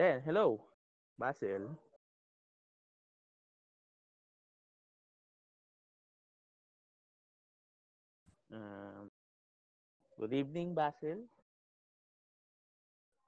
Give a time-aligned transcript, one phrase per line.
[0.00, 0.64] Then, hello,
[1.20, 1.76] Basil.
[8.48, 9.12] Um,
[10.16, 11.28] good evening, Basil.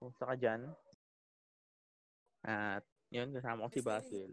[0.01, 0.73] Kumusta ka dyan?
[2.41, 4.33] At yun, kasama ko si Basil.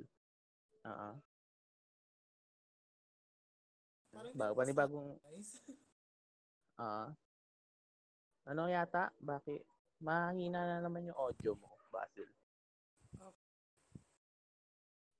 [0.87, 1.09] Oo.
[4.15, 5.19] Parang Ba- hindi ko panibagong-.
[6.79, 7.11] Ah.
[8.55, 9.11] ano yata?
[9.19, 9.59] Bakit?
[9.99, 12.29] Mahina na naman yung audio mo, Basil.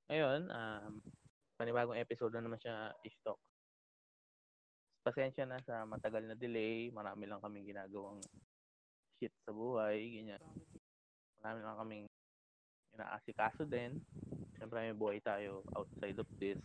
[0.09, 0.93] Ngayon, um,
[1.53, 3.37] panibagong episode na naman siya i-stock.
[5.05, 6.89] Pasensya na sa matagal na delay.
[6.89, 8.17] Marami lang kaming ginagawang
[9.21, 10.01] shit sa buhay.
[10.17, 10.41] Ganyan.
[11.41, 12.05] Marami lang kaming
[12.97, 14.01] inaasikaso din.
[14.57, 16.57] Siyempre may buhay tayo outside of this.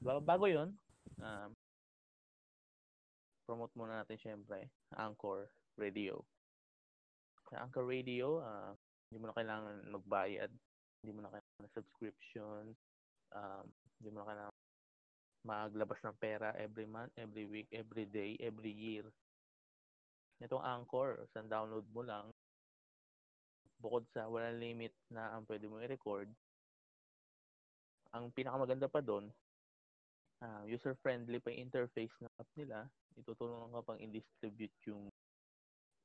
[0.00, 0.72] Ba- Bago yun,
[1.20, 1.50] um,
[3.44, 6.24] promote muna natin siyempre Anchor Radio.
[7.48, 8.76] Sa Anchor Radio, ah,
[9.08, 10.52] hindi mo na kailangan magbayad.
[11.00, 12.62] Hindi mo na kailangan ng subscription.
[13.32, 13.64] Um,
[14.00, 14.56] hindi mo na kailangan
[15.48, 19.08] maglabas ng pera every month, every week, every day, every year.
[20.44, 22.28] Itong Anchor, sa download mo lang,
[23.80, 26.28] bukod sa walang limit na ang pwede mo i-record,
[28.12, 29.30] ang pinakamaganda pa doon,
[30.44, 32.78] ah, user-friendly pa yung interface ng app nila,
[33.16, 35.08] itutulungan ka pang i-distribute yung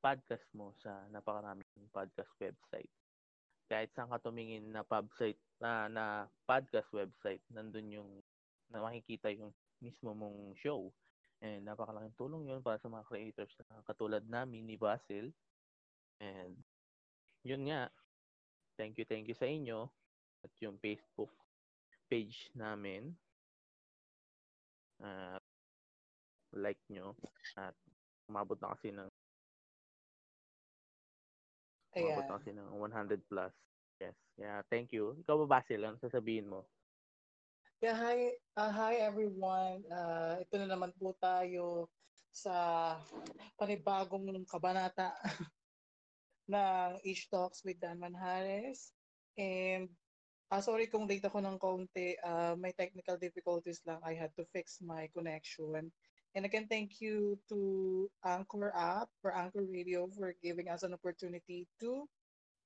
[0.04, 2.92] podcast mo sa napakaraming podcast website.
[3.72, 6.06] Kahit saan ka tumingin na website na, na
[6.44, 8.12] podcast website, nandun yung
[8.68, 10.92] na makikita yung mismo mong show.
[11.40, 15.32] And napakalaking tulong yun para sa mga creators na katulad namin ni Basil.
[16.20, 16.60] And
[17.48, 17.88] yun nga,
[18.76, 19.88] thank you, thank you sa inyo
[20.44, 21.32] at yung Facebook
[22.12, 23.16] page namin.
[25.00, 25.40] Uh,
[26.56, 27.16] like nyo
[27.56, 27.76] at
[28.28, 29.10] umabot na kasi ng
[31.96, 32.30] umabot Ayan.
[32.30, 33.54] na kasi ng 100 plus.
[34.02, 34.18] Yes.
[34.36, 35.14] Yeah, thank you.
[35.24, 36.66] Ikaw ba Basil, ano sasabihin mo?
[37.84, 39.84] Yeah, hi, uh, hi everyone.
[39.92, 41.92] Uh, ito na naman po tayo
[42.34, 42.98] sa
[43.60, 45.14] panibagong kabanata
[46.54, 48.96] ng Ish Talks with Dan Manjares.
[49.38, 49.92] And
[50.50, 52.18] ah, sorry kung late ako ng kaunti.
[52.22, 54.02] Uh, may technical difficulties lang.
[54.02, 55.94] I had to fix my connection.
[56.34, 61.68] And again, thank you to Anchor app or Anchor Radio for giving us an opportunity
[61.80, 62.10] to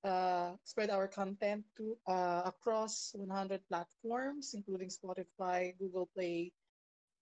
[0.07, 6.55] uh, spread our content to uh, across 100 platforms, including Spotify, Google Play,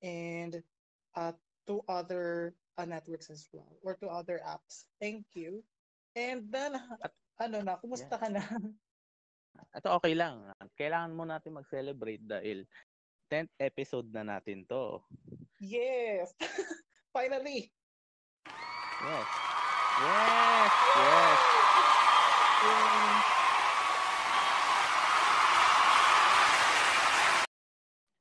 [0.03, 0.61] and
[1.17, 1.33] uh,
[1.65, 4.85] two other uh, networks as well, or two other apps.
[5.01, 5.65] Thank you.
[6.15, 6.77] And then,
[7.41, 8.45] ano na, kumusta ka na?
[9.75, 10.45] Ito okay lang.
[10.77, 12.67] Kailangan mo natin mag-celebrate dahil
[13.31, 15.01] 10th episode na natin to.
[15.59, 16.33] Yes!
[17.15, 17.71] Finally!
[19.05, 19.27] Yes.
[20.01, 20.71] Yes.
[20.97, 21.39] Yes.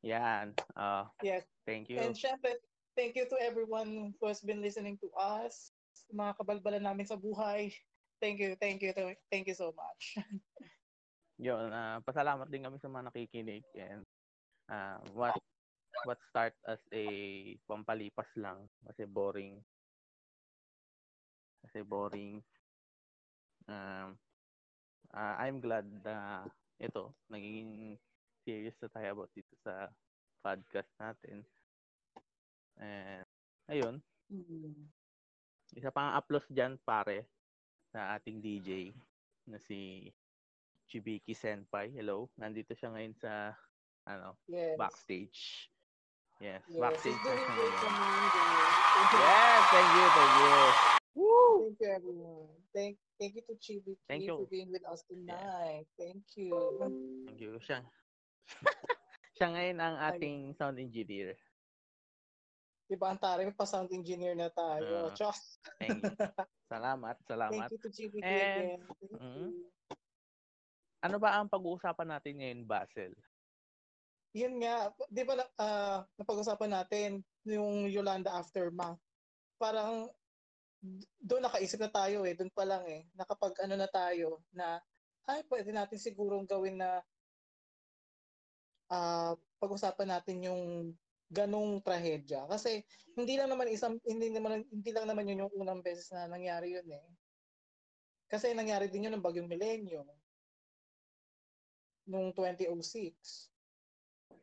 [0.05, 0.53] Yan.
[0.77, 1.43] Uh, yes.
[1.65, 1.97] thank you.
[1.97, 2.61] And syempre,
[2.93, 5.73] thank you to everyone who has been listening to us,
[6.13, 7.73] mga kabalbalan namin sa buhay.
[8.21, 8.93] Thank you, thank you,
[9.33, 10.21] thank you so much.
[11.45, 14.05] Yun, ah, pasalamat din kami sa mga nakikinig and
[14.71, 15.35] ah, what
[16.03, 17.05] what start as a
[17.71, 19.63] pampalipas lang kasi boring
[21.65, 22.43] kasi boring
[23.71, 24.19] um
[25.15, 26.45] ah, I'm glad na
[26.77, 27.97] ito naging
[28.43, 29.89] serious na tayo about dito sa
[30.43, 31.47] podcast natin
[32.77, 33.25] and
[33.71, 34.03] ayun
[35.75, 37.27] isa pang upload dyan pare
[37.95, 38.91] sa ating DJ
[39.47, 40.11] na si
[40.89, 41.91] Chibiki Senpai.
[41.91, 42.31] Hello.
[42.39, 43.55] Nandito siya ngayon sa
[44.07, 44.77] ano, Yes.
[44.79, 45.74] backstage.
[46.43, 46.99] Yes, Yes.
[47.01, 47.31] Thank you,
[49.15, 50.51] Yes, thank you, thank you.
[51.15, 52.51] thank you everyone.
[52.75, 54.49] Thank thank you to Chibi Thank for you.
[54.51, 55.87] being with us tonight.
[55.95, 56.53] Thank you.
[57.27, 57.53] Thank you.
[57.63, 57.81] Siya.
[59.39, 61.39] siya ngayon ang ating sound engineer.
[62.85, 65.09] Diba ang taray, may pa-sound engineer na tayo.
[65.09, 65.15] Ah.
[65.17, 65.57] Chos.
[65.81, 66.13] Thank you.
[66.75, 67.71] Salamat, salamat.
[67.71, 68.81] Thank you to Chibi And- again.
[68.85, 69.71] Thank you.
[71.05, 73.13] Ano ba ang pag-uusapan natin ngayon, Basil?
[74.35, 78.99] Yun nga, di ba ah, napag-usapan natin yung Yolanda Aftermath.
[79.55, 80.11] Parang
[81.23, 83.07] doon nakaisip na tayo eh, doon pa lang eh.
[83.15, 84.83] Nakapag ano na tayo na
[85.31, 86.99] ay pwede natin sigurong gawin na
[88.91, 90.63] ah, pag-usapan natin yung
[91.33, 92.85] ganong trahedya kasi
[93.17, 96.75] hindi lang naman isang hindi naman hindi lang naman yun yung unang beses na nangyari
[96.75, 97.07] yun eh.
[98.27, 100.03] Kasi nangyari din yun ng bagyong milenyo
[102.11, 103.54] nung 2006.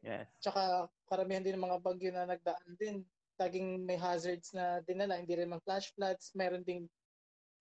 [0.01, 0.27] Yes.
[0.41, 3.05] Tsaka karamihan din ng mga bagyo na nagdaan din.
[3.37, 6.89] Laging may hazards na dinala, hindi rin mga flash floods, meron ding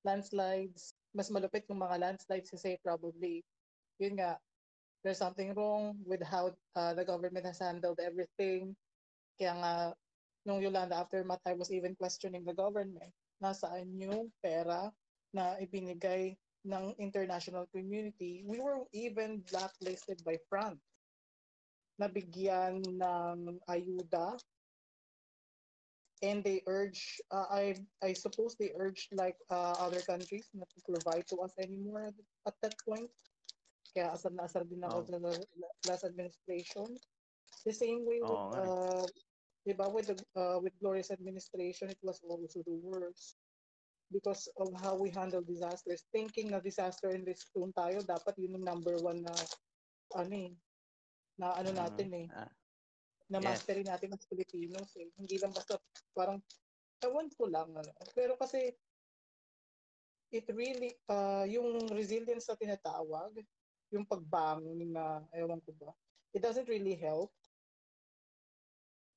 [0.04, 0.96] landslides.
[1.10, 3.42] mas malupit yung mga landslides kasi probably,
[3.98, 4.38] yun nga,
[5.02, 8.76] there's something wrong with how uh, the government has handled everything.
[9.34, 9.74] Kaya nga,
[10.46, 13.10] nung Yolanda aftermath, I was even questioning the government.
[13.42, 14.92] Nasaan yung pera
[15.34, 18.44] na ibinigay ng international community?
[18.44, 20.78] We were even blacklisted by France.
[22.00, 24.40] Nabigyan ng ayuda
[26.22, 30.80] and they urge uh, I I suppose they urged like uh, other countries not to
[30.84, 32.12] provide to us anymore
[32.46, 33.08] at that point.
[33.92, 35.06] Kaya asar na asar din ako Oh.
[35.08, 35.18] sa
[35.88, 36.86] last administration.
[37.66, 38.64] The same way with eh.
[38.64, 39.04] uh,
[39.66, 43.36] diba, with the uh, with Gloria's administration, it was also the worst
[44.12, 46.04] because of how we handle disasters.
[46.12, 49.34] Thinking na disaster and risk tayo, dapat yun yung number one na
[50.16, 50.52] ano eh,
[51.40, 52.52] na ano Mm, natin eh, ah,
[53.32, 53.64] na Yes.
[53.64, 55.08] mastery natin as Filipinos eh.
[55.16, 55.80] Hindi lang basta
[56.12, 56.42] parang
[57.00, 57.92] ewan ko lang ano.
[58.12, 58.68] Pero kasi
[60.30, 63.40] it really uh, yung resilience na tinatawag,
[63.90, 65.90] yung pagbangon na ewan ko ba.
[66.36, 67.32] It doesn't really help.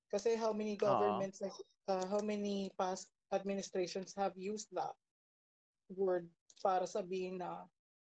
[0.10, 1.58] Kasi how many governments like
[1.90, 4.94] uh, how many past administrations have used that
[5.90, 6.30] word
[6.62, 7.66] para sabihin na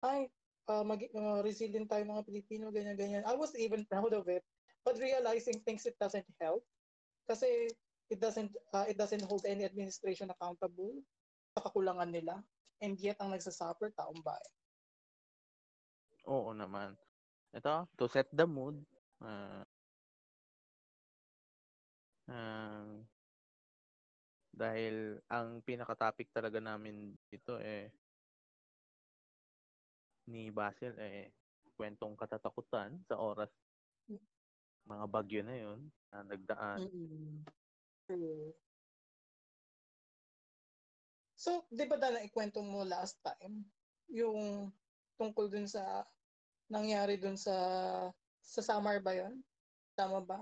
[0.03, 0.31] ay
[0.69, 3.25] uh, mag, uh, resilient tayo mga Pilipino ganyan ganyan.
[3.25, 4.45] I was even proud of it
[4.85, 6.63] but realizing things it doesn't help
[7.29, 7.69] kasi
[8.09, 10.97] it doesn't uh, it doesn't hold any administration accountable
[11.53, 12.41] sa kakulangan nila
[12.81, 14.55] and yet ang nagsasuffer taong bayan.
[16.29, 16.95] Oo naman.
[17.53, 18.77] Ito, to set the mood.
[19.25, 19.65] ah,
[22.29, 22.97] ah,
[24.59, 27.91] dahil ang pinaka-topic talaga namin dito eh
[30.29, 31.33] ni Basil eh
[31.79, 33.49] kwentong katatakutan sa oras
[34.89, 36.81] mga bagyo na yun na nagdaan.
[36.89, 37.45] Mm-mm.
[38.09, 38.57] True.
[41.39, 43.69] So, di ba dala ikwento mo last time
[44.09, 44.73] yung
[45.21, 46.03] tungkol dun sa
[46.73, 47.55] nangyari dun sa
[48.41, 49.45] sa Samar ba yun?
[49.93, 50.41] Tama ba?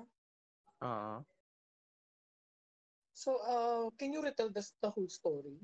[0.86, 1.26] Oo.
[3.16, 5.58] So, uh, can you retell the, the whole story?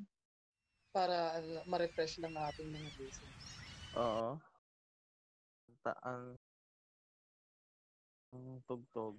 [0.90, 1.38] Para
[1.70, 3.51] ma-refresh lang natin mga listeners.
[3.92, 4.40] Oo.
[5.84, 6.38] Ta ang
[8.32, 9.18] ang tugtog.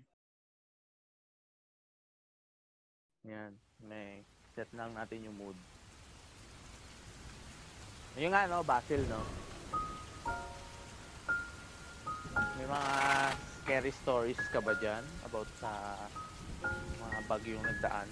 [3.24, 3.54] Yan,
[3.86, 4.26] may
[4.58, 5.58] set lang natin yung mood.
[8.18, 9.22] Yung nga, no, Basil, no?
[12.58, 12.94] May mga
[13.62, 15.72] scary stories ka ba dyan about sa
[17.00, 18.10] mga bagyong nagdaan?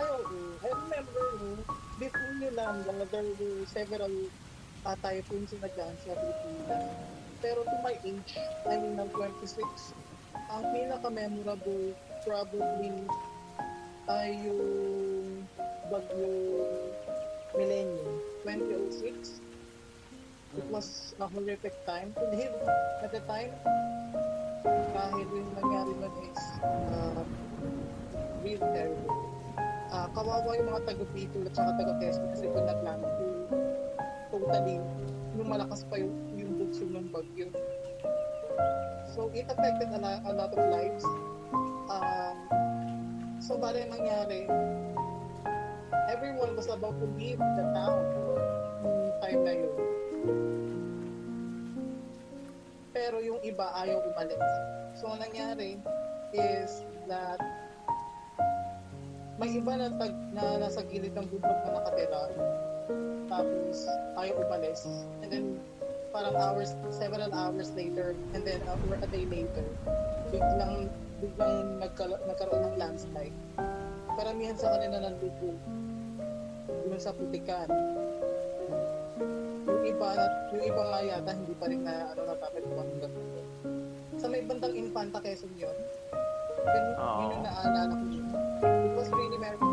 [0.00, 0.04] I
[0.64, 1.28] remember,
[2.00, 4.12] before nyo lang, there were several
[4.84, 6.84] uh, typhoons na dyan sa Pilipinas.
[7.40, 8.32] Pero to my age,
[8.68, 9.64] I mean, ng 26,
[10.52, 13.08] ang pinaka-memorable probably
[14.10, 15.44] ay yung
[15.88, 16.30] bagyo
[17.56, 19.40] Millennium, 2006.
[20.58, 22.54] It was a horrific time to live
[23.04, 23.54] at the time.
[24.66, 27.22] Dahil yung nangyari nun is uh,
[28.42, 29.14] really terrible.
[29.90, 33.02] Ah, kawawa yung mga taga Bicol at saka taga Quezon kasi kung naglang
[34.50, 34.82] totally
[35.38, 37.46] yung malakas pa yung, yung bugso ng bagyo.
[39.14, 41.06] So it affected a, lot, a lot of lives.
[41.86, 42.36] Um,
[43.38, 44.50] so bale nangyari,
[46.10, 48.02] everyone was about to leave the town
[48.82, 49.74] nung time na yun.
[52.90, 54.50] Pero yung iba ayaw umalis.
[54.98, 55.78] So ang nangyari
[56.34, 57.38] is that
[59.38, 62.22] may iba na, tag, na nasa gilid ng bundok na nakatira.
[63.30, 63.86] Tapos
[64.18, 64.82] ayaw umalis.
[65.22, 65.44] And then
[66.10, 69.64] parang hours, several hours later, and then uh, or a day later,
[70.34, 70.90] biglang
[71.22, 73.36] biglang nagkala, nagkaroon ng landslide.
[74.18, 75.54] Karamihan sa kanila nandito
[76.90, 77.70] yun sa putikan.
[79.70, 80.08] Yung iba,
[80.50, 83.40] yung iba nga yata hindi pa rin na ano natapit ko hanggang dito.
[84.18, 85.76] Sa may bandang Infanta Quezon yun.
[86.66, 88.04] Yun, yun yung naalala ko.
[88.60, 89.69] It was really memorable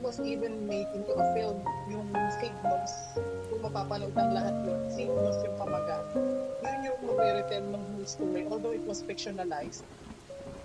[0.00, 1.58] was even made into a film
[1.90, 2.92] yung signals
[3.50, 6.04] kung mapapanood ng lahat yun signals yung pamagat.
[6.62, 9.82] Yun yung magre-retell ng whole story although it was fictionalized.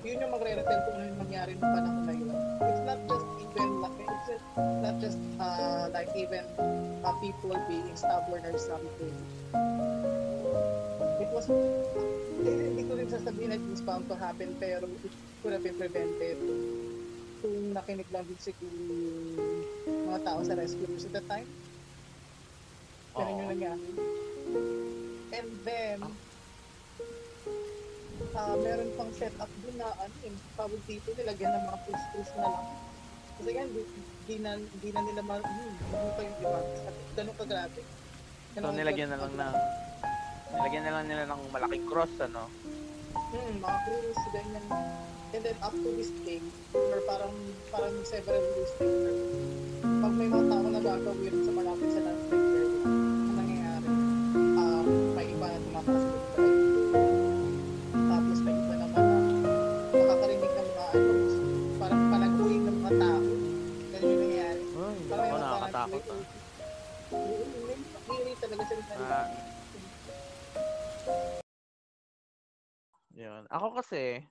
[0.06, 2.36] Yun yung magre-retell kung ano yung nangyari ng panahon na yun.
[2.68, 6.44] It's not just even like it's just, not just uh, like even
[7.02, 9.16] uh, people being stubborn or something.
[11.24, 11.48] It was
[12.44, 15.80] hindi ko rin sasabihin na it was bound to happen pero it could have been
[15.80, 16.38] prevented
[17.44, 21.50] kung nakinig lang din siguro yung mga tao sa rescuers at the time.
[23.20, 23.88] Ganun yung nangyari.
[25.36, 26.00] And then,
[28.32, 32.48] uh, meron pang setup dun na ano, yung tawag dito, nilagyan ng mga cruise-cruise na
[32.48, 32.66] lang.
[33.34, 33.82] Kasi yan, di,
[34.24, 35.36] di, na, di na nila ma...
[35.44, 36.60] Hmm, hindi pa yung iba.
[36.64, 37.82] At ganun ka grabe.
[38.56, 39.56] So, nilagyan na lang ng...
[40.54, 42.48] Nilagyan na lang nila ng malaking cross, ano?
[43.12, 44.66] Hmm, mga cruise, ganyan.
[45.34, 46.38] And then up to this day,
[46.78, 47.34] or parang
[47.74, 49.18] parang several years later,
[49.82, 53.90] pag may mga tao na gagawin sa malapit sa landslide area, ang nangyayari,
[54.38, 54.86] um,
[55.18, 56.22] may iba na tumataas ng
[57.98, 59.18] Tapos may iba naman na
[59.90, 61.12] nakakarinig ng mga ano,
[61.82, 63.22] parang panaguhin ng mga tao.
[63.90, 64.64] Ganun yung nangyayari.
[64.70, 66.22] Ay, Parang ako nakakatakot, ah.
[68.22, 69.28] may talaga sila Ah.
[73.18, 73.50] Yun.
[73.50, 74.22] Ako kasi,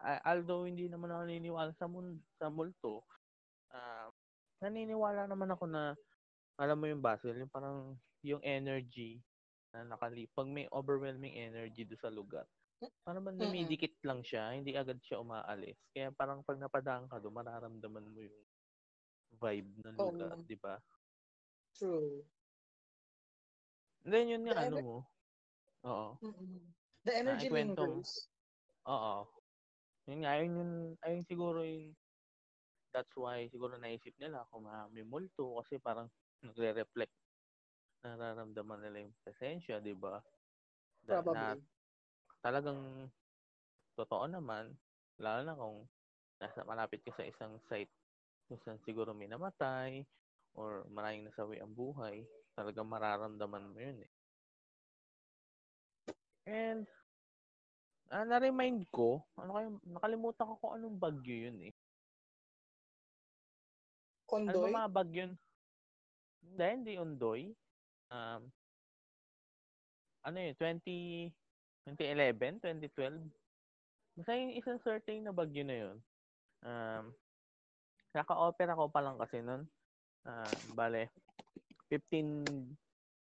[0.00, 3.02] although hindi naman ako naniniwala sa, mun- sa multo,
[3.74, 4.08] ah,
[4.62, 5.94] naniniwala naman ako na,
[6.58, 9.22] alam mo yung Basil, yung parang yung energy
[9.70, 12.46] na nakali pag may overwhelming energy do sa lugar.
[13.02, 15.78] Parang man dumidikit lang siya, hindi agad siya umaalis.
[15.94, 18.42] Kaya parang pag napadaan ka doon, mararamdaman mo yung
[19.38, 20.78] vibe ng lugar, di ba?
[21.74, 22.26] True.
[24.02, 24.96] Then yun nga, ano mo.
[25.84, 26.08] Oo.
[27.06, 28.30] The energy lingers.
[28.88, 29.26] Oo.
[30.08, 30.74] Yun nga, yun yung,
[31.04, 31.92] ayun siguro yung,
[32.90, 36.08] that's why siguro naisip nila kung ma- may multo kasi parang
[36.40, 37.12] nagre-reflect
[38.02, 40.22] nararamdaman nila yung presensya, di ba?
[41.04, 41.60] Da- Na Probably.
[42.40, 43.10] talagang
[43.98, 44.78] totoo naman,
[45.18, 45.76] lalo na kung
[46.38, 47.90] nasa malapit ka sa isang site
[48.48, 50.06] kung saan siguro may namatay
[50.54, 52.24] or maraming nasawi ang buhay,
[52.56, 54.12] talagang mararamdaman mo yun eh.
[56.48, 56.88] And
[58.12, 61.74] ah, na-remind ko, ano kayo, nakalimutan ko kung anong bagyo yun eh.
[64.28, 64.72] Ano Kondoy?
[64.72, 65.32] ba mga bagyo yun?
[66.44, 67.42] Hindi, hindi Undoy.
[68.08, 68.42] Um,
[70.24, 71.32] ano yun, 20,
[71.96, 73.24] 2011, 2012?
[74.18, 75.96] Basta yung isang certain na bagyo na yun.
[76.64, 77.04] Um,
[78.12, 79.64] kaka-opera ko pa lang kasi nun.
[80.26, 81.08] Ah, bale,
[81.88, 82.44] 15,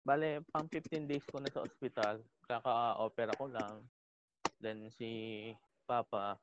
[0.03, 2.25] bale, pang 15 days ko na sa ospital.
[2.49, 3.85] Kaka-opera ko lang.
[4.59, 5.51] Then si
[5.87, 6.37] Papa,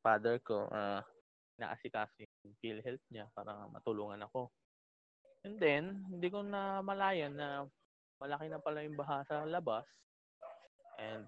[0.00, 1.02] father ko, ah,
[1.58, 4.48] naasikaso yung PhilHealth niya para matulungan ako.
[5.42, 7.66] And then, hindi ko na malayan na
[8.22, 9.86] malaki na pala yung baha sa labas.
[10.98, 11.26] And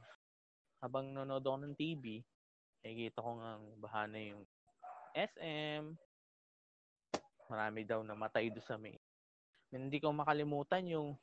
[0.83, 2.23] habang nanonood ako ng TV,
[2.83, 4.43] nakikita ko nga baha na yung
[5.15, 5.95] SM.
[7.51, 8.95] Marami daw namatay doon sa may.
[9.71, 11.15] Hindi ko makalimutan yung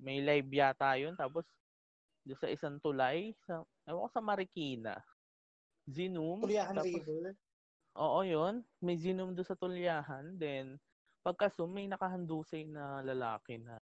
[0.00, 1.16] may live yata yun.
[1.16, 1.44] Tapos
[2.26, 4.98] doon sa isang tulay, sa, ewan ko sa Marikina.
[5.86, 6.42] Zinum.
[6.42, 7.38] Tulyahan tapos, River.
[7.96, 8.66] Oo, yun.
[8.82, 10.34] May zinom doon sa tulyahan.
[10.36, 10.76] Then,
[11.22, 13.78] pagkasum, may nakahandusay na lalaki na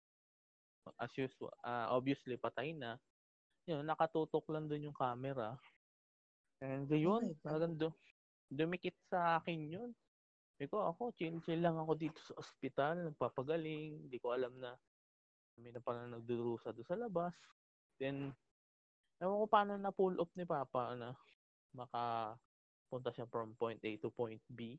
[1.01, 3.01] as usual, ah, obviously patay na.
[3.65, 5.57] Yun, nakatutok lang doon yung camera.
[6.61, 7.41] And Oh yun, God.
[7.41, 8.01] talagang du-
[8.53, 9.91] dumikit sa akin yun.
[10.55, 14.07] Sabi ko, ako, chill-chill lang ako dito sa ospital, nagpapagaling.
[14.07, 14.77] Hindi ko alam na
[15.59, 17.35] may na pala nagdurusa doon sa labas.
[17.99, 18.35] Then,
[19.23, 21.15] ewan ko paano na pull up ni Papa na
[21.75, 24.79] makapunta siya from point A to point B.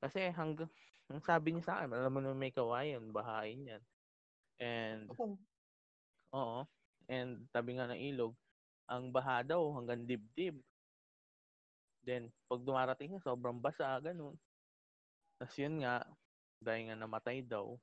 [0.00, 0.68] Kasi hanggang,
[1.08, 3.82] ang sabi niya sa akin, alam mo na may kawayan, bahain yan.
[4.60, 5.36] And, Oo.
[6.32, 6.60] oo,
[7.08, 8.36] and tabi nga ng ilog,
[8.84, 10.60] ang baha daw hanggang dibdib.
[12.04, 14.36] Then, pag dumarating siya, sobrang basa, ganun.
[15.40, 16.04] Tapos yun nga,
[16.60, 17.80] dahil nga namatay daw.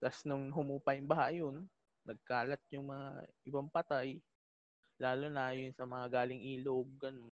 [0.00, 1.68] Tapos nung humupa yung baha yun,
[2.06, 3.08] nagkalat yung mga
[3.48, 4.18] ibang patay.
[5.00, 7.32] Lalo na yun sa mga galing ilog, ganun.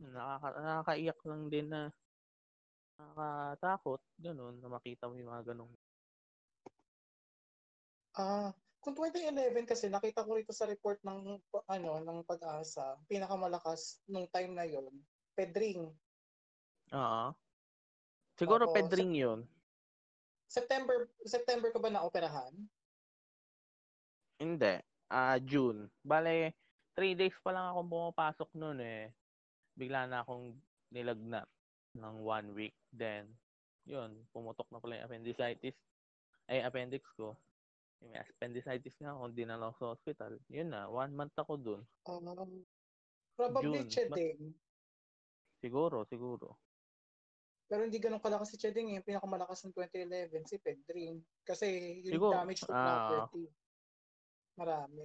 [0.00, 1.82] Nakaka, nakakaiyak lang din na
[2.96, 5.72] nakakatakot, ganun, na makita mo yung mga ganun.
[8.16, 11.36] Ah, kung 2011 kasi nakita ko rito sa report ng
[11.68, 14.88] ano ng pag-asa, pinakamalakas nung time na yon,
[15.36, 15.92] Pedring.
[16.94, 17.34] Oo.
[18.36, 19.40] Siguro Oo, Pedring yun.
[20.48, 22.54] September September ka ba na operahan?
[24.36, 24.74] Hindi.
[25.08, 25.88] Ah, June.
[26.04, 26.52] Bale,
[26.92, 29.12] three days pa lang akong pumapasok noon eh.
[29.76, 30.56] Bigla na akong
[30.92, 31.48] nilagnat
[31.96, 32.76] ng one week.
[32.92, 33.28] Then,
[33.88, 35.76] yun, pumutok na pala yung appendicitis.
[36.46, 37.36] Ay, appendix ko.
[38.04, 40.36] Yung May appendicitis nga ako, hindi na lang sa hospital.
[40.52, 41.82] Yun na, one month ako dun.
[42.04, 42.64] Um,
[43.36, 43.90] probably June.
[43.90, 44.52] Cheding.
[45.64, 46.60] Siguro, siguro.
[47.66, 49.02] Pero hindi ganun kalakas si Cheding eh.
[49.02, 51.18] Pinakamalakas ng 2011 si Pedring.
[51.42, 53.26] Kasi yung Siguro, damage to ah.
[53.26, 53.50] property.
[54.56, 55.04] Marami.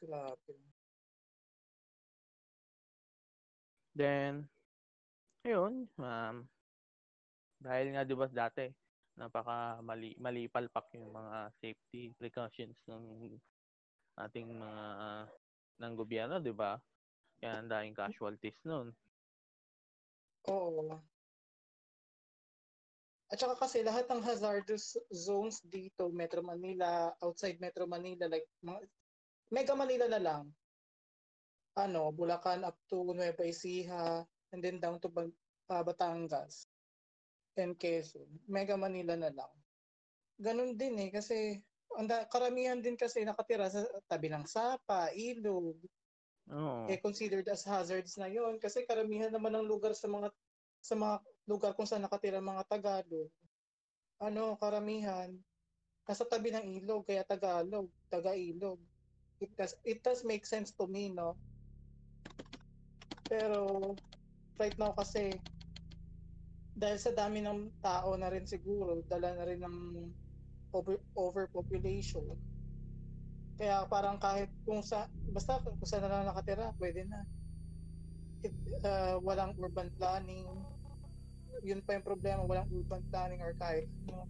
[0.00, 0.54] Grabe.
[3.96, 4.44] Then,
[5.40, 6.36] ayun, um,
[7.56, 8.68] dahil nga 'di ba dati
[9.16, 13.32] napaka mali malipalpak yung mga safety precautions ng
[14.20, 14.84] ating mga
[15.80, 16.76] ng gobyerno, 'di ba?
[17.40, 18.92] Kaya ang daming casualties nun.
[20.46, 21.15] Oo.
[23.26, 28.86] At saka kasi lahat ng hazardous zones dito, Metro Manila, outside Metro Manila, like mga,
[29.50, 30.44] Mega Manila na lang.
[31.74, 34.22] Ano, Bulacan up to Nueva Ecija,
[34.54, 36.70] and then down to uh, Batangas
[37.58, 38.30] and Quezon.
[38.46, 39.52] Mega Manila na lang.
[40.38, 41.58] Ganun din eh, kasi
[41.96, 45.74] ang karamihan din kasi nakatira sa tabi ng sapa, ilog.
[46.52, 46.86] Oo.
[46.86, 50.30] Eh considered as hazards na yon kasi karamihan naman ng lugar sa mga
[50.86, 51.18] sa mga
[51.50, 53.26] lugar kung saan nakatira mga Tagalog.
[54.22, 55.34] Ano, karamihan
[56.06, 58.78] nasa tabi ng ilog kaya Tagalog, taga-ilog.
[59.42, 61.34] It does it does make sense to me, no?
[63.26, 63.98] Pero
[64.62, 65.42] right now kasi
[66.76, 69.78] dahil sa dami ng tao na rin siguro, dala na rin ng
[70.76, 72.22] over, overpopulation.
[73.56, 77.24] Kaya parang kahit kung sa, basta kung saan na lang nakatira, pwede na.
[78.44, 78.52] It,
[78.84, 80.44] uh, walang urban planning.
[81.64, 84.28] Yun pa yung problema, walang urban planning or kahit ano.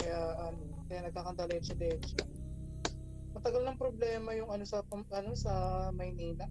[0.00, 2.16] Kaya ano, kaya nagkakanta leche-leche.
[3.34, 5.52] Matagal ng problema yung ano sa ano sa
[5.92, 6.46] Maynila.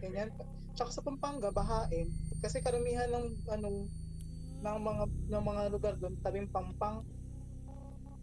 [0.00, 0.30] Ganyan.
[0.76, 2.12] Tsaka sa Pampanga, bahain.
[2.44, 3.88] Kasi karamihan ng ano
[4.60, 7.04] ng mga ng mga lugar doon, tabing Pampang.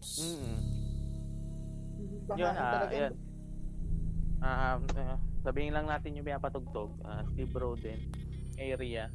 [0.03, 0.57] Mm.
[2.29, 2.93] Bahain Yun, ah, talaga.
[2.93, 3.13] yan.
[4.43, 7.99] Ah, uh, sabihin lang natin yung pinapatugtog, uh, Steve Roden
[8.57, 9.09] area.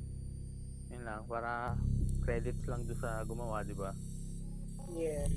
[0.88, 1.76] Yun lang, para
[2.22, 3.92] credits lang doon sa gumawa, di ba?
[4.92, 5.28] Yes.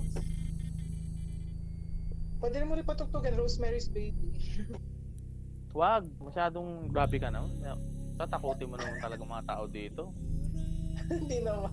[2.39, 4.34] Pwede mo rin patugtugan Rosemary's Baby.
[5.77, 7.46] Wag, masyadong grabe ka na.
[8.17, 10.03] Tatakutin mo naman talaga mga tao dito.
[11.12, 11.72] Hindi naman.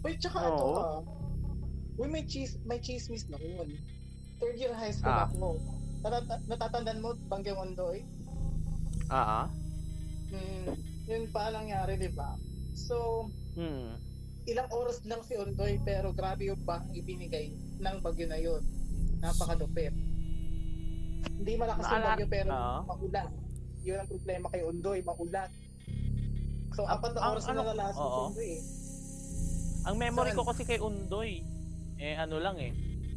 [0.00, 0.54] Wait, tsaka Oo.
[0.54, 1.00] ito ah.
[1.96, 3.72] Uy, may cheese, may chismis na yun.
[4.36, 5.28] Third year high school Ah.
[5.28, 5.56] ako.
[6.04, 8.04] Natata- natatandaan mo, Banggay Ondoy?
[9.08, 9.46] Ah, ah.
[10.28, 12.34] Hmm, yun pa nangyari, di ba?
[12.74, 13.96] So, Hmm.
[14.44, 18.62] ilang oras lang si Ondoy pero grabe yung bang ibinigay ng bagyo na yun.
[19.18, 19.94] Napakadupit.
[21.26, 22.78] Hindi malakas yung bagyo pero Oo.
[22.86, 23.30] maulan.
[23.82, 25.50] Yun ang problema kay Ondoy, maulan.
[26.74, 28.18] So, Ang- apat na ang- oras na ano- nalalasas si.
[28.20, 28.62] Ondoy eh.
[29.86, 30.38] Ang memory Saan?
[30.38, 31.30] ko kasi kay Undoy,
[31.96, 32.74] eh ano lang eh,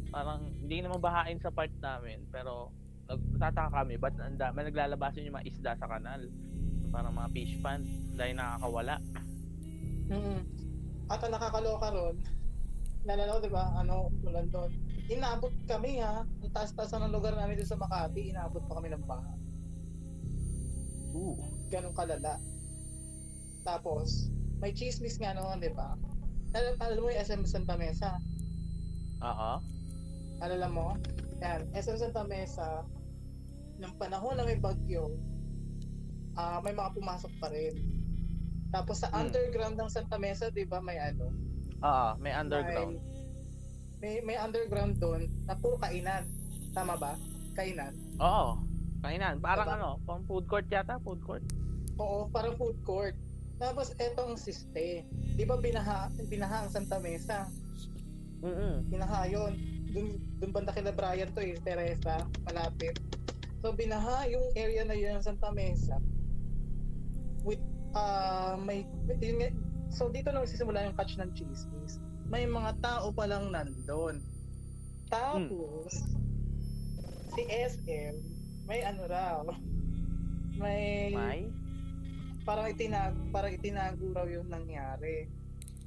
[0.08, 2.70] parang hindi naman bahain sa part namin, pero
[3.06, 6.22] nagtataka kami, ba't ang dami naglalabasan yung mga isda sa kanal?
[6.90, 7.86] Parang mga fish pond,
[8.18, 8.96] dahil nakakawala.
[10.10, 10.42] Mm.
[11.10, 12.16] At ang nakakaloka ron,
[13.06, 14.70] nalala ko, di ba, ano, ulan doon.
[15.10, 19.04] Inabot kami ha, ang taas-taas ng lugar namin doon sa Makati, inabot pa kami ng
[19.06, 19.32] baha.
[21.14, 21.34] Ooh.
[21.70, 22.38] Ganong kalala.
[23.66, 24.30] Tapos,
[24.62, 25.94] may chismis nga noon, di ba?
[26.54, 28.18] Alam, alam mo yung SM Santa Mesa?
[29.22, 29.62] Oo.
[30.42, 30.98] Alala mo?
[31.42, 32.82] Yan, SM Santa Mesa,
[33.80, 35.14] ng panahon na may bagyo,
[36.40, 37.76] ah may mga pumasok pa rin.
[38.70, 39.26] Tapos sa Hmm.
[39.26, 41.28] underground ng Santa Mesa, di ba, may ano,
[41.80, 43.00] Oo, may underground.
[44.00, 46.24] May, may underground doon na puro kainan.
[46.72, 47.16] Tama ba?
[47.56, 47.92] Kainan.
[48.20, 48.56] Oo.
[49.00, 49.40] Kainan.
[49.40, 49.76] Parang Diba?
[49.76, 51.40] ano, pang food court yata, food court.
[51.96, 53.16] Oo, parang food court.
[53.56, 55.04] Tapos etong siste.
[55.36, 57.48] Di ba binaha, binaha ang Santa Mesa?
[58.40, 59.52] Mm Binaha yun.
[59.90, 60.06] Dun,
[60.38, 62.96] dun banda kila Brian to eh, Teresa, malapit.
[63.60, 65.96] So binaha yung area na yun ng Santa Mesa
[67.44, 67.62] with
[67.96, 68.86] uh, may
[69.20, 69.56] yun nga-
[69.90, 71.98] so dito na magsisimula yung catch ng chismis.
[72.30, 74.22] May mga tao pa lang nandun.
[75.10, 76.06] Tapos
[77.34, 78.14] si SM
[78.66, 79.42] may ano raw
[80.62, 81.40] may, May?
[82.46, 85.26] parang itinag parang itinago raw yung nangyari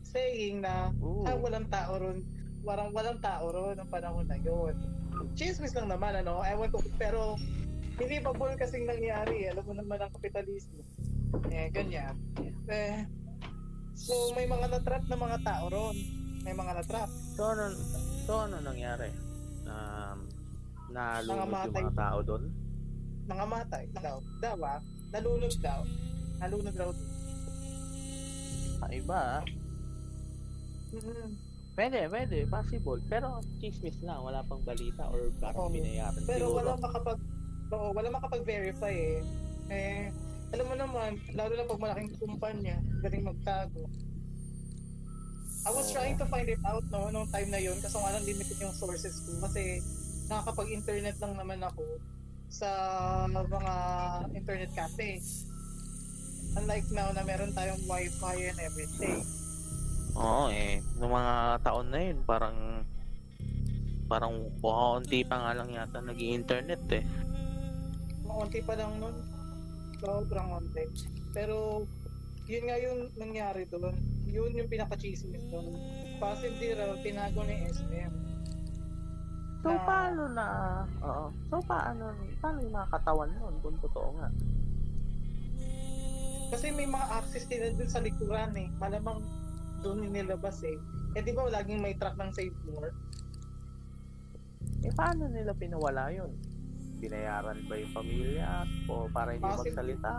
[0.04, 1.24] saying na Ooh.
[1.28, 2.24] ah, walang tao ron
[2.64, 4.76] parang walang tao ron ng panahon na yun
[5.36, 7.36] chismis lang naman ano ewan ko pero
[7.96, 10.82] bull kasing nangyari alam mo naman ang kapitalismo
[11.50, 12.16] eh ganyan
[12.68, 13.06] eh
[13.94, 15.96] so may mga natrap na mga tao ron
[16.44, 17.72] may mga natrap So ano,
[18.26, 19.10] so ano nangyari?
[19.64, 20.28] Um,
[20.92, 21.82] nalunod yung Nangamatay.
[21.82, 22.44] mga tao doon?
[23.24, 24.80] nangamatay daw daw ah
[25.10, 25.82] nalunod daw
[26.40, 26.90] nalunod daw
[28.84, 29.44] Ah, iba ah.
[30.92, 33.02] mm Pwede, pwede, possible.
[33.10, 35.74] Pero chismis lang, wala pang balita or parang Oo.
[35.74, 36.58] binayaran Pero siguro.
[36.62, 37.18] wala makapag
[37.74, 39.20] oo, wala makapag-verify eh.
[39.74, 40.04] Eh,
[40.54, 43.90] alam mo naman, lalo na pag malaking kumpanya, galing magtago.
[45.64, 48.28] I was trying to find it out no, nung time na yun, kasi nga lang
[48.28, 49.48] limited yung sources ko.
[49.48, 49.82] Kasi
[50.28, 51.82] nakakapag-internet lang naman ako
[52.54, 52.70] sa
[53.32, 53.74] mga
[54.38, 55.18] internet cafe.
[56.54, 59.26] Unlike now na meron tayong wifi and everything.
[60.14, 62.86] Oo eh, nung mga taon na yun, parang
[64.06, 67.02] parang bukaunti pa nga lang yata nag internet eh.
[68.34, 69.16] Onti pa lang nun.
[70.02, 70.84] Sobrang onti.
[71.32, 71.86] Pero,
[72.50, 73.96] yun nga yung nangyari doon.
[74.28, 75.78] Yun yung pinaka-chismis doon.
[76.18, 78.14] Possibly raw, tinago ni SM.
[79.64, 80.48] So, Na- paano na,
[81.00, 81.26] oo.
[81.48, 82.12] So, paano,
[82.44, 84.30] paano yung mga katawan nun kung totoo nga?
[86.54, 88.70] Kasi may mga access nila dun sa likuran eh.
[88.78, 89.24] Malamang
[89.82, 90.78] doon nilabas eh.
[91.18, 92.94] Eh di ba laging may track ng save more?
[94.84, 96.30] Eh, paano nila pinawala yun?
[97.04, 98.50] Binayaran ba yung pamilya
[98.88, 99.76] o para hindi Possibly.
[99.76, 100.14] magsalita?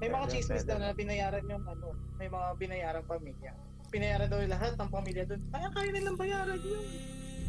[0.00, 3.52] May mga Pwede, chismis daw na binayaran yung ano, may mga binayaran pamilya.
[3.90, 5.42] Binayaran daw yung lahat ng pamilya doon.
[5.50, 6.84] Kaya kaya nilang bayaran yun.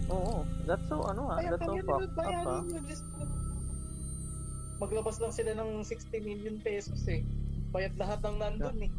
[0.10, 2.17] Oo, that's so, ano ah, Kaya that's so fucked up ah.
[2.17, 2.84] bayaran yun.
[2.89, 3.06] Just,
[4.82, 7.21] maglabas lang sila ng 60 million pesos eh.
[7.69, 8.91] Bayad lahat ng nandun eh.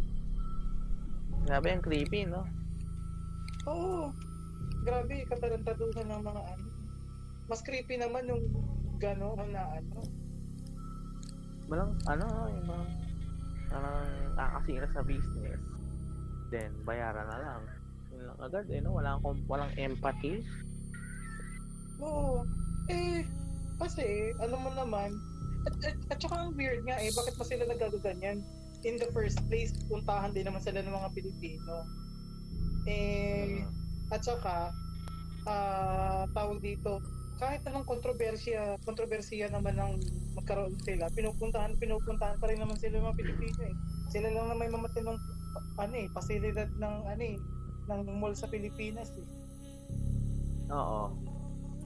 [1.45, 2.47] Grabe, ang creepy, no?
[3.67, 4.15] Oo.
[4.87, 6.67] Grabe, katarantaduhan ng mga ano.
[7.51, 8.43] Mas creepy naman yung
[9.03, 9.99] gano'n na ano.
[11.67, 12.85] Walang, ano, yung mga,
[13.73, 14.07] parang
[14.39, 15.63] kakasira sa business.
[16.55, 17.63] Then, bayaran na lang.
[18.15, 18.95] Yun lang agad, eh, no?
[18.95, 19.19] Walang,
[19.51, 20.47] walang empathy.
[21.99, 22.47] Oo.
[22.87, 23.27] Eh,
[23.83, 25.11] kasi, alam mo naman,
[25.67, 28.43] at, at, at saka ang weird nga eh, bakit pa sila nagagaganyan?
[28.83, 31.87] In the first place, puntahan din naman sila ng mga Pilipino.
[32.91, 33.63] Eh,
[34.11, 34.75] at saka,
[35.47, 36.99] ah tawag dito,
[37.43, 39.99] kahit anong kontrobersya, kontrobersiya naman ng
[40.39, 43.75] magkaroon sila, pinupuntahan, pinupuntahan pa rin naman sila ng mga Pilipino eh.
[44.15, 45.19] Sila lang na may mamatinong
[45.75, 47.37] ano eh, pasilidad ng ano eh,
[47.91, 49.27] ng mall sa Pilipinas eh.
[50.71, 51.11] Oo.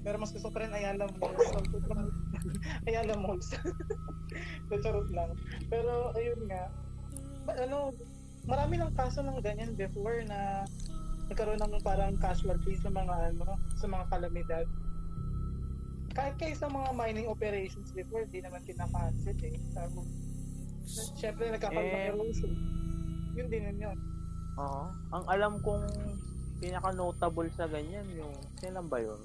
[0.05, 1.49] Pero mas gusto ko rin Ayala Malls.
[2.87, 3.49] Ayala Malls.
[4.85, 5.35] Charot lang.
[5.73, 6.71] Pero, ayun nga.
[7.59, 7.91] Ano,
[8.47, 10.63] marami ng kaso ng ganyan before na
[11.27, 14.67] nagkaroon ng parang casualties sa mga ano, sa mga kalamidad.
[16.17, 19.53] Kahit kayo sa mga mining operations before, di naman kinapansin eh.
[19.77, 20.01] Tama.
[21.21, 22.53] Siyempre, nagkakaroon ng Eh, erosion.
[23.37, 23.99] Yun din yun yun.
[24.57, 24.83] Oo.
[25.13, 25.85] Ang alam kong
[26.57, 29.21] pinaka-notable sa ganyan, yung, kailan ba yun?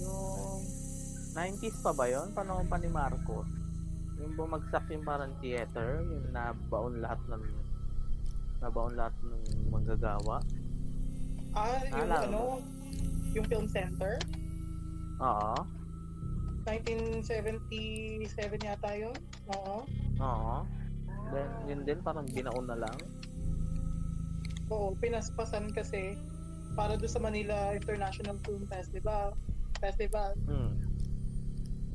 [0.00, 0.64] Yung
[1.36, 2.32] 90s pa ba yun?
[2.32, 3.44] Panahon pa ni Marcos.
[4.16, 7.44] Yung bumagsak yung parang theater, yung nabaon lahat ng
[8.60, 10.40] nabaon lahat ng manggagawa.
[11.52, 12.42] Ah, yung Naalala ano,
[13.36, 14.16] yung film center,
[15.20, 15.79] Oo.
[16.66, 18.26] 1977
[18.66, 19.16] yata yun.
[19.56, 19.84] Oo.
[20.20, 20.56] Oo.
[21.30, 22.96] Then, yun din, parang binaon na lang.
[24.70, 26.18] Oo, pinaspasan kasi
[26.78, 29.34] para doon sa Manila International Film Festival.
[29.82, 30.34] Festival.
[30.46, 30.74] Hmm.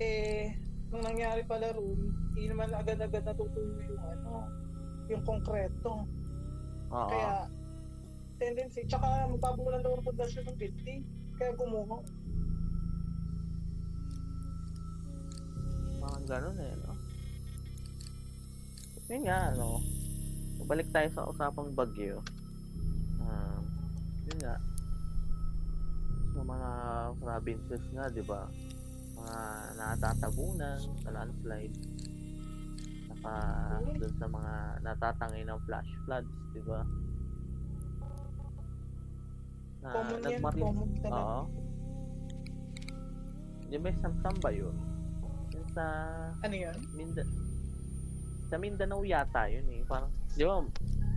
[0.04, 0.52] Eh,
[0.92, 4.52] nung nangyari pala roon, hindi naman agad-agad natutuyo yung ano,
[5.08, 6.04] yung konkreto.
[6.92, 7.10] Oo.
[7.12, 7.48] Kaya,
[8.40, 11.02] tendency, tsaka magpabulan daw ang pundasyon ng building.
[11.40, 12.04] Kaya gumuho.
[16.06, 16.94] Parang ganun eh, no?
[19.10, 19.82] Yun nga, ano,
[20.70, 22.22] balik tayo sa usapang bagyo.
[23.18, 23.66] Um,
[24.30, 24.62] yun nga,
[26.30, 26.70] sa mga
[27.18, 28.46] provinces nga, di ba?
[29.18, 29.38] Mga
[29.82, 31.78] natatabunan sa landslide.
[33.10, 33.34] Saka
[33.98, 34.54] dun sa mga
[34.86, 36.86] natatangay ng flash floods, di ba?
[39.82, 41.18] Na Common yan, common talaga.
[41.18, 41.42] Oo.
[43.74, 44.85] Di ba samsam ba yun?
[45.76, 45.88] Yun sa
[46.48, 46.78] Ano yan?
[46.96, 47.24] Minda
[48.46, 49.82] sa Mindanao yata yun eh.
[49.84, 50.08] Parang,
[50.38, 50.64] di ba,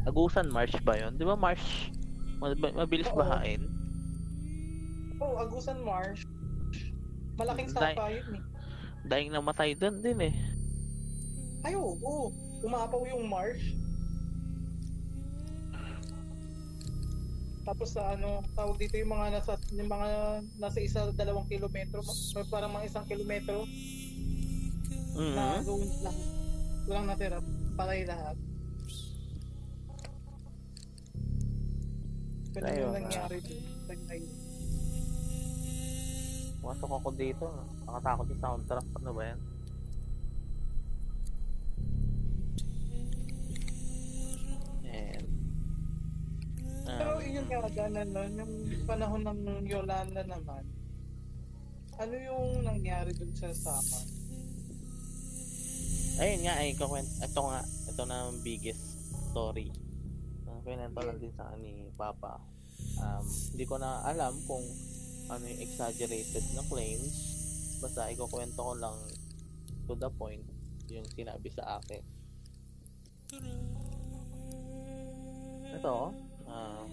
[0.08, 1.14] Agusan Marsh ba yun?
[1.14, 1.92] Di ba Marsh,
[2.40, 3.20] mab- mabilis Oo.
[3.20, 3.62] bahain?
[5.20, 6.24] Oh, Agusan Marsh.
[7.38, 8.42] Malaking sapa yun eh.
[9.06, 10.34] Dahil namatay doon din eh.
[11.62, 11.94] Ay, oo.
[12.02, 12.32] oo.
[12.64, 13.76] Umapaw yung marsh.
[17.62, 20.08] Tapos sa ano, tawag dito yung mga nasa yung mga
[20.58, 22.02] nasa isa dalawang kilometro,
[22.50, 23.62] parang mga isang kilometro
[25.18, 25.64] na Mhm.
[25.66, 26.18] doon lang.
[26.88, 27.38] Walang natira,
[27.74, 28.36] patay lahat.
[32.48, 33.38] Ganun yung nangyari.
[34.08, 34.32] Ayun.
[36.58, 37.46] Pumasok ako dito.
[37.84, 38.86] Nakatakot yung soundtrack.
[38.98, 39.40] Ano ba yan?
[44.84, 45.26] And,
[46.88, 48.52] Pero um, yun nga ganan no, yung
[48.84, 50.64] panahon ng Yolanda naman.
[51.98, 53.98] Ano yung nangyari doon sa Sama?
[56.18, 58.82] Ayun nga, ay, kakwent, ito nga, ito na ang biggest
[59.30, 59.70] story.
[60.50, 62.42] Uh, kwento lang din sa akin ni Papa.
[62.98, 64.62] Um, hindi ko na alam kung
[65.30, 67.14] ano yung exaggerated na claims.
[67.78, 68.98] Basta ikukwento ko lang
[69.86, 70.42] to the point
[70.90, 72.02] yung sinabi sa akin.
[75.78, 75.96] Ito,
[76.48, 76.84] ah,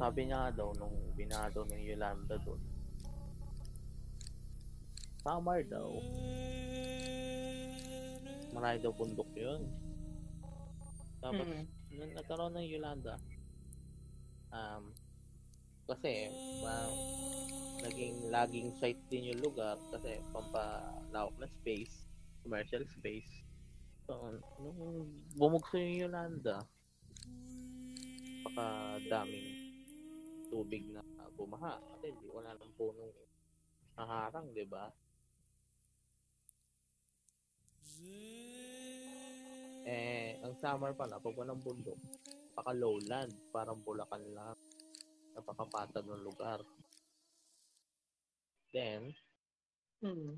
[0.00, 2.62] sabi niya daw nung binaha daw ng Yolanda doon.
[5.20, 5.90] Samar daw.
[8.54, 9.66] Marami daw bundok yun.
[11.18, 11.66] Tapos, Mm.
[11.98, 13.18] nung nagkaroon ng Yolanda,
[14.54, 14.84] um,
[15.90, 16.30] kasi,
[16.62, 16.94] um,
[17.84, 22.08] naging laging site din yung lugar kasi pampalawak na space,
[22.40, 23.28] commercial space.
[24.08, 26.64] So, nung bumugso yung Yolanda,
[28.44, 29.48] baka daming
[30.52, 31.00] tubig na
[31.36, 31.80] bumaha.
[31.96, 33.12] Kasi wala nang punong
[33.96, 34.88] naharang, di ba?
[39.84, 44.56] Eh, ang summer pala, pag walang bundok, napaka lowland, parang bulakan lang.
[45.36, 46.64] Napakapatag ng lugar.
[48.72, 49.12] Then,
[50.04, 50.36] Mm.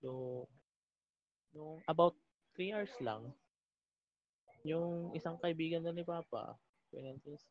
[0.00, 0.48] no,
[1.52, 2.16] no, about
[2.56, 3.28] 3 hours lang,
[4.64, 6.56] yung isang kaibigan na ni Papa,
[6.88, 7.44] Finances,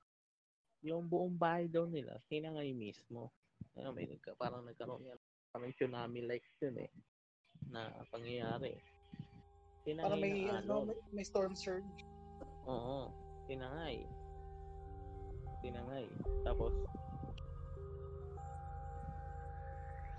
[0.81, 3.29] yung buong bahay daw nila, hinangay mismo.
[3.77, 5.19] Ano, may nagka, parang nagkaroon yan,
[5.53, 6.91] parang tsunami-like yun eh,
[7.69, 8.73] na pangyayari.
[9.85, 11.85] Hinangay Para may, ano, may, may storm surge.
[12.69, 13.09] Oo,
[13.49, 14.05] tinangay.
[15.65, 16.05] Tinangay.
[16.45, 16.73] Tapos,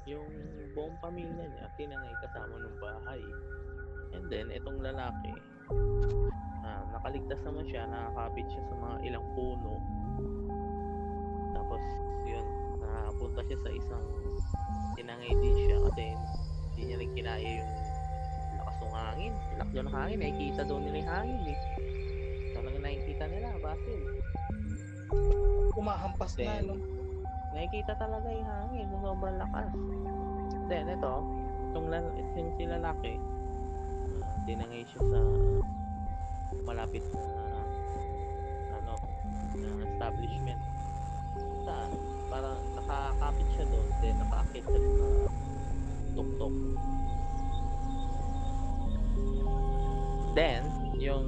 [0.08, 0.26] yung
[0.74, 3.22] buong pamilya niya, tinangay kasama ng bahay.
[4.10, 5.34] And then, itong lalaki,
[6.66, 9.78] ah, nakaligtas naman siya, nakakapit siya sa mga ilang puno.
[11.54, 11.82] Tapos,
[12.26, 12.46] yun,
[12.82, 14.06] nakapunta siya sa isang,
[14.98, 16.06] tinangay din siya kasi
[16.80, 17.72] hindi niya rin kinaya yung
[18.56, 19.32] lakas ng hangin.
[19.60, 21.58] Lakas ng hangin, nakikita daw nila yung hangin eh.
[22.56, 24.00] Talagang nakikita nila, bakit?
[25.76, 26.74] Kumahampas na, Then, no?
[27.52, 29.68] Nakikita talaga yung hangin, yung sobrang lakas.
[30.72, 31.14] Then, ito,
[31.68, 33.12] itong, lal- itong si lalaki,
[34.24, 35.20] uh, tinangay siya sa
[36.64, 37.20] malapit na
[38.80, 38.94] ano,
[39.52, 40.62] na establishment.
[41.68, 41.92] Saan?
[42.32, 45.06] Parang nakakapit siya doon, then nakaakit siya sa
[46.14, 46.54] tuktok.
[50.38, 50.62] Then,
[50.96, 51.26] yung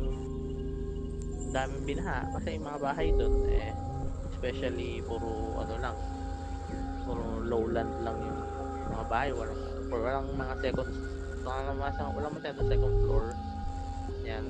[1.53, 3.75] daming binaha, kasi yung mga bahay doon, eh,
[4.33, 5.97] especially puro ano lang,
[7.05, 8.41] puro lowland lang yung
[8.89, 9.61] mga bahay, walang,
[9.93, 10.91] or walang mga second,
[11.45, 13.25] walang masyadong, walang masyadong second floor.
[14.23, 14.45] Yan.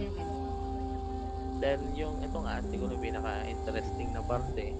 [1.63, 4.75] Then yung ito nga, siguro pinaka-interesting na parte,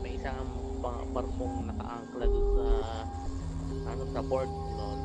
[0.00, 0.48] may isang
[0.80, 2.66] pa- barkong naka-angkla doon sa
[3.90, 5.00] ano sa port noon,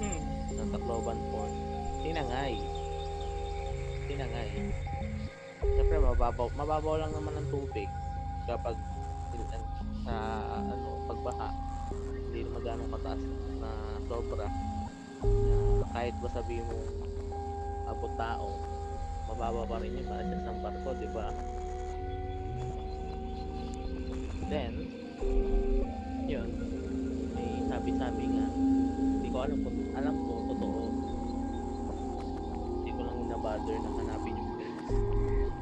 [0.00, 0.22] Mm.
[0.56, 1.54] sa Tacloban Port.
[2.00, 2.54] Tinangay.
[4.08, 4.48] Tinangay.
[5.60, 7.88] Siyempre mababaw, mababaw lang naman ang tubig
[8.48, 8.76] kapag
[10.04, 10.16] sa
[10.64, 11.48] ano, pagbaha.
[12.30, 13.22] Hindi naman ganong mataas
[13.60, 13.70] na
[14.08, 14.46] sobra.
[15.20, 16.80] Na kahit ba sabihin mo
[17.90, 18.56] abot tao,
[19.28, 21.26] mababa pa rin yung para sa barko, di ba?
[24.50, 24.79] Then,
[33.70, 34.50] na-bother na hanapin yung.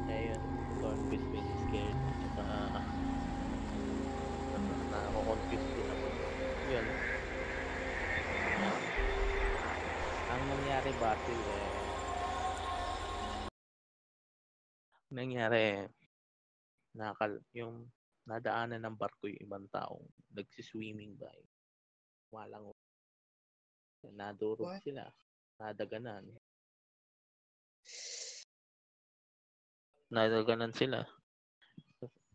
[0.09, 0.41] Kaya yun,
[0.81, 1.97] confused, been scared.
[2.33, 2.57] Saka,
[4.49, 6.05] na, na, ako-confused din ako.
[6.73, 6.85] Yun.
[10.29, 11.69] Ang nangyari battle eh,
[15.09, 15.65] nangyari
[16.93, 17.89] nakal yung
[18.29, 20.05] nadaanan ng barko yung ibang taong
[20.37, 21.33] nagsiswimming ba
[22.29, 22.69] walang
[24.13, 24.85] nadurog What?
[24.85, 25.09] sila
[25.57, 26.29] nadaganan
[30.09, 31.05] nadaganan sila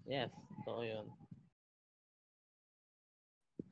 [0.07, 0.31] yes
[0.63, 1.07] totoo yun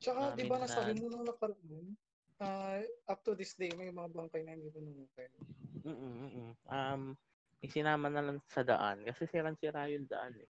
[0.03, 1.95] Tsaka, di ba nasabi na- mo nung nakaraan,
[2.43, 4.67] ah, up to this day, may mga bangkay na hindi
[5.87, 6.51] mm.
[6.67, 7.15] Um,
[7.63, 10.49] isinama na lang sa daan kasi sirang-sira yung daan eh.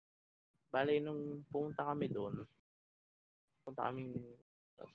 [0.72, 2.48] Bale, nung pumunta kami doon,
[3.68, 4.16] punta kami,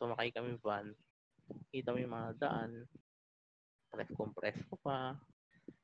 [0.00, 0.88] sumakay kami van,
[1.68, 2.88] kita mo yung mga daan,
[3.92, 5.20] press compress ko pa,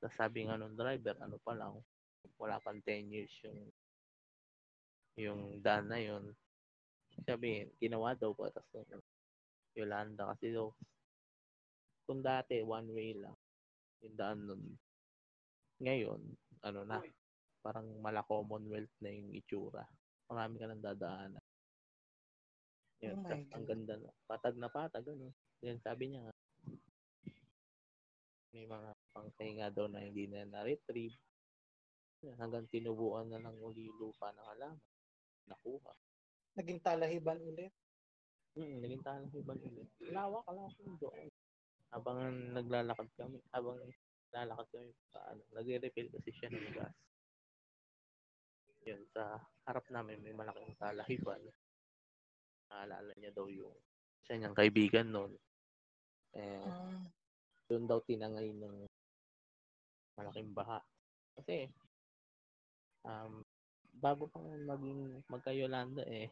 [0.03, 1.79] tapos sabi nga nung driver, ano pa lang,
[2.43, 3.71] wala pang 10 years yung
[5.15, 6.35] yung daan na yun.
[7.23, 8.89] Sabi, ginawa daw pa, tapos
[9.79, 10.75] Yolanda kasi daw,
[12.09, 13.37] kung dati one way lang,
[14.03, 14.63] yung daan nun,
[15.79, 16.21] ngayon,
[16.67, 16.99] ano na,
[17.63, 19.87] parang mala Commonwealth na yung itsura.
[20.27, 21.45] Marami ka nang dadaanan.
[23.03, 24.11] Yun, Oh tas ang ganda na.
[24.27, 25.31] Patag na patag, ano.
[25.63, 26.32] Yan, sabi niya nga,
[28.53, 31.17] may mga pangkay nga daw na hindi na na-retrieve.
[32.39, 34.81] Hanggang tinubuan na lang uli lupa ng halaman.
[35.49, 35.93] Nakuha.
[36.55, 37.73] Naging talahiban ulit.
[38.53, 39.89] Mm, naging talang iban ulit.
[40.13, 41.33] Lawak, lawak yung doon.
[41.89, 42.21] Habang
[42.53, 46.95] naglalakad kami, habang naglalakad kami pa, ano, nagre-refill kasi siya ng gas.
[48.85, 51.41] Yun, sa harap namin may malaking talahiban.
[52.69, 53.73] Naalala niya daw yung
[54.23, 55.33] isa niyang kaibigan noon.
[56.37, 57.01] Eh, Ah,
[57.73, 58.85] doon daw tinangay ng
[60.21, 60.85] malaking baha.
[61.33, 61.73] Kasi,
[63.09, 63.41] um,
[63.97, 66.29] bago pang maging magka-Yolanda eh,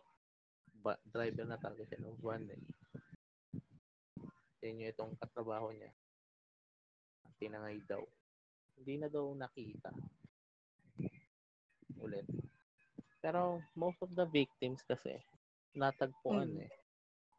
[0.84, 2.60] ba, driver na talaga siya ng van eh.
[4.60, 5.88] Yan yung itong katrabaho niya.
[7.40, 8.04] Tinangay daw.
[8.76, 9.88] Hindi na daw nakita.
[12.04, 12.28] Ulit.
[13.24, 15.16] Pero most of the victims kasi,
[15.72, 16.64] natagpuan Mm.
[16.68, 16.72] eh.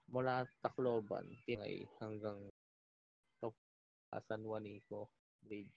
[0.09, 2.49] Mula Tacloban, tinangay hanggang
[4.19, 5.07] San Juanico
[5.39, 5.71] Bridge.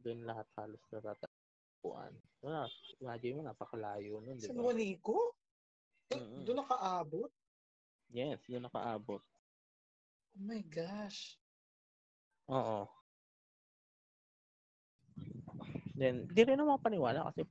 [0.00, 2.16] Doon lahat halos natatagpuan.
[2.40, 2.64] Wala,
[2.98, 4.56] imagine mo, napakalayo nun, di ba?
[4.56, 5.36] Juanico?
[6.16, 6.48] Mm-mm.
[6.48, 7.30] Doon nakaabot?
[8.08, 9.20] Yes, doon nakaabot.
[10.32, 11.36] Oh my gosh.
[12.48, 12.88] Oo.
[15.92, 17.44] Then, di rin naman paniwala kasi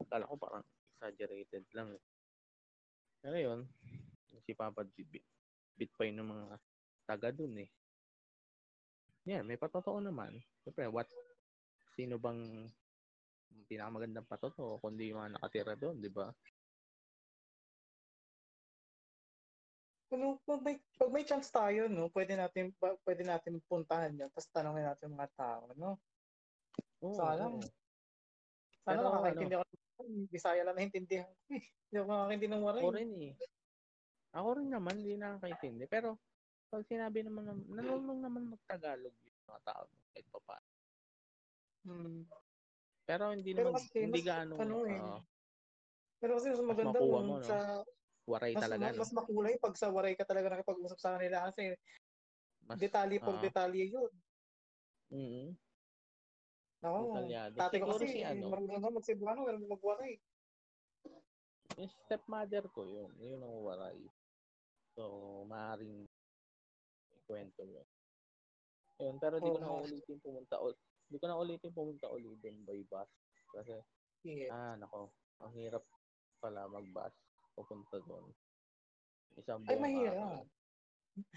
[0.00, 0.64] akala ko parang
[0.96, 1.92] exaggerated lang.
[1.92, 2.02] eh.
[3.20, 3.60] Pero yun,
[4.42, 5.24] si Papa G, bit,
[5.76, 6.46] bit pa yun ng mga
[7.04, 7.68] taga dun eh.
[9.26, 10.38] Yan, may patotoo naman.
[10.62, 11.10] Siyempre, what,
[11.98, 12.70] sino bang
[13.66, 16.30] pinakamagandang patotoo kundi yung mga nakatira doon, di ba?
[20.14, 24.46] Ano, pag may, pag may chance tayo, no, pwede natin, pwede natin puntahan yan, tapos
[24.54, 25.98] tanongin natin mga tao, no?
[27.02, 27.50] Oo, Sana.
[27.50, 27.58] oo.
[28.86, 29.64] Sana Pero nakakaintindi ako.
[30.30, 31.64] Bisaya lang naintindihan ko eh.
[31.66, 32.82] Hindi ako makakaintindi ng waray.
[32.86, 33.34] Ako rin eh.
[34.30, 35.84] Ako rin naman, hindi nakakaintindi.
[35.90, 36.22] Pero,
[36.76, 40.68] pag sinabi naman, na- nalulung naman mag-Tagalog yung mga tao kahit pa paano.
[41.88, 42.20] Hmm.
[43.08, 45.20] Pero hindi Pero naman, kasi, hindi mas- gaano, ano eh, oo,
[46.20, 47.36] Pero kasi mas maganda kung mo, no?
[47.40, 47.56] sa,
[48.28, 51.72] waray mas, talaga, mas, mas makulay pag sa waray ka talaga nakipag-usap sa kanila kasi
[52.66, 53.44] Mas, detalye por oo.
[53.44, 54.12] detalye yun.
[55.08, 55.48] mm
[56.84, 57.56] Ako, Detalyado.
[57.56, 60.20] ko kasi, si ano, marunong na mag-Cebuano, marunong mag-waray.
[61.76, 64.00] yung stepmother ko yun, yun ang waray.
[64.96, 66.08] So, maaaring
[67.26, 67.82] ikwento yun.
[69.02, 70.78] Yun, pero di ko na ulitin pumunta ulit.
[71.10, 73.10] Di ko na ulitin pumunta ulit din by bus.
[73.50, 73.82] Kasi,
[74.26, 74.50] Yeah.
[74.50, 75.86] ah, nako, ang hirap
[76.42, 77.14] pala mag-bus
[77.54, 78.26] pupunta doon.
[79.38, 80.14] Isang Ay, buong mahirap.
[80.18, 80.42] araw.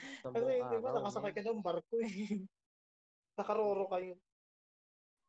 [0.02, 2.10] Isang Kasi, di ba, nakasakay ka ng barko eh.
[3.38, 4.14] Nakaroro kayo.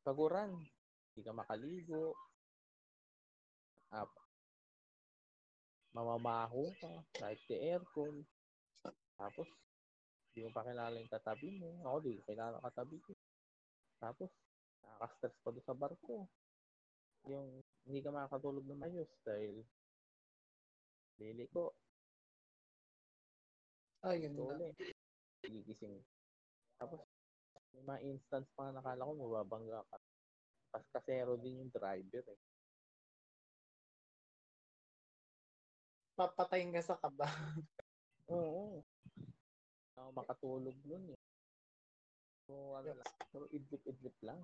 [0.00, 0.56] Paguran.
[0.56, 2.16] Hindi ka makaligo.
[3.92, 4.08] Ah,
[5.92, 6.92] mamamaho ka.
[7.12, 8.24] Kahit si aircon.
[9.20, 9.50] Tapos,
[10.30, 11.82] hindi mo pa kilala yung katabi mo.
[11.82, 13.10] Ako, di ko kilala katabi ko.
[13.98, 14.30] Tapos,
[14.86, 16.30] nakaka-stress pa doon sa barko.
[17.26, 19.66] Yung hindi ka makakatulog ng mayos dahil
[21.18, 21.74] lili ko.
[24.06, 24.70] Ayun Ito na.
[25.44, 25.98] Gigising.
[26.78, 27.04] Tapos,
[27.74, 29.96] may mga instance pa na nakala ko mababangga ka.
[30.70, 32.40] Pas kasero din yung driver eh.
[36.14, 37.26] Papatayin ka sa kaba.
[38.30, 38.86] Oo.
[40.10, 41.20] Ako makatulog nun eh.
[42.50, 43.10] So, ano lang.
[43.30, 44.42] So, idlip-idlip lang.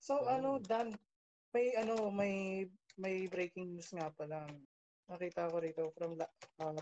[0.00, 0.32] So, Ganun.
[0.32, 0.96] ano, Dan,
[1.52, 2.64] may, ano, may,
[2.96, 4.48] may breaking news nga pala.
[5.12, 6.72] Nakita ko rito from la, uh.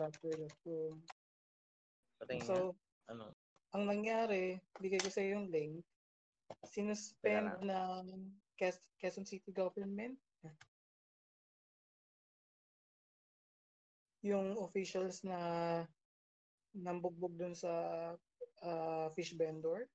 [2.23, 2.47] Patingin nga.
[2.47, 2.79] So,
[3.11, 3.35] Ano?
[3.75, 5.83] ang nangyari, bigay ko sa yung link,
[6.63, 10.15] sinuspend ng Quez- Quezon City government
[14.23, 15.39] yung officials na
[16.73, 17.71] nambugbog dun sa
[18.63, 19.91] ah, fish vendor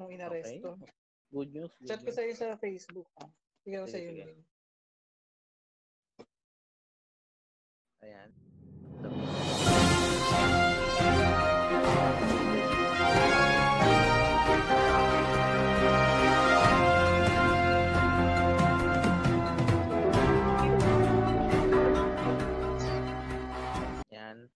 [0.00, 0.16] nung Okay.
[0.16, 0.80] inaresto.
[1.30, 1.72] Good news.
[1.78, 3.06] Good Chat ko sa'yo sa Facebook.
[3.20, 3.28] Ha?
[3.62, 4.10] Sige, sa'yo.
[8.00, 8.49] Ayan.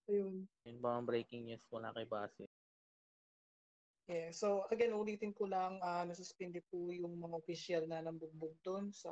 [0.05, 0.45] Ayun.
[0.65, 2.45] Yun ba ang breaking news mula kay Basi?
[4.05, 4.29] Yeah.
[4.29, 9.09] So, again, ulitin ko lang, uh, nasuspindi po yung mga official na nambugbog doon sa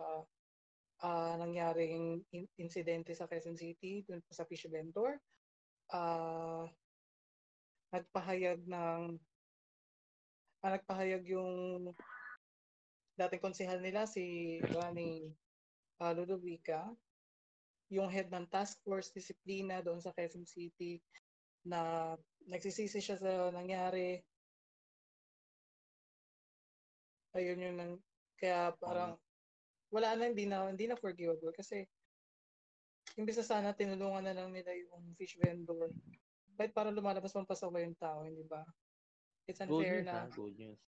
[1.03, 5.19] ah, nangyaring in- insidente sa Quezon City, doon po sa fish vendor.
[5.91, 6.63] Ah,
[7.91, 9.01] nagpahayag ng
[10.63, 11.91] ah, nagpahayag yung
[13.19, 15.33] dating konsehal nila si Rani
[15.99, 16.87] ah, Ludovica,
[17.93, 20.97] yung head ng task force disiplina doon sa Quezon City
[21.69, 22.11] na
[22.49, 24.17] nagsisisi siya sa nangyari.
[27.37, 27.93] Ayun yun nang
[28.41, 29.15] kaya parang
[29.93, 31.85] wala na hindi na hindi na forgivable kasi
[33.13, 35.93] imbes na sana tinulungan na lang nila yung fish vendor.
[36.57, 38.65] Kahit para lumalabas pang pasaway yung tao, hindi ba?
[39.45, 40.23] It's Good unfair news, na ha?
[40.33, 40.81] Good news.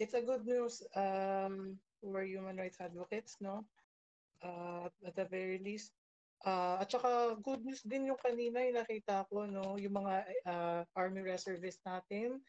[0.00, 3.68] it's a good news um for human rights advocates, no?
[4.40, 5.92] Uh, at the very least,
[6.40, 9.76] Uh, at saka good news din yung kanina yung nakita ko, no?
[9.76, 10.14] Yung mga
[10.48, 12.40] uh, Army Reservist natin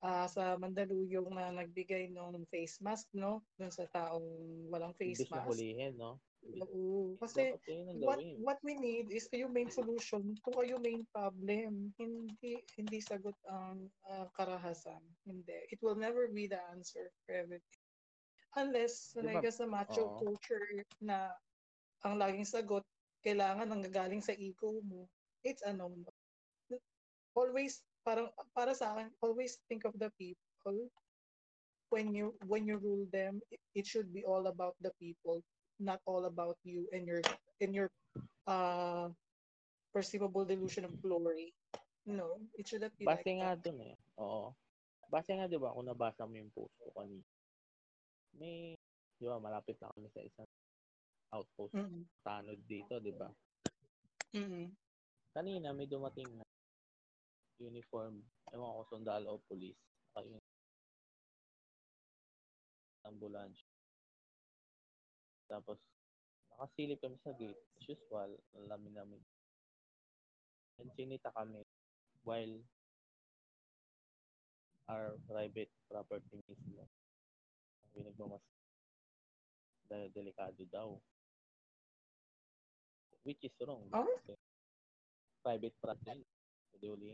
[0.00, 3.44] uh, sa Mandaluyong na nagbigay ng face mask, no?
[3.60, 4.24] Dun sa taong
[4.72, 5.44] walang face Ibig mask.
[5.44, 6.16] na hulihin, no?
[6.48, 7.18] Oo.
[7.20, 7.52] Kasi
[8.00, 11.92] what what we need is yung main solution kung kayo main problem.
[11.98, 15.02] Hindi hindi sagot ang uh, karahasan.
[15.26, 15.68] Hindi.
[15.68, 17.82] It will never be the answer for everything.
[18.56, 19.44] Unless diba?
[19.44, 20.16] ka sa macho Oo.
[20.16, 21.36] culture na
[22.06, 22.86] ang laging sagot
[23.24, 25.06] kailangan ang gagaling sa ego mo.
[25.42, 25.90] It's a no.
[27.34, 30.88] Always parang para sa akin always think of the people
[31.92, 33.36] when you when you rule them
[33.76, 35.44] it should be all about the people
[35.76, 37.20] not all about you and your
[37.60, 37.92] and your
[38.48, 39.12] uh
[39.92, 41.54] perceivable delusion of glory.
[42.08, 43.96] No, it should not be Base like nga dun eh.
[44.20, 44.52] Oo.
[45.08, 47.24] Base nga 'di ba kung nabasa mo yung post ko kanina.
[48.36, 48.76] May
[49.20, 50.48] 'di ba malapit na kami sa isang
[51.32, 52.04] outpost mm-hmm.
[52.24, 53.28] tanod dito, 'di ba?
[54.32, 54.66] Mm-hmm.
[55.32, 56.44] Kanina may dumating na
[57.58, 58.22] uniform,
[58.54, 59.78] ewan ko sundalo o police,
[60.14, 60.42] saka yung
[63.06, 63.60] ambulance.
[65.48, 65.80] Tapos,
[66.52, 67.56] nakasilip kami sa gate.
[67.80, 69.22] As usual, alamin namin.
[70.78, 71.64] And sinita kami
[72.22, 72.60] while
[74.92, 76.84] our private property mismo.
[77.96, 78.44] Pinagmamas
[79.88, 81.00] dahil delikado daw.
[83.28, 83.84] Which is wrong.
[83.92, 84.08] Oh?
[85.44, 86.24] Private property.
[86.72, 87.12] Pwede uli.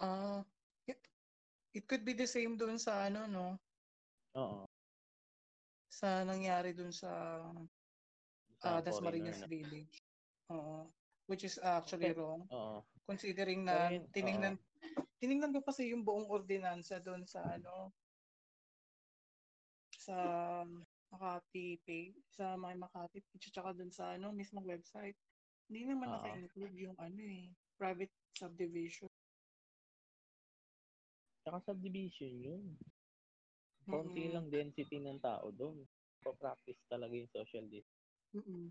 [0.00, 0.40] Ah, uh,
[0.88, 0.96] it,
[1.76, 3.60] it could be the same doon sa ano, no?
[4.40, 4.64] Oo.
[5.92, 7.36] Sa nangyari dun sa
[8.64, 10.00] uh, Dasmariñas Village.
[10.48, 10.88] Oo.
[11.28, 12.16] Which is actually okay.
[12.16, 12.48] wrong.
[12.48, 12.80] Oo.
[13.04, 15.04] Considering na Pero tiningnan oo.
[15.20, 17.92] tiningnan ko kasi yung buong ordinansa doon sa ano
[20.00, 20.16] sa
[21.10, 25.18] Makati page, sa my Makati page, tsaka doon sa ano, mismong website.
[25.66, 29.10] Hindi naman uh naka-include yung ano eh, private subdivision.
[31.42, 32.64] Tsaka subdivision yun.
[33.88, 34.34] Konti mm-hmm.
[34.36, 35.82] lang density ng tao doon.
[36.20, 38.38] Pa-practice talaga yung social distancing.
[38.38, 38.66] Mm-hmm.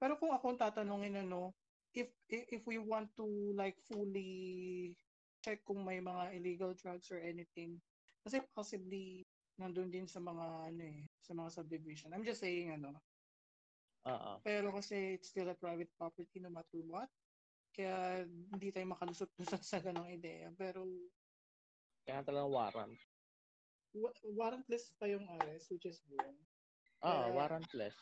[0.00, 1.52] Pero kung ako tatanungin ano,
[1.96, 3.26] if if we want to
[3.56, 4.92] like fully
[5.40, 7.80] check kung may mga illegal drugs or anything,
[8.22, 9.25] kasi possibly
[9.56, 12.12] nandun din sa mga ano eh, sa mga subdivision.
[12.12, 12.96] I'm just saying ano.
[14.06, 14.38] Uh-uh.
[14.46, 17.10] Pero kasi it's still a private property no matter what.
[17.74, 20.52] Kaya hindi tayo makalusot sa, sa ganong ideya.
[20.54, 20.86] Pero
[22.06, 22.96] kaya talaga warrant
[24.36, 26.36] warrantless pa yung arrest, which is good.
[27.00, 27.96] Ah, uh, warrantless.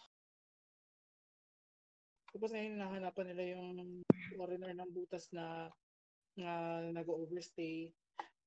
[2.34, 4.02] Tapos ngayon hinahanapan nila yung
[4.34, 5.70] foreigner ng butas na
[6.34, 7.94] na nag-overstay.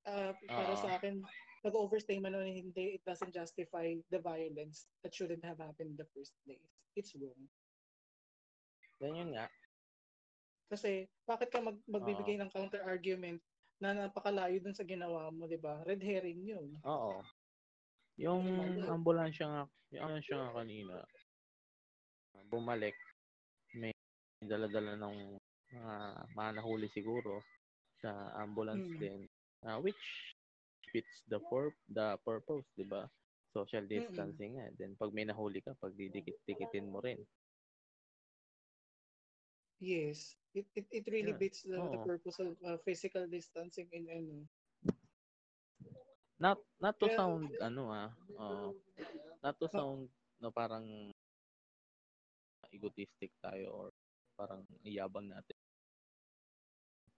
[0.04, 1.24] Uh, para uh, sa akin,
[1.66, 6.10] nag-overstay man o hindi, it doesn't justify the violence that shouldn't have happened in the
[6.14, 6.70] first place.
[6.94, 7.50] It's wrong.
[9.02, 9.48] Ganyan nga.
[10.68, 13.40] Kasi, bakit ka mag- magbibigay uh, ng counter-argument
[13.80, 15.80] na napakalayo dun sa ginawa mo, di ba?
[15.86, 16.70] Red herring yun.
[16.84, 17.22] Oo.
[18.18, 18.44] Yung
[18.90, 20.96] ambulansya nga, yung ambulansya nga kanina,
[22.50, 22.98] bumalik,
[23.78, 23.94] may
[24.42, 25.16] dala-dala ng
[25.74, 27.44] mga uh, mga nahuli siguro
[28.02, 29.00] sa ambulance mm.
[29.02, 29.22] din,
[29.66, 30.37] uh, which
[30.92, 33.08] fits the for the purpose, di ba?
[33.52, 34.72] Social distancing mm-hmm.
[34.72, 34.78] nga.
[34.80, 37.20] Then pag may nahuli ka, pag didikit-dikitin mo rin.
[39.82, 40.36] Yes.
[40.58, 41.42] It it, it really yeah.
[41.42, 44.48] beats the, the purpose of uh, physical distancing in ano
[46.38, 48.70] not not to sound ano ah uh,
[49.42, 50.06] not to sound
[50.38, 50.86] no parang
[52.70, 53.90] egotistic tayo or
[54.38, 55.58] parang iyabang natin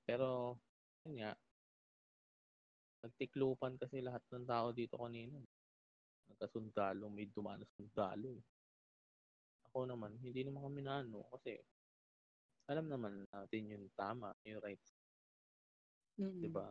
[0.07, 0.55] pero
[1.03, 1.36] yun nga
[3.06, 5.39] nagtiklupan kasi lahat ng tao dito kanina
[6.30, 8.39] nagkasundalo may dumanas sundalo
[9.72, 11.56] ako naman hindi naman kami na ano kasi
[12.70, 14.93] alam naman natin yung tama yung rights
[16.20, 16.41] mm-hmm.
[16.43, 16.70] 'di ba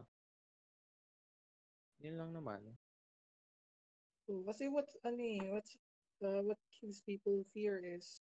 [1.98, 2.62] yun lang naman.
[4.30, 5.74] Oh, kasi what, ano eh, what's,
[6.22, 8.22] uh, what gives people fear is,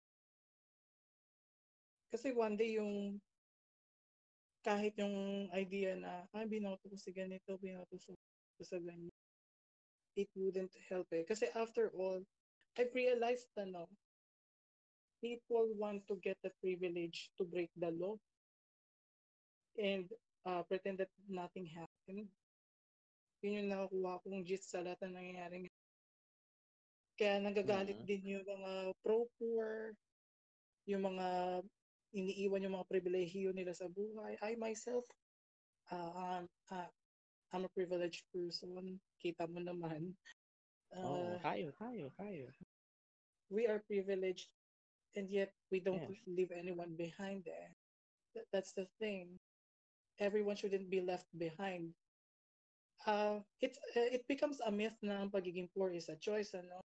[2.08, 3.20] kasi one day yung,
[4.68, 9.16] kahit yung idea na, ah, binoto ko si ganito, binoto ko sa ganyan,
[10.20, 11.24] it wouldn't help eh.
[11.24, 12.20] Kasi after all,
[12.76, 13.88] I've realized na no,
[15.24, 18.20] people want to get the privilege to break the law
[19.80, 20.12] and
[20.44, 22.28] uh, pretend that nothing happened.
[23.40, 25.72] Yun yung nakukuha kong gist sa lahat ng nangyayari.
[27.16, 28.10] Kaya nagagalit mm-hmm.
[28.10, 29.96] din yung mga pro-poor,
[30.92, 31.28] yung mga
[32.14, 34.38] iniiwan yung mga pribilehiyo nila sa buhay.
[34.42, 35.06] I myself,
[35.92, 36.90] uh, uh,
[37.54, 39.00] I'm a privileged person.
[39.20, 40.16] Kita mo naman.
[40.92, 42.48] Uh, oh, kayo, kayo, kayo.
[43.50, 44.50] we are privileged
[45.16, 46.24] and yet we don't Yes.
[46.28, 47.72] leave anyone behind there.
[48.36, 49.40] That, that's the thing.
[50.20, 51.94] Everyone shouldn't be left behind.
[53.06, 56.82] Uh, it, uh, it becomes a myth na ang pagiging poor is a choice, ano?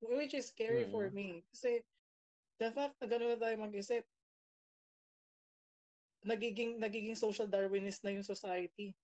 [0.00, 1.14] Which is scary for Mm.
[1.14, 1.42] me.
[1.50, 1.82] Kasi
[2.60, 4.04] the fact na gano'n na tayo mag-isip,
[6.24, 8.94] nagiging nagiging social darwinist na yung society.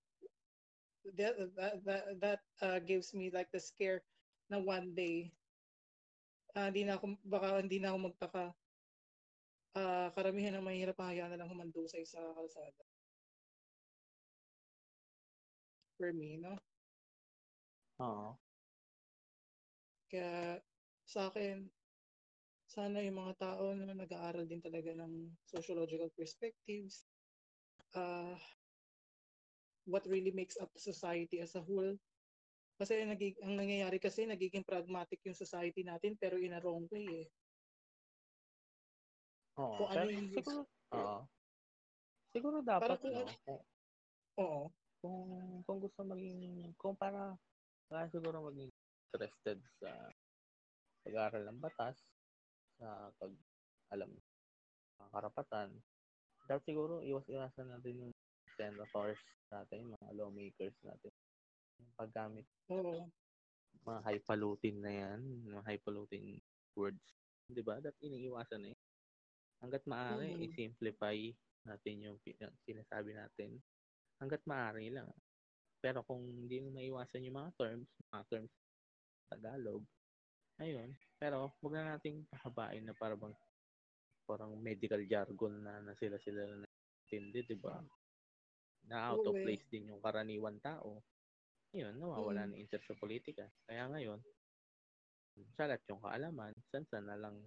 [1.17, 1.75] That that
[2.21, 4.01] that, uh, gives me like the scare
[4.49, 5.37] na one day
[6.55, 8.45] ah, hindi na ako baka hindi na ako magtaka.
[9.75, 12.83] Ah, karamihan ng mahirap hayaan na lang humandusay sa kalsada.
[15.99, 16.55] For me, no?
[17.99, 18.39] Oo.
[20.11, 20.63] Kaya
[21.07, 21.67] sa akin,
[22.75, 27.07] sana yung mga tao na nag-aaral din talaga ng sociological perspectives,
[27.95, 28.35] uh,
[29.87, 31.95] what really makes up society as a whole.
[32.75, 37.23] Kasi nagig ang nangyayari kasi nagiging pragmatic yung society natin pero in a wrong way
[37.23, 37.29] eh.
[39.55, 39.79] Oo.
[39.79, 40.61] Kung ano yung siguro,
[40.91, 41.19] oo.
[42.35, 43.23] Siguro dapat, kung no?
[43.23, 43.61] ano- Kung,
[44.43, 44.63] Oo.
[44.99, 45.23] kung,
[45.63, 47.39] kung gusto maging, kung para,
[47.87, 48.75] para siguro maging
[49.15, 50.11] interested sa
[51.07, 52.03] pag-aaral ng batas,
[52.79, 53.33] sa pag,
[53.95, 54.11] alam,
[55.01, 55.71] mga karapatan,
[56.49, 58.15] dapat siguro iwas-iwasan natin yung
[58.59, 59.21] senators
[59.53, 61.13] natin, yung mga lawmakers natin.
[61.81, 63.11] Yung paggamit Oo.
[63.85, 66.41] mga highfalutin na yan, mga highfalutin
[66.79, 67.05] words,
[67.51, 67.79] di ba?
[67.85, 68.79] Dapat iniiwasan na eh.
[69.63, 70.47] Hanggat maaari, Mhm.
[70.47, 71.17] i-simplify
[71.69, 72.19] natin yung
[72.67, 73.61] sinasabi natin.
[74.21, 75.11] Hanggat maaari lang.
[75.85, 78.53] Pero kung hindi mo maiwasan yung mga terms, mga terms
[79.31, 79.83] sa Tagalog,
[80.61, 80.97] ayun.
[81.25, 83.33] Pero huwag na nating pahabain na parang
[84.29, 87.81] parang medical jargon na, na sila sila na naintindi, di ba?
[88.93, 89.41] Na out of eh.
[89.41, 91.01] place din yung karaniwan tao.
[91.73, 92.51] Ayun, nawawala Mm.
[92.53, 93.49] na interest sa politika.
[93.65, 94.21] Kaya ngayon,
[95.57, 97.41] salat yung kaalaman, sansa na lang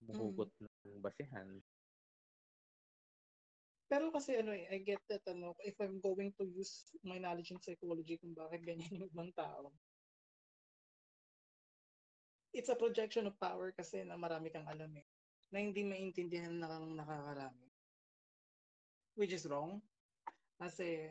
[0.00, 1.60] muhugot ng basihan.
[3.92, 7.52] Pero kasi ano eh, I get that ano, if I'm going to use my knowledge
[7.52, 9.68] in psychology kung bakit ganyan yung ibang tao.
[12.50, 15.06] It's a projection of power kasi na marami kang alam eh.
[15.54, 17.68] Na hindi maintindihan na kang nakakarami.
[19.14, 19.82] Which is wrong.
[20.58, 21.10] Kasi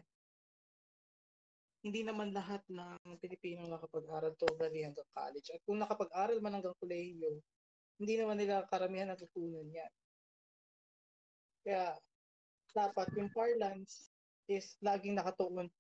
[1.80, 5.48] hindi naman lahat ng Pilipino nakapag-aral totally hanggang college.
[5.56, 7.40] At kung nakapag-aral man hanggang kolehiyo,
[8.00, 9.92] hindi naman nila karamihan natutunan yan.
[11.64, 11.96] Kaya
[12.76, 14.12] dapat yung parlance
[14.52, 15.72] is laging nakatuon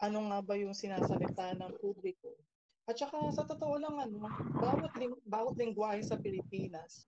[0.00, 2.29] ano nga ba yung sinasalita ng publiko.
[2.90, 4.26] At saka sa totoo lang ano,
[4.58, 7.06] bawat ling bawat lingwahe sa Pilipinas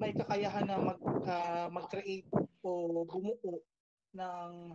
[0.00, 2.24] may kakayahan na mag ah, mag-create
[2.64, 3.60] o bumuo
[4.16, 4.72] ng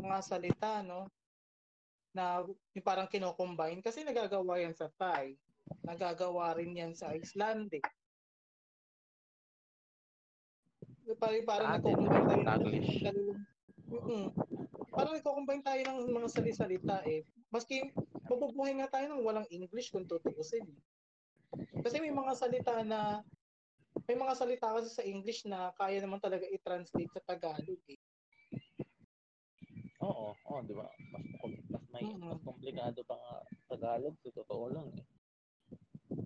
[0.00, 1.12] mga salita no
[2.16, 2.40] na
[2.72, 3.84] yung parang kino-combine.
[3.84, 5.36] Kasi nagagawa yan sa Thai,
[5.84, 7.84] nagagawa rin yan sa Icelandic.
[11.20, 13.20] Parang parang Sa atin, nagko-combine tayo
[14.96, 17.20] Parang nagko-combine tayo ng mga sali-salita eh.
[17.52, 17.84] Maski
[18.32, 20.64] mabubuhay nga tayo ng walang English kung tutuusin.
[21.84, 23.20] Kasi may mga salita na
[24.08, 28.00] may mga salita kasi sa English na kaya naman talaga i-translate sa Tagalog eh.
[30.00, 30.88] Oo, oo, di ba?
[31.12, 31.24] Mas,
[31.68, 32.32] mas, may, Mhm.
[32.32, 33.34] mas komplikado pa nga
[33.68, 35.04] Tagalog, sa totoo lang eh.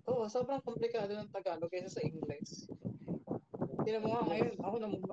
[0.07, 2.67] Oo, sobrang komplikado ng Tagalog kaysa sa English.
[3.83, 5.03] Tingnan mo nga ngayon, ako namum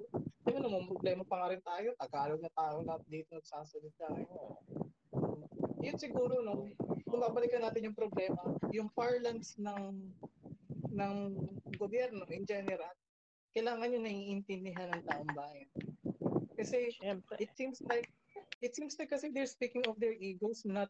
[0.49, 4.09] Di ba namang problema pa nga rin tayo, Tagalog na tao na dito nagsasalita.
[5.85, 6.73] Yun siguro, no,
[7.05, 8.41] kung babalikan natin yung problema,
[8.73, 10.09] yung parlance ng
[10.89, 11.15] ng
[11.77, 12.97] gobyerno in general,
[13.53, 15.69] kailangan yun naiintindihan ng taong bayan.
[16.57, 17.37] Kasi Siyempre.
[17.37, 18.09] it seems like
[18.65, 20.89] it seems like kasi they're speaking of their egos not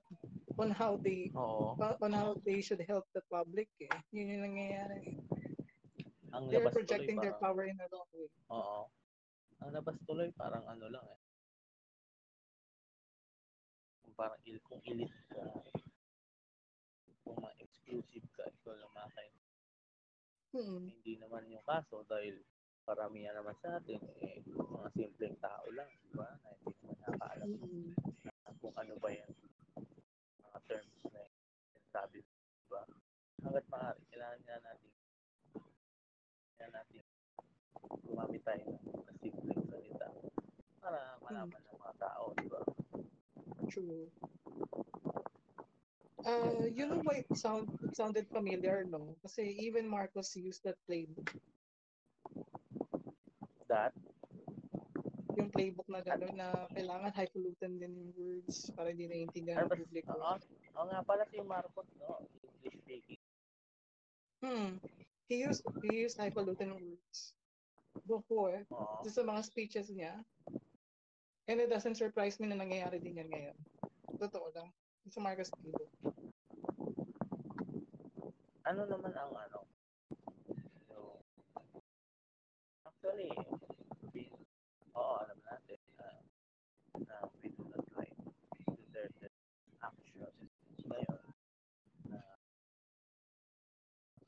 [0.54, 1.74] on how they Oo.
[1.98, 3.90] on how they should help the public eh.
[4.14, 5.18] Yun yung nangyayari.
[6.30, 8.30] Ang They're labas tuloy projecting their parang, power in a wrong way.
[8.54, 8.86] oo.
[9.59, 11.20] Ang labas tuloy parang ano lang eh.
[14.18, 15.46] Parang il, kung elite ka,
[17.22, 19.34] kung ma-exclusive ka, ikaw lang makain.
[20.50, 20.90] Hmm.
[20.90, 22.42] Hindi naman yung kaso dahil
[22.82, 26.26] karamihan naman sa atin, eh, mga simpleng tao lang, di ba?
[26.42, 27.94] Na hindi naman nakakaalam Hmm.
[28.18, 29.32] na kung ano ba yung
[30.42, 31.22] mga terms na
[31.70, 32.82] sinasabi, di ba?
[33.46, 34.90] Hanggat maaari, kailangan nga natin
[36.59, 37.06] kailangan natin
[38.07, 40.09] gumamit tayo ng simpleng salita
[40.82, 42.61] para malaman ng mga tao, di ba?
[43.68, 44.09] True.
[46.24, 49.16] Uh, you know why it sound it sounded familiar, no?
[49.24, 51.30] Kasi even Marcos used that playbook,
[53.68, 53.93] That,
[55.36, 59.72] yung playbook na gano'n na kailangan highfalutin din yung words para hindi naiintindihan ano ng
[59.76, 60.11] ba, publiko.
[60.16, 60.36] oo,
[60.80, 62.24] oo nga pala si Marcos, no?
[62.64, 63.20] English speaking.
[64.41, 64.70] Hmm.
[65.28, 67.38] He used, he used highfalutin words
[68.07, 69.03] before Oo.
[69.09, 70.14] sa mga speeches niya.
[71.49, 73.57] And it doesn't surprise me na nangyayari din yan ngayon.
[74.20, 74.68] Totoo lang.
[75.09, 75.88] Sa Marcos Kibo.
[78.68, 79.64] Ano naman ang ano?
[80.92, 81.24] So,
[82.84, 83.32] actually,
[84.12, 84.28] we,
[84.92, 86.09] oo, alam natin na,
[87.01, 88.12] na we do not like
[88.92, 89.32] certain
[89.80, 90.36] actions
[90.84, 91.22] ngayon
[92.12, 92.20] na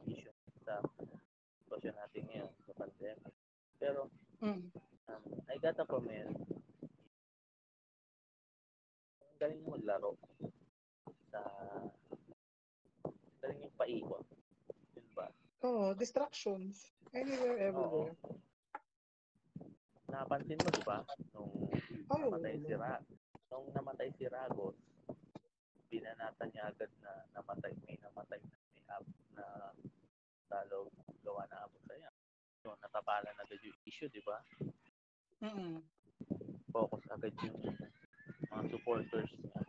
[0.09, 0.33] issue
[0.65, 0.81] sa
[1.69, 3.40] sitwasyon natin ngayon sa pandemic.
[3.81, 4.13] Pero,
[4.45, 4.69] Mm.
[5.09, 6.29] um, I got a comment
[9.21, 10.13] ang galing mo maglaro
[11.33, 11.41] sa
[13.41, 14.25] galing yung paikot.
[14.97, 15.33] Yun ba?
[15.65, 16.93] Oh, distractions.
[17.17, 18.17] Anywhere, everywhere.
[20.13, 21.01] Napansin mo, di ba?
[21.33, 21.73] Nung
[22.11, 22.65] Ay, namatay oo.
[22.69, 22.95] si Ra
[23.51, 24.79] nung namatay si Ragos,
[25.91, 29.45] binanatan niya agad na namatay, may namatay na may up na
[30.47, 30.87] talo
[31.27, 32.10] gawa na abot sa niya.
[32.61, 34.37] So, natapalan agad yung issue, di ba?
[35.41, 35.81] Mm.
[36.69, 37.57] Focus agad yung
[38.53, 39.61] mga supporters niya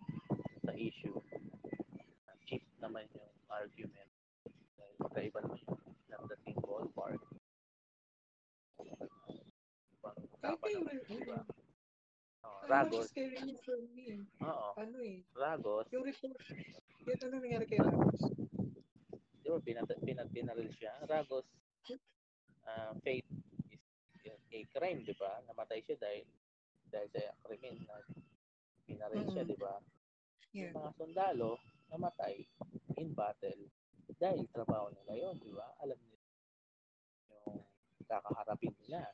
[0.68, 1.16] sa issue.
[2.44, 4.12] Cheap naman yung argument.
[4.76, 5.80] Dahil magkaiba naman yung
[6.12, 7.24] not the same ballpark.
[9.96, 11.39] Ibang usapan naman, di ba?
[12.42, 14.26] Oh, Ragos, me.
[14.42, 14.70] oo.
[14.76, 16.36] Ano eh, Ragos, yung report,
[17.06, 18.22] yun ano nangyari kay Ramos?
[19.42, 20.89] di ba, pinat pinat pinaril siya.
[21.06, 21.46] Ragos,
[22.68, 23.28] ah, faith
[23.72, 23.82] is
[24.53, 25.41] a crime, di ba?
[25.47, 26.26] Namatay siya dahil
[26.91, 27.95] dahil sa krimen na
[28.84, 29.51] pinaril siya, Mm.
[29.51, 29.74] di ba?
[30.51, 30.76] Yeah.
[30.76, 31.51] Yung mga sundalo,
[31.88, 32.43] namatay
[32.99, 33.72] in battle
[34.20, 35.72] dahil trabaho nila yun, di ba?
[35.80, 36.20] Alam nila
[37.32, 37.64] yung
[38.05, 39.07] kakaharapin nila.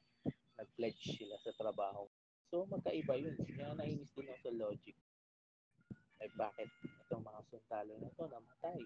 [0.58, 2.10] Nag-pledge sila sa trabaho.
[2.50, 3.38] So, magkaiba yun.
[3.38, 4.98] Kaya nainis din ako sa logic.
[6.18, 6.70] Ay, bakit
[7.06, 8.80] itong mga sundalo na to namatay?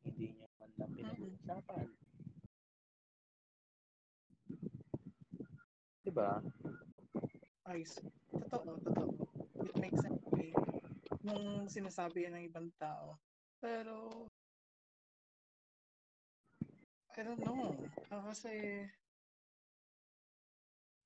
[0.00, 1.86] Hindi niya man lang pinag-uusapan.
[6.10, 6.42] Di ba?
[7.70, 8.10] See.
[8.50, 9.14] Totoo, totoo.
[9.62, 10.50] It makes sense me.
[11.22, 13.14] Nung sinasabi yan ng ibang tao.
[13.62, 14.26] Pero,
[17.14, 17.78] I don't know.
[18.10, 18.82] Ah, kasi,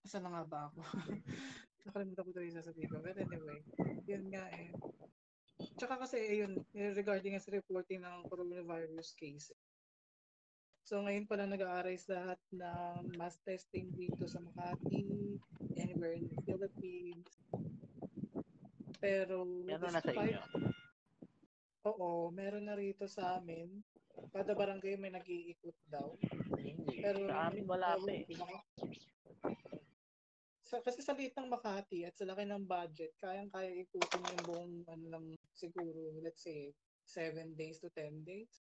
[0.09, 0.81] asa na nga ba ako?
[1.85, 3.05] Nakalimutan ko tuloy yung sasabihin ko.
[3.05, 3.61] But anyway,
[4.09, 4.73] yun nga eh.
[5.77, 9.53] Tsaka kasi, yun, regarding sa reporting ng coronavirus case.
[10.85, 15.41] So ngayon pala nag-aarise lahat ng mass testing dito sa Makati,
[15.81, 17.25] anywhere in the Philippines.
[19.01, 20.45] Pero, Meron na sa inyo.
[21.89, 23.81] Oo, meron na rito sa amin.
[24.29, 26.21] Kada barangay may nag-iikot daw.
[26.61, 27.01] Hindi.
[27.01, 28.29] Pero Sa amin wala pa eh.
[30.69, 34.75] Sa, kasi sa liit ng Makati at sa laki ng budget, kayang-kaya ikutin yung buong
[34.85, 35.25] ano lang
[35.57, 36.77] siguro, let's say,
[37.09, 38.65] 7 days to 10 days.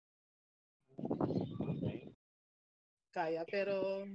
[0.99, 2.11] Okay.
[3.11, 4.07] Kaya, pero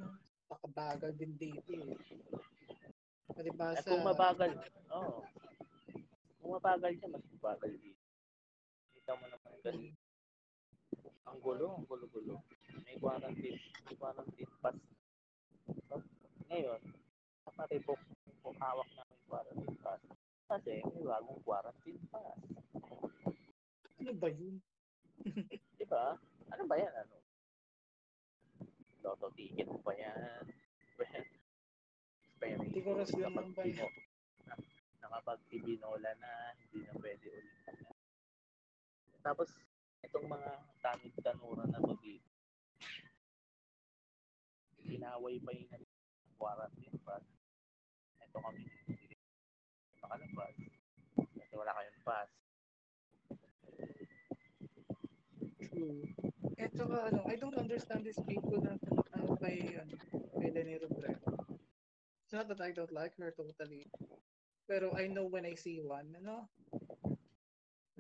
[0.49, 1.97] pakabagal din dito eh.
[3.37, 4.51] Palibasa, At kung mabagal,
[4.97, 5.21] oo.
[6.41, 8.05] Kung mabagal siya, mas mabagal dito.
[8.97, 9.85] Kita mo naman ang.
[11.27, 12.41] Ang gulo, ang gulo-gulo.
[12.87, 14.79] May quarantine, may quarantine pass.
[15.91, 16.01] So,
[16.49, 16.81] ngayon,
[17.45, 18.01] nakaribok
[18.41, 20.01] kung hawak namin quarantine pass.
[20.47, 22.41] Kasi may bagong quarantine pass.
[24.07, 24.63] ano ba yun?
[25.77, 26.15] Di ba?
[26.49, 26.93] Ano ba yan?
[26.93, 27.17] Ano?
[29.01, 30.43] Lotto ticket pa yan.
[32.27, 32.71] Expiration.
[32.71, 33.67] Tiguras lang Kapag ng bayan.
[33.73, 33.97] tino-
[34.45, 37.57] na- Nakapag ibinola na, hindi na pwede ulit.
[39.21, 39.49] Tapos,
[40.03, 42.31] itong mga tanod-tanura na to dito,
[44.87, 45.83] inaway pa yung
[46.37, 47.27] quarantine pass.
[48.21, 49.15] Ito kami hindi
[49.99, 50.55] makalabas.
[51.17, 52.31] Kasi wala kayong pass.
[55.67, 56.07] True.
[56.57, 58.81] Eh, tsaka ano, I don't understand these people na
[59.13, 59.93] ano kay, ano,
[60.41, 61.37] kay Lenny Robredo.
[62.25, 63.85] It's not that I don't like her totally.
[64.65, 66.49] Pero I know when I see one, ano?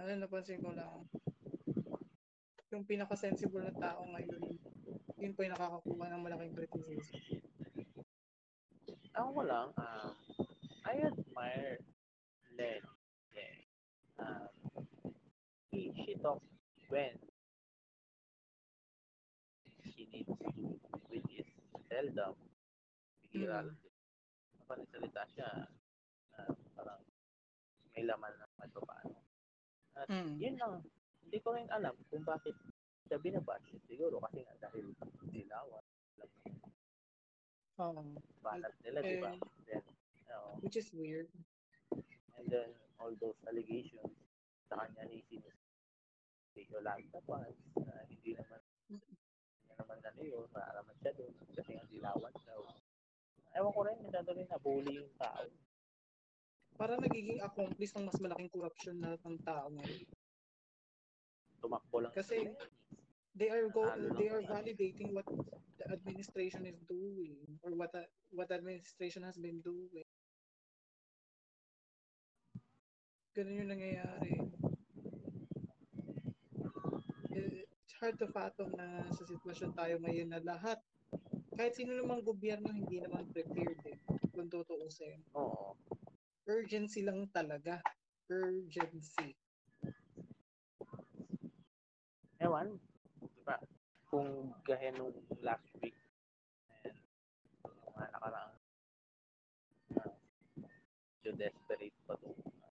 [0.00, 1.04] Ano, napansin ko lang.
[2.72, 4.42] Yung pinaka-sensible na tao ngayon,
[5.20, 7.44] yun po yung nakakakuha ng malaking criticism.
[9.16, 10.12] Ako lang, um,
[10.84, 11.80] I admire
[12.56, 12.82] Len.
[13.36, 13.56] Len.
[14.16, 14.48] Um,
[15.70, 16.44] he, she talks
[16.88, 17.16] when
[20.24, 20.36] to,
[21.10, 21.48] which is
[21.90, 22.32] seldom.
[23.20, 23.66] Bihira Mm.
[23.68, 23.94] lang din.
[24.62, 25.48] Kapag nagsalita siya,
[26.38, 27.02] uh, parang
[27.92, 29.18] may laman na kahit pa paano.
[29.96, 30.36] At Mm.
[30.40, 30.74] yun lang,
[31.26, 32.54] hindi ko rin alam kung bakit
[33.08, 33.66] siya binabash.
[33.88, 34.92] Siguro kasi nga dahil
[35.32, 35.84] silawan.
[36.16, 36.70] Alam mo,
[37.76, 39.36] Um, banat nila, di ba?
[39.36, 39.40] Eh.
[39.68, 39.84] Then,
[40.32, 41.28] uh, which is weird.
[42.40, 44.16] And then, all those allegations
[44.64, 45.52] sa kanya ni sinus
[46.56, 49.12] si Yolanda Paz na hindi naman hindi
[49.76, 52.60] naman ano yun, wala naman siya doon kasi ang dilawan daw.
[53.56, 55.48] Ewan ko rin, masyado rin nabuli yung tao.
[56.76, 60.04] Para nagiging accomplice ng mas malaking corruption na ng tao ngayon.
[61.64, 62.12] Tumakbo lang.
[62.12, 62.52] Kasi
[63.36, 65.24] they are go they are validating what
[65.76, 70.04] the administration is doing or what the, what the administration has been doing.
[73.36, 74.32] Ganun yung nangyayari.
[77.36, 77.65] Eh,
[78.06, 80.78] hard to fathom na sa sitwasyon tayo ngayon na lahat,
[81.58, 83.98] kahit sino namang gobyerno, hindi naman prepared eh,
[84.30, 85.18] kung tutuusin.
[85.34, 85.74] Oo.
[86.46, 87.82] Urgency lang talaga.
[88.30, 89.34] Urgency.
[92.38, 92.78] Ewan.
[93.18, 93.58] Diba?
[94.06, 95.10] Kung gaya nung
[95.42, 95.98] last week,
[96.86, 96.94] and
[97.66, 98.54] yung mga nakaraang
[99.98, 102.70] uh, desperate pa itong uh,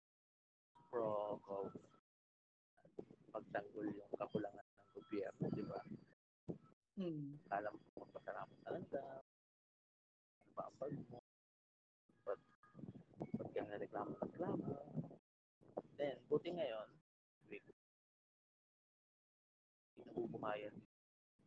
[0.94, 1.74] pro of
[3.34, 4.63] pagtanggol yung kakulangan ng
[5.04, 5.80] gobyerno, di ba?
[6.96, 7.36] Hmm.
[7.52, 9.02] Kala mo magpasalamat talaga.
[10.56, 11.20] Bag mo?
[12.24, 12.40] But,
[13.36, 14.64] pag ka reklamo reklamo
[16.00, 16.88] Then, buti ngayon,
[17.52, 17.68] week,
[20.00, 20.74] nabubuhayan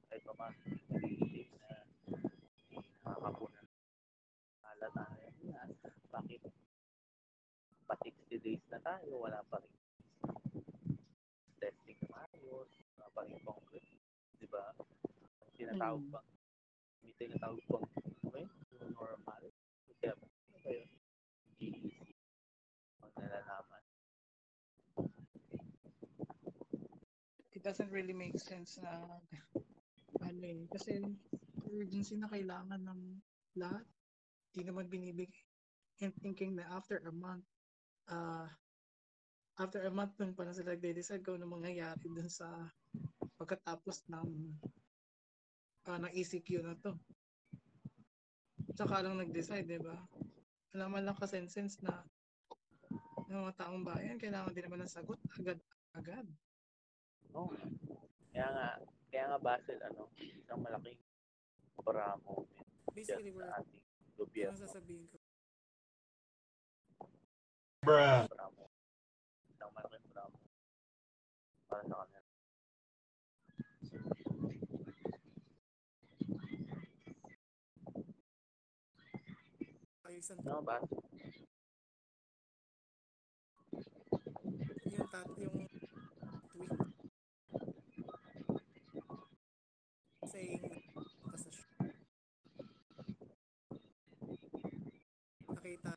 [0.07, 0.53] kahit pa man,
[0.87, 1.83] nag-iisip na
[3.03, 3.67] nakakapunan
[4.63, 5.05] alat na
[5.43, 5.69] yan.
[6.07, 6.41] Bakit
[7.87, 9.77] pa 60 days na tayo, wala pa rin
[11.59, 13.89] testing na maayos, wala pa rin congress,
[14.37, 14.77] di ba?
[15.57, 16.13] Tinatawag Mm.
[16.13, 16.21] pa,
[17.01, 17.85] may tinatawag pang,
[18.29, 18.45] okay,
[18.93, 19.41] normal.
[19.97, 20.89] Kaya, ano ba yun?
[21.57, 22.13] Easy.
[23.01, 23.81] Ang nalalaman.
[27.57, 29.01] it doesn't really make sense na
[30.21, 30.69] ano eh.
[30.69, 31.01] Kasi
[31.73, 33.01] urgency na kailangan ng
[33.57, 33.81] lahat.
[34.53, 35.41] Hindi naman binibigay.
[36.05, 37.49] And thinking na after a month,
[38.13, 38.45] uh,
[39.57, 42.45] after a month nung pa na sila nagde-decide kung ano mangyayari dun sa
[43.47, 44.27] pagkatapos ng
[45.87, 46.91] uh, ng ECQ na to.
[48.75, 49.95] Tsaka lang nag-decide, di ba?
[50.75, 52.03] Wala man lang kasensense na
[53.31, 56.27] ng mga taong bayan, kailangan din naman ng sagot agad-agad.
[57.31, 57.55] Oo.
[58.35, 58.67] Kaya nga,
[59.07, 60.99] kaya nga Basil, ano, isang malaking
[61.79, 62.43] bramo
[62.91, 64.59] Basically, dyan we're, sa ating ano gobyerno.
[64.59, 65.17] sasabihin ko?
[67.87, 68.67] Bramo.
[69.47, 70.35] Isang malaking bramo
[71.67, 72.16] para sa kanila.
[80.27, 80.99] Ayusan No, Basil?
[84.91, 85.55] yung tat yung
[86.51, 86.73] tweet
[90.27, 90.67] saying
[91.47, 91.79] show.
[95.47, 95.95] Nakita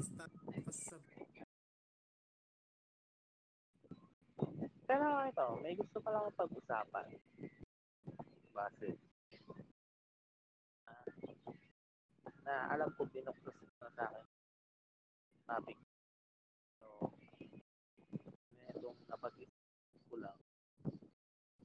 [0.00, 0.96] stop pa sa
[4.88, 7.12] Pero ito, may gusto pa lang pag-usapan.
[8.56, 8.96] Basil.
[10.88, 11.04] Ah,
[12.46, 14.24] na alam ko binuklas na sa akin
[15.46, 15.78] topic.
[16.78, 17.10] So,
[18.54, 20.38] medong napag-isip ko lang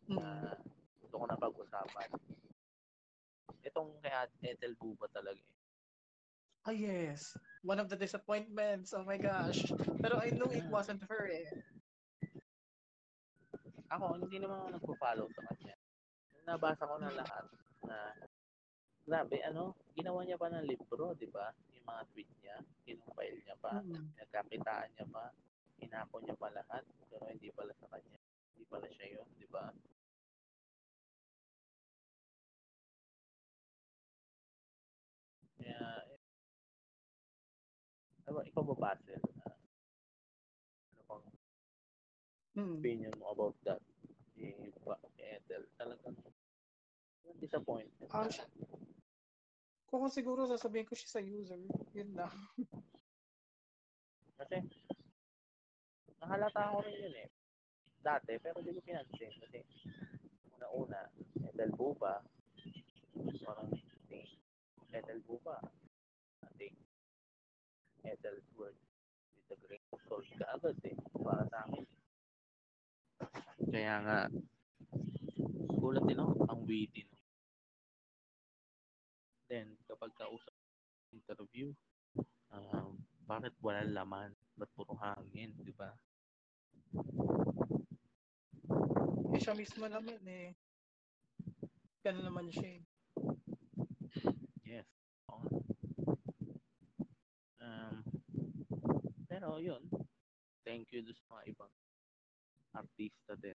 [0.09, 0.57] na mm.
[1.05, 2.09] gusto ko na pag-usapan.
[3.61, 4.13] Itong kay
[4.53, 5.59] Ethel Buba talaga eh.
[6.61, 7.33] Ah yes,
[7.65, 8.93] one of the disappointments.
[8.93, 9.65] Oh my gosh.
[9.97, 11.49] Pero I knew it wasn't her eh.
[13.89, 15.75] Ako, hindi naman ako nagpo-follow sa kanya.
[16.45, 17.45] Nabasa ko na lahat
[17.85, 17.97] na
[19.05, 21.49] grabe, ano, ginawa niya pa ng libro, di ba?
[21.73, 24.13] Yung mga tweet niya, kinumpile niya pa, Mm.
[24.17, 25.23] nagkakitaan niya pa,
[25.81, 28.17] inako niya pa lahat, pero hindi pala sa kanya.
[28.53, 29.65] Hindi pala siya yun, di ba?
[35.57, 35.79] Kaya,
[36.09, 36.19] eh,
[38.29, 39.21] ano, ikaw ba, Basil?
[39.45, 39.57] Ah,
[40.93, 41.25] ano bang
[42.51, 42.75] Mm.
[42.77, 43.81] opinion mo about that?
[44.37, 46.17] Eh, ba, kay Ethel, talagang
[47.39, 48.09] disappointment.
[48.11, 48.49] Na- siya-
[49.91, 51.59] Kung siguro sasabihin ko siya sa user,
[51.91, 52.31] yun lang.
[54.39, 54.63] Kasi,
[56.23, 57.29] nahalata ko rin yun eh.
[57.99, 59.35] Dati, pero di ko pinansin.
[59.43, 59.59] Kasi,
[60.55, 61.11] una-una,
[61.43, 62.23] Ethel Buba,
[63.43, 63.67] parang
[64.07, 64.31] think,
[64.95, 65.59] Ethel Buba,
[66.55, 66.79] think,
[68.07, 68.73] Ethel's word
[69.35, 71.85] with a grain of salt ka agad eh, para sa akin.
[73.69, 74.17] Kaya nga,
[75.77, 77.20] gulat din ako, ang witty no.
[79.51, 80.55] Then, kapag kausap
[81.11, 81.75] interview,
[82.55, 82.95] um,
[83.27, 84.31] bakit walang laman?
[84.55, 85.91] Ba't puro hangin, di ba?
[89.35, 90.55] Eh, siya mismo naman eh.
[91.99, 92.83] Ganun naman siya eh.
[94.63, 94.87] Yes.
[95.27, 95.43] Oo.
[97.59, 98.07] Um,
[99.27, 99.83] pero yun,
[100.63, 101.73] thank you doon sa mga ibang
[102.71, 103.59] artista din.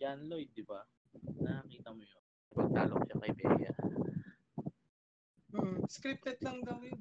[0.00, 0.80] John Lloyd, di ba?
[1.40, 2.22] Nakakita mo yun.
[2.56, 3.72] Pagtalo siya kay Bea.
[5.52, 7.00] Hmm, scripted lang daw yun.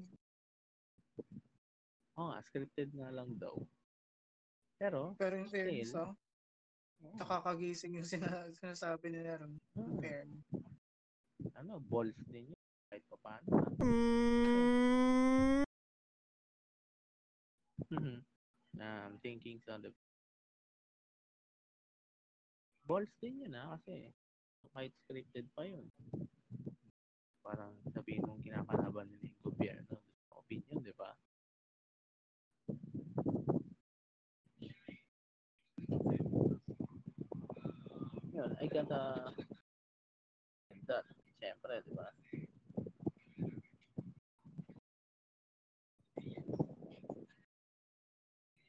[2.16, 3.56] Oo nga, scripted nga lang daw.
[4.80, 6.12] Pero, Pero in fairness, Still.
[6.12, 6.16] oh,
[7.20, 9.56] nakakagising yung sina- sinasabi nila ron.
[9.76, 10.28] hmm, Fair.
[11.56, 12.60] ano, balls din yun.
[12.92, 13.48] Kahit pa paano.
[17.92, 18.24] Mhm.
[18.80, 19.92] um, thinking on the
[22.86, 24.14] balls din yun ah, kasi
[24.70, 25.90] kahit scripted pa yun.
[27.42, 29.98] Parang sabihin mong kinakalaban nila yung gobyerno.
[30.34, 31.12] Opinion, di ba?
[38.36, 39.34] Yun, I gotta
[40.86, 41.06] that,
[41.42, 42.08] siyempre, di ba?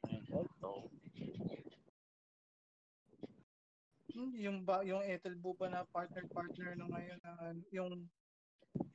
[0.08, 0.88] And also,
[4.34, 7.32] Yung ba yung Ethel Buba na partner partner na ngayon na
[7.70, 7.92] yung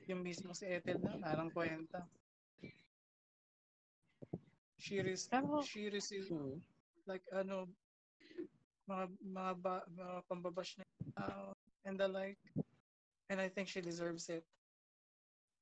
[0.10, 2.04] yung mismo si Ethel na narang kwenta.
[4.82, 6.58] She res- Pero- she received hmm,
[7.06, 7.70] like ano
[8.90, 11.54] mga mga, ba, mga pambabash na uh,
[11.86, 12.42] and the like.
[13.32, 14.44] And I think she deserves it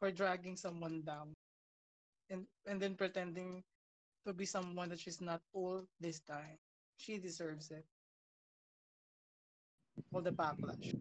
[0.01, 1.37] for dragging someone down
[2.33, 3.61] and and then pretending
[4.25, 6.57] to be someone that she's not all this time.
[6.97, 7.85] She deserves it
[10.13, 10.95] all the backlash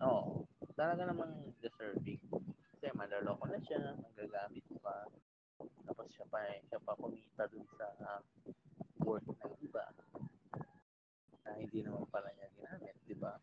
[0.00, 0.48] Oo.
[0.72, 2.24] Talaga namang deserving.
[2.72, 5.04] Kasi maloloko na siya, nagagamit pa.
[5.60, 8.20] Tapos siya pa, siya pa kumita dun sa uh,
[9.04, 9.84] work ng iba.
[11.44, 13.36] Na hindi naman pala niya ginamit, di ba?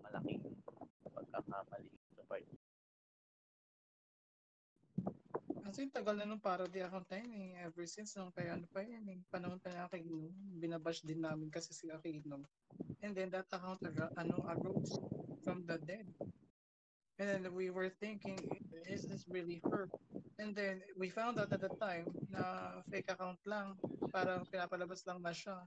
[0.00, 0.56] Malaking
[1.04, 2.63] pagkakamali sa part.
[5.64, 7.64] Kasi tagal na nung parody account na yun eh.
[7.64, 9.18] Ever since nung kaya ano pa yan eh.
[9.32, 10.28] Panahon pa na Aquino.
[10.60, 12.44] Binabash din namin kasi si Aquino.
[13.00, 14.92] And then that account aga, ano, arose
[15.40, 16.04] from the dead.
[17.16, 18.36] And then we were thinking,
[18.84, 19.88] is this really her?
[20.36, 23.80] And then we found out at the time na fake account lang.
[24.12, 25.64] Parang pinapalabas lang na siya.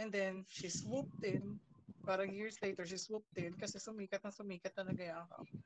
[0.00, 1.60] And then she swooped in.
[2.08, 5.65] Parang years later, she swooped in kasi sumikat na sumikat talaga yung account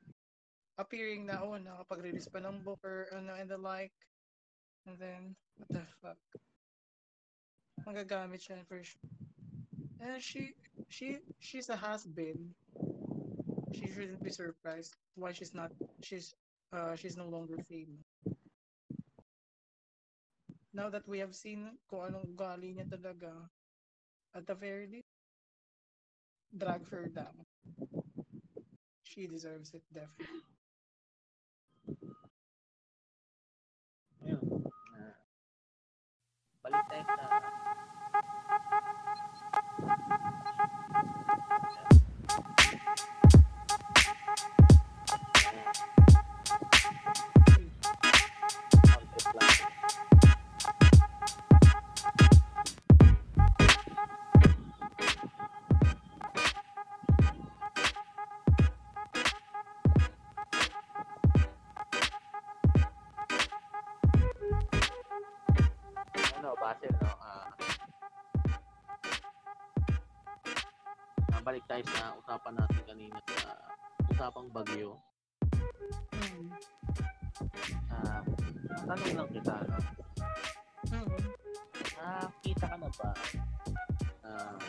[0.81, 2.81] appearing na oh nakapag-release pa ng book
[3.13, 3.93] ano and the like.
[4.89, 6.21] And then what the fuck?
[7.85, 9.05] Magagamit siya for sure.
[10.01, 10.57] And she
[10.89, 12.57] she she's a has-been.
[13.77, 15.69] She shouldn't be surprised why she's not
[16.01, 16.33] she's
[16.73, 18.01] uh she's no longer famous.
[20.73, 23.37] Now that we have seen kung anong ugali niya talaga
[24.33, 25.13] at the very least
[26.57, 27.45] drag her down.
[29.05, 30.51] She deserves it definitely
[36.61, 37.50] balik tayo sa
[71.81, 73.57] tayo sa usapan natin kanina sa
[74.13, 75.01] usapang bagyo.
[76.13, 76.53] Hmm.
[77.89, 78.21] Ah,
[78.85, 79.79] tanong lang kita, no?
[80.93, 81.09] Hmm.
[81.97, 83.11] Nakakita ka na ba
[84.29, 84.61] ah,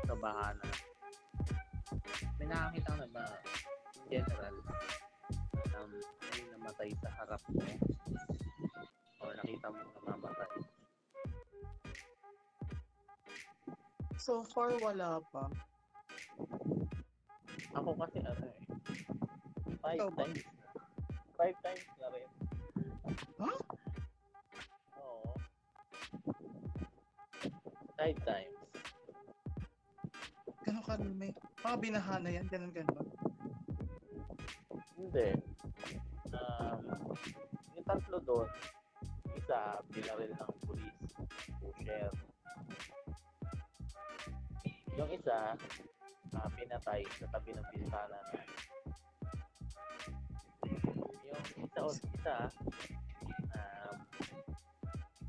[0.00, 0.68] sa bahana?
[2.40, 3.24] May nakakita ka na ba
[4.08, 4.56] general
[5.76, 5.92] um,
[6.32, 7.60] may namatay sa harap mo
[14.26, 15.46] So far, wala pa.
[17.78, 18.58] Ako kasi ano eh.
[19.78, 20.42] Five Ikaw times.
[21.38, 22.28] Five times na rin.
[23.38, 23.58] Huh?
[24.98, 25.30] Oo.
[27.94, 28.58] Five times.
[30.66, 31.30] Ganun karami.
[31.62, 33.06] Mga binahana yan, ganun ganun.
[34.98, 35.38] Hindi.
[36.34, 37.14] Um,
[37.78, 38.50] yung tatlo doon,
[39.38, 40.98] isa, binaril ng pulis.
[41.62, 42.25] Pusher.
[44.96, 45.52] Yung isa,
[46.32, 48.40] ah, pinatay sa tabi ng bintana na.
[51.28, 52.36] Yung isa, o isa,
[53.52, 53.96] um,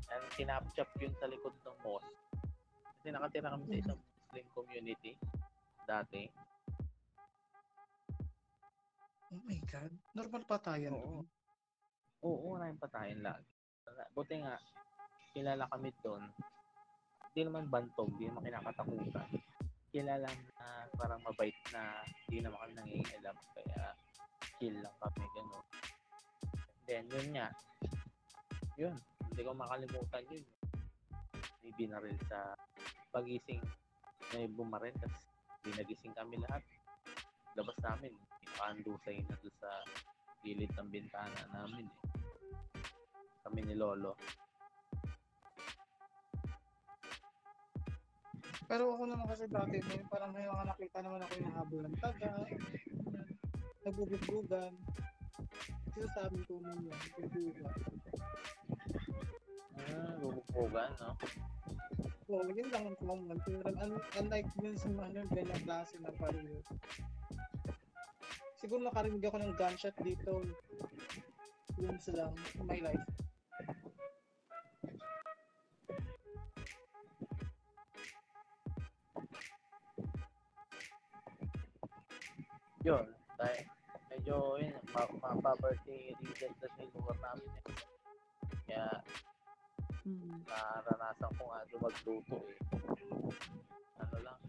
[0.08, 2.16] and kinapchap yun sa likod ng mosque.
[2.98, 5.12] Kasi nakatira kami sa isang Muslim community
[5.84, 6.24] dati.
[9.28, 9.92] Oh my God.
[10.16, 10.96] Normal patayan.
[10.96, 11.20] Oo.
[11.20, 11.26] doon.
[12.24, 13.44] Oo, maraming patayin lagi.
[14.16, 14.56] Buti nga,
[15.36, 16.24] kilala kami doon.
[17.30, 19.28] Hindi naman bantog, hindi naman kinakatakutan.
[19.88, 23.36] Kilala na parang mabait na hindi naman kami nangingialam.
[23.56, 23.80] Kaya
[24.60, 25.66] chill lang kami, gano'n.
[26.84, 27.48] Then, yun nga.
[28.76, 28.94] Yun,
[29.28, 30.44] hindi ko makalimutan yun.
[31.64, 32.56] May binaril sa
[33.12, 33.64] pagising.
[34.36, 35.24] May bumaril, tapos
[35.64, 36.62] binagising kami lahat.
[37.56, 38.12] Labas namin,
[38.58, 39.70] pinakandusay na doon sa
[40.44, 41.98] gilid ng bintana namin eh.
[43.46, 44.12] Kami ni Lolo.
[48.68, 51.96] Pero ako naman kasi dati, may, parang may mga nakita naman ako yung habol ng
[51.96, 52.32] taga,
[53.80, 54.72] nagbubugbugan.
[55.96, 57.74] Sinasabi ko mo yun, bugbugan.
[59.88, 61.10] Ah, bubukbugan, no?
[62.28, 63.40] Oo, yun lang ang common.
[63.40, 66.44] Pero un- unlike dun sa mga ganyang klase na parang
[68.58, 70.44] Siguro nakarinig ako ng gunshot dito.
[71.78, 73.17] Once lang in my life.
[82.86, 83.62] Yun, dahil
[84.10, 87.64] medyo yun, ma- ma-poverty region kasi yung lugar namin eh.
[88.68, 88.86] Kaya
[90.08, 90.40] Hmm.
[90.48, 92.58] naranasan ko nga doon magluto eh.
[93.98, 94.40] Ano lang,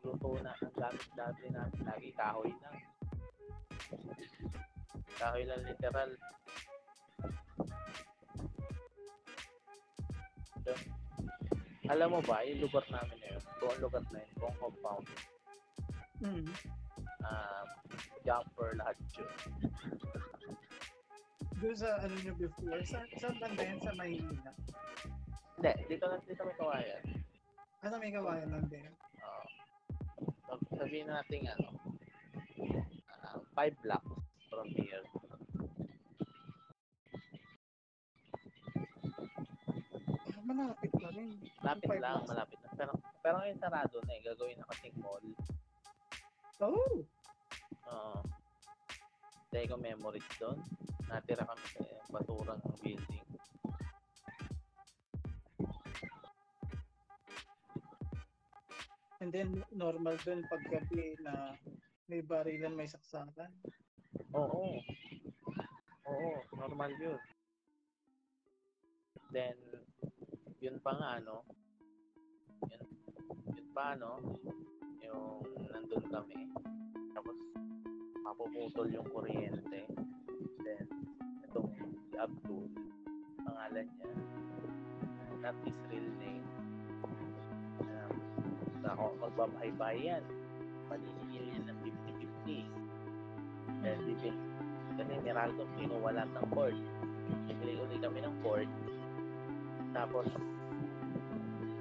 [0.00, 2.76] luto na, ang gamit dati namin, lagi kahoy lang.
[5.18, 6.10] Kahoy lang literal.
[10.64, 10.80] Doon.
[11.88, 15.06] Alam mo ba, yung lugar namin na yun, buong lugar na yun, buong compound,
[16.18, 16.50] Hmm.
[17.24, 17.66] Um,
[18.22, 19.32] jumper lahat yun.
[21.58, 24.52] Doon sa ano nyo before, sa, sa banda yan sa Maynila.
[25.58, 27.02] Hindi, dito lang dito may kawayan.
[27.82, 28.86] Ano may kawayan lang din?
[29.18, 29.46] Oo.
[30.46, 31.68] Sab- sabihin natin ano,
[33.26, 35.02] ah, five blocks from here.
[40.30, 41.30] Ah, malapit na rin.
[41.58, 42.70] Malapit lang, malapit na.
[42.78, 44.22] Pero, pero ngayon sarado na eh.
[44.22, 45.26] Gagawin na kasing mall.
[46.58, 47.06] Oh!
[47.86, 48.18] Oo.
[49.54, 50.58] Dahil ko memories doon.
[51.06, 53.26] Natira kami sa baturang building.
[59.18, 61.54] And then, normal dun paggabi na
[62.10, 63.50] may barilan, may saksakan.
[64.34, 64.78] Oo.
[66.10, 67.20] Oo, normal yun.
[69.30, 69.58] Then,
[70.58, 71.44] yun pa nga, ano,
[72.66, 72.82] yun,
[73.52, 74.22] yun pa, ano,
[75.08, 75.42] yung
[75.72, 76.40] nandun kami,
[77.16, 77.36] tapos,
[78.20, 79.88] mapuputol yung kuryente.
[80.62, 80.84] Then,
[81.48, 82.68] itong si Abdul,
[83.40, 84.12] pangalan niya,
[85.40, 86.46] not his real name,
[87.88, 88.14] um,
[88.84, 90.24] ako magbabahay-bahay yan.
[90.92, 91.78] Maningil yan ng
[92.44, 92.64] 50-50.
[93.84, 94.32] Then, bibili,
[94.98, 96.76] kasi ni Raldo, pinuwalat ng cord.
[97.46, 98.68] Bibili uli kami ng cord.
[99.94, 100.26] Tapos,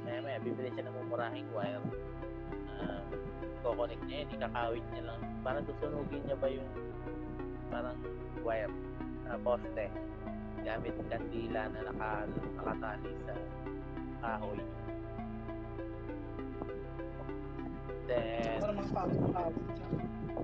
[0.06, 1.82] maya maya, bibili siya ng mumurahing wire.
[3.68, 5.20] Kukonek niya yun, ikakawit niya lang.
[5.44, 6.70] Para susunugin niya ba yung
[7.68, 7.98] parang
[8.42, 8.72] wire
[9.28, 9.92] na poste
[10.64, 12.28] gamit kandila na naka,
[12.60, 13.34] nakatali sa
[14.24, 14.62] kahoy.
[18.08, 19.88] Then, Para mga siya.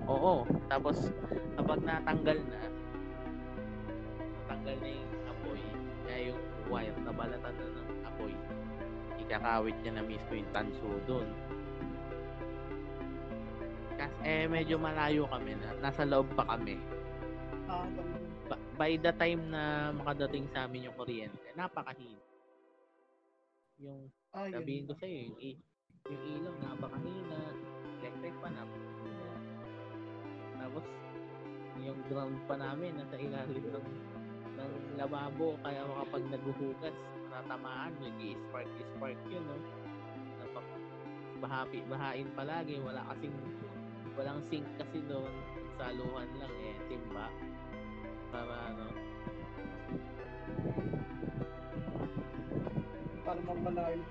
[0.04, 0.44] Oo.
[0.68, 0.96] Tapos,
[1.56, 2.60] kapag natanggal na,
[4.44, 5.60] natanggal na yung apoy,
[6.04, 8.32] kaya yung wire, nabalatan na ng apoy,
[9.20, 11.28] ikakawit niya na mismo yung tanso doon.
[14.04, 15.72] Kasi, eh, medyo malayo kami na.
[15.80, 16.76] Nasa loob pa kami.
[17.64, 18.20] Ganun.
[18.44, 22.20] Ba- by the time na makadating sa amin yung kuryente, napakahina.
[23.80, 24.50] Yung Ah.
[24.50, 25.62] Sabihin ko sa'yo, yung,
[26.10, 27.38] yung ilaw, napakahina.
[28.02, 29.30] Electric pa, napakahina.
[30.58, 30.84] Tapos,
[31.78, 33.88] yung ground pa namin, nasa ilalim ng,
[34.58, 35.54] ng lababo.
[35.62, 36.96] Kaya kapag naghuhugas,
[37.30, 39.56] natamaan, nag-i-spark, spark yun, no?
[40.42, 40.66] Napak
[41.38, 42.82] bahapi, bahain palagi.
[42.82, 43.34] Wala kasing,
[44.14, 45.30] walang sink kasi doon.
[45.74, 47.26] Saluhan lang, eh, timba.
[48.30, 48.86] Para, ano,
[53.24, 54.04] Para mamalayo.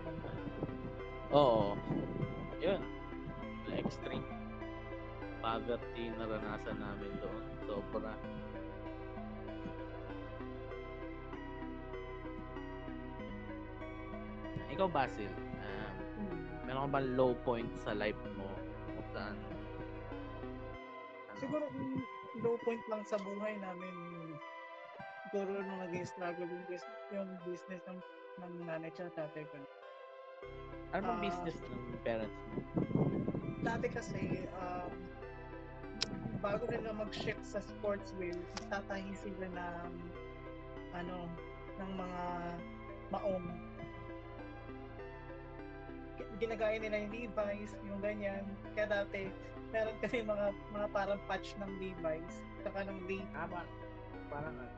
[1.30, 1.78] Oo.
[2.60, 2.82] Yun.
[3.74, 4.26] Extreme
[5.43, 7.43] poverty naranasan namin doon.
[7.68, 8.16] Sobra.
[14.74, 16.66] Ikaw, Basil, um, Hmm.
[16.66, 18.49] meron ka ba low point sa life mo?
[18.97, 19.38] Kung saan?
[21.44, 21.68] Siguro
[22.39, 23.96] low point lang sa buhay namin,
[25.28, 28.00] siguro nung naging struggle yung, bus- yung business ng,
[28.39, 29.60] ng nanay at tatay ko.
[30.96, 32.64] Ano ah, business ng parents mo?
[33.60, 34.94] Dati kasi, um,
[36.39, 38.39] bago nila mag-shift sa sports wheel,
[38.72, 39.91] tatahin sila ng
[40.96, 41.28] ano,
[41.76, 42.24] ng mga
[43.12, 43.48] maong
[46.39, 48.48] ginagaya nila yung Levi's, yung ganyan.
[48.76, 49.28] Kaya dati,
[49.74, 53.01] meron kasi mga mga parang patch ng Levi's, saka ng.
[53.34, 53.74] Ah, pa-
[54.30, 54.76] parang ano.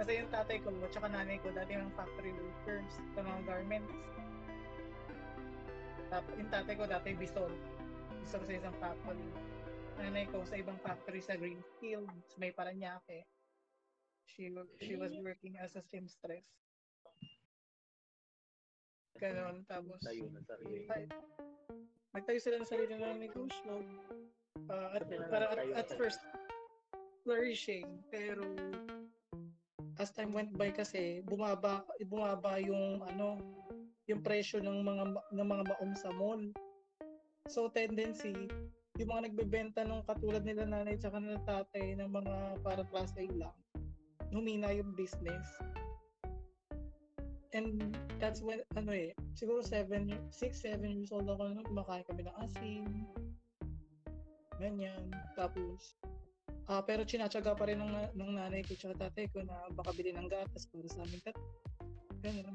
[0.00, 3.92] Kasi yung tatay ko, tsaka nanay ko, dati mga factory workers sa mga garments.
[6.08, 7.52] Tapos yung tatay ko dati Bison.
[8.24, 9.28] Bison sa isang factory.
[10.00, 12.08] Nanay ko sa ibang factory sa Greenfield,
[12.40, 13.28] may Paranaque.
[14.24, 16.48] She, wo- she was working as a seamstress.
[19.18, 19.66] Ganon.
[19.66, 20.86] Tapos, Tayo na sarili.
[20.92, 21.04] ay,
[22.14, 23.82] nagtayo sila ng sarili ng negosyo.
[24.70, 26.22] Uh, at, para at, at first,
[27.26, 27.86] flourishing.
[28.12, 28.44] Pero,
[29.98, 33.40] as time went by kasi, bumaba, bumaba yung, ano,
[34.10, 35.04] yung presyo ng mga
[35.34, 36.42] ng mga maong sa mall.
[37.46, 38.34] So, tendency,
[38.98, 43.24] yung mga nagbebenta ng katulad nila nanay tsaka nila tatay ng mga para class A
[43.30, 43.54] lang,
[44.34, 45.46] humina yung business.
[47.50, 52.22] And that's when, ano eh, siguro 7, 6, 7 years old ako nung kumakain kami
[52.22, 52.86] ng asin.
[54.62, 55.10] Ganyan.
[55.34, 55.98] Tapos,
[56.70, 60.14] ah pero chinatsaga pa rin ng, ng nanay ko tsaka tatay ko na baka bili
[60.14, 61.34] ng gatas para sa amin tat.
[62.22, 62.54] Ganyan.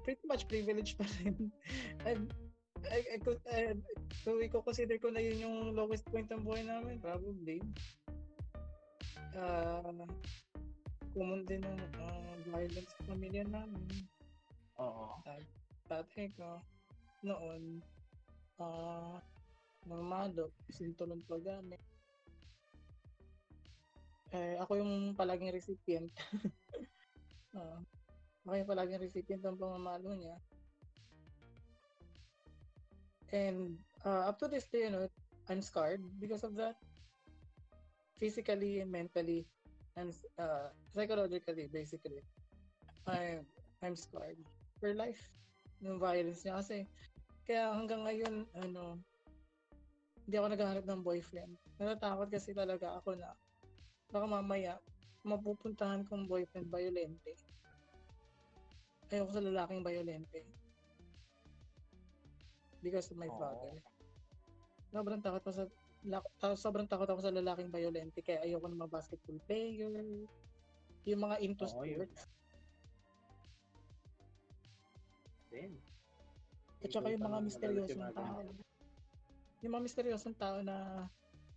[0.00, 1.52] Pretty much privilege pa rin.
[2.08, 2.16] I,
[2.88, 3.76] I, I, could, I,
[4.24, 7.60] so, i-consider ko na yun yung lowest point ng buhay namin, probably.
[9.36, 9.84] Ah,
[11.16, 13.88] common din ng ah, violence sa pamilya namin.
[14.76, 15.16] Oo.
[15.88, 16.60] Tatay ko,
[17.24, 17.80] noon,
[18.60, 19.16] ah,
[19.88, 21.80] mamado, sinturon pa gamit.
[24.36, 26.12] Eh, ako yung palaging recipient.
[27.56, 27.80] Ah,
[28.44, 30.36] ako yung palaging recipient ng pamamalo niya.
[33.32, 35.08] And uh, up to this day, you know,
[35.48, 36.76] I'm scarred because of that.
[38.20, 39.48] Physically and mentally
[39.96, 42.20] and uh, psychologically, basically.
[43.08, 43.48] I'm,
[43.82, 44.38] I'm scarred
[44.80, 45.20] for life.
[45.80, 46.84] Yung violence niya kasi.
[47.48, 49.00] Kaya hanggang ngayon, ano,
[50.26, 51.52] hindi ako naghahanap ng boyfriend.
[51.78, 53.30] Natatakot kasi talaga ako na
[54.10, 54.78] baka mamaya
[55.26, 57.34] mapupuntahan kong boyfriend violente.
[59.10, 60.42] Ayoko sa lalaking violente.
[62.82, 63.38] Because of my Oo.
[63.38, 63.74] father.
[64.90, 65.64] Sobrang takot ako sa
[66.38, 69.90] ta- sobrang takot ako sa lalaking violente kaya ayoko ng mga basketball player.
[71.06, 71.72] Yung mga into yun.
[71.72, 72.20] sports.
[75.50, 75.72] Din.
[76.82, 78.38] At saka yung mga misteryosong tao.
[79.64, 81.06] Yung mga misteryosong tao na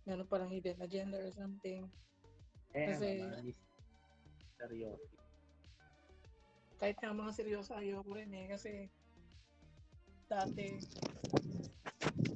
[0.08, 1.86] meron parang hidden agenda or something.
[2.74, 3.54] Eh, Kasi-
[4.58, 5.06] seryoso.
[6.80, 8.46] Kahit nga mga seryoso ayoko rin eh.
[8.48, 8.88] Kasi
[10.30, 10.78] dati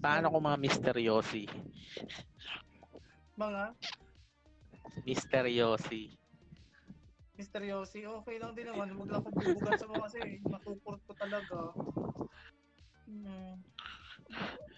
[0.04, 1.48] Paano kung mga misteryosi?
[3.40, 3.72] mga
[5.08, 6.12] Misteryosi.
[7.40, 8.92] misteryosi, okay lang din naman.
[8.94, 11.72] Huwag lang akong bubugan sa mga kasi makukurot ko talaga.
[13.08, 13.64] Hmm.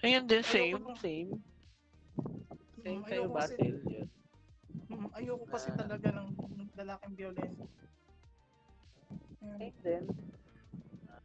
[0.07, 1.31] Ayun din, same, same.
[2.79, 3.59] Same Mm, kayo, ayoko kasi-.
[3.67, 4.09] Yun.
[4.87, 5.79] Mm, ayoko kasi Ah.
[5.83, 7.57] talaga ng ng lalaking violent.
[9.43, 10.05] Same din.
[11.11, 11.23] Ah,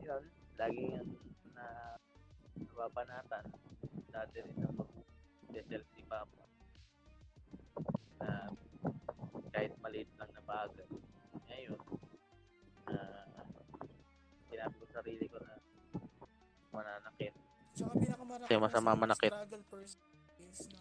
[0.00, 0.22] yun,
[0.56, 1.06] lagi yan
[1.52, 1.97] na
[2.66, 3.44] nababanatan.
[4.08, 6.44] Dati rin na mag-desel si Papa.
[8.18, 8.50] Na
[9.54, 10.88] kahit maliit lang na bagay.
[11.48, 11.80] Ngayon,
[12.90, 13.26] ah
[14.48, 15.54] sinabi ko sa sarili ko na
[16.74, 17.32] mananakit.
[17.78, 19.30] Tsaka pinakamarami Kaya masama kasi manakit.
[19.30, 20.02] struggle person
[20.48, 20.80] is na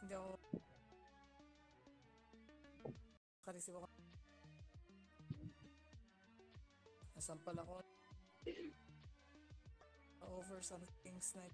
[0.00, 0.30] hindi ako
[3.40, 3.86] nakareceive ako
[7.20, 7.84] nasampal ako.
[10.24, 11.44] Over some things na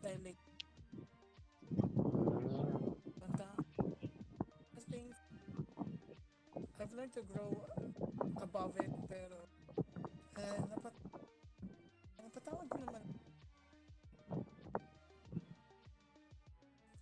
[0.00, 0.40] dahil like
[3.20, 3.48] banta.
[4.72, 5.12] I think
[6.80, 7.52] I've learned to grow
[8.40, 9.44] above it pero
[10.40, 10.96] eh napat
[12.24, 13.04] napatawad ko naman.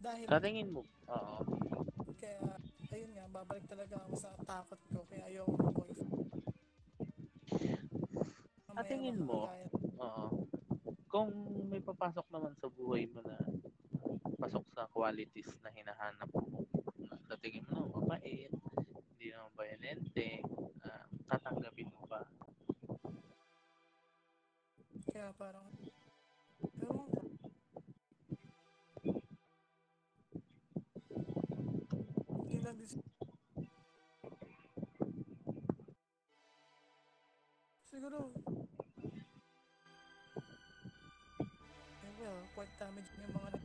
[0.03, 1.39] Dahil Sa tingin mo, oo.
[2.19, 2.59] kaya
[2.93, 6.20] ayun nga babalik talaga ako sa takot ko kaya ayoko ng boyfriend
[8.73, 9.52] Mamaya tingin mo,
[10.01, 10.48] Oo.
[11.12, 11.28] Kung
[11.69, 13.36] may papasok naman sa buhay mo na
[14.40, 16.64] pasok sa qualities na hinahanap mo,
[17.28, 20.40] sa tingin mo na mabait, hindi naman violente,
[20.89, 22.24] ah, tatanggapin mo ba?
[25.12, 25.69] kaya parang
[38.02, 38.34] siguro.
[42.02, 43.61] Eh ah, well, quite damage yung mga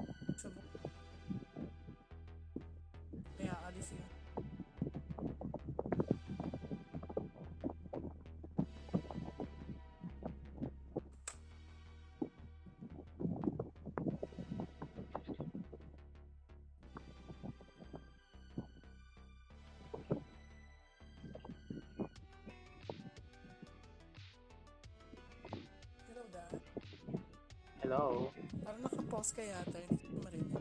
[29.37, 30.53] kaya ata, hindi ko marinig.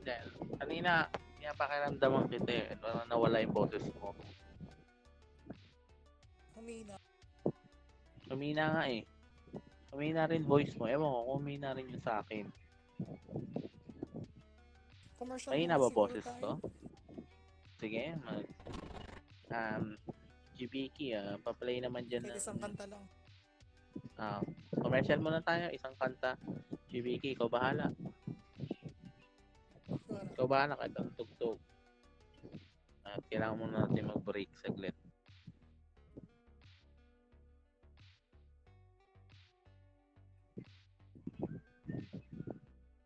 [0.00, 2.66] Dahil, kanina, pinapakiramdaman kita eh.
[2.80, 4.16] Parang nawala yung boses mo.
[6.56, 6.96] Humina.
[8.32, 9.04] Humina nga eh.
[9.92, 10.88] Humina rin voice mo.
[10.88, 12.48] Ewan ko, humina rin yun sa akin.
[15.20, 16.40] Commercial Mahina ba boses tayo?
[16.40, 16.52] to?
[17.76, 18.44] Sige, mag...
[19.48, 19.96] Um,
[20.58, 22.24] Jibiki, uh, ah, paplay naman dyan.
[22.24, 22.40] Kahit ng...
[22.40, 23.04] isang kanta lang.
[24.18, 24.42] Ah, uh,
[24.80, 26.34] commercial muna tayo, isang kanta.
[26.88, 27.92] Bibiki, ikaw bahala.
[30.32, 31.60] Ikaw bahala ka doon, tugtog.
[33.04, 34.96] At kailangan muna natin mag-break saglit.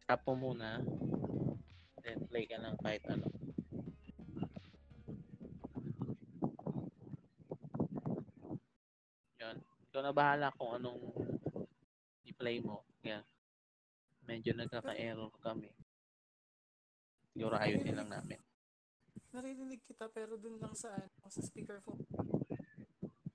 [0.06, 0.78] Stop mo muna.
[2.06, 3.26] Then play ka ng kahit ano.
[9.42, 9.56] Yun.
[9.90, 11.02] Ikaw na bahala kung anong
[12.30, 12.91] i-play mo
[14.26, 15.70] medyo nagkaka-error kami.
[17.32, 18.38] Siguro ayusin lang namin.
[19.32, 22.04] Naririnig kita pero dun lang sa ano, sa speakerphone.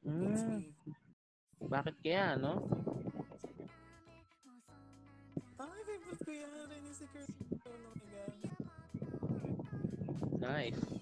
[0.05, 0.72] Mm.
[1.68, 2.64] Bakit kaya, no?
[5.57, 6.51] Tama, favorite ko yan.
[6.69, 7.47] Rin si Kurt.
[10.38, 10.97] Nice.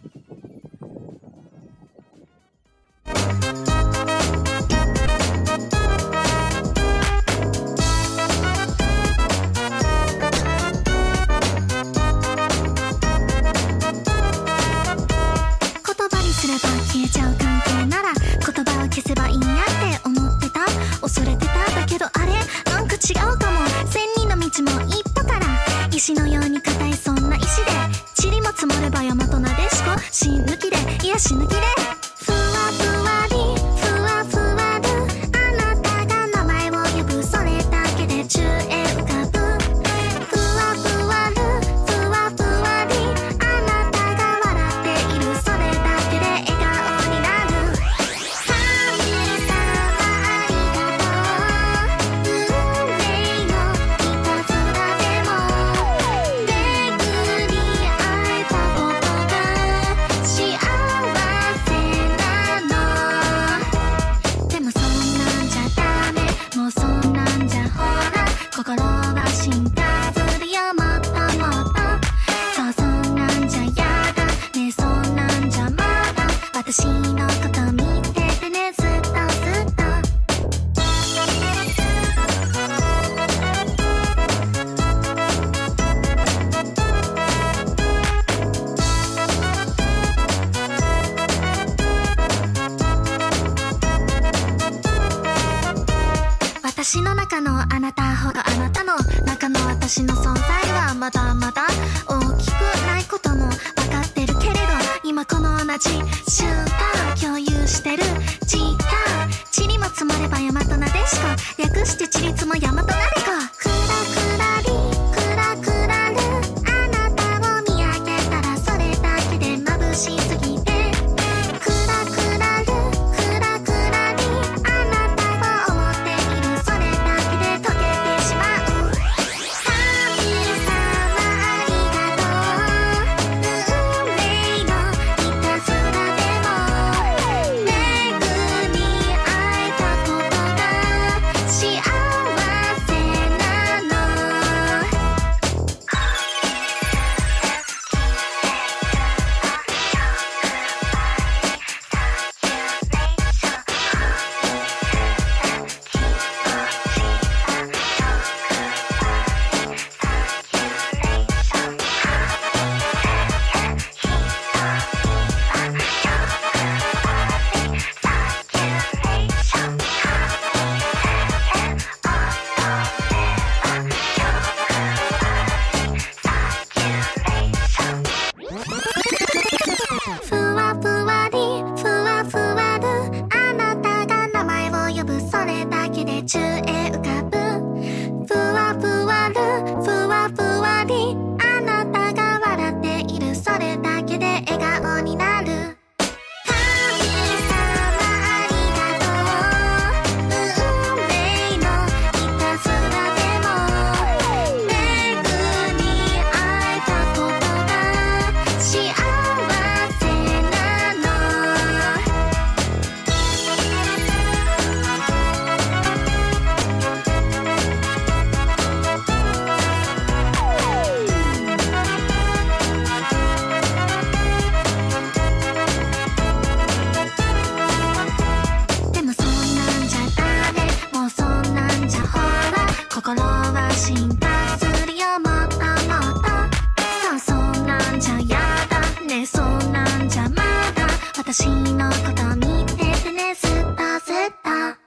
[241.37, 244.77] 私のこと見ててねスーパスー。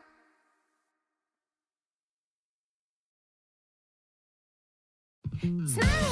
[5.67, 6.08] つま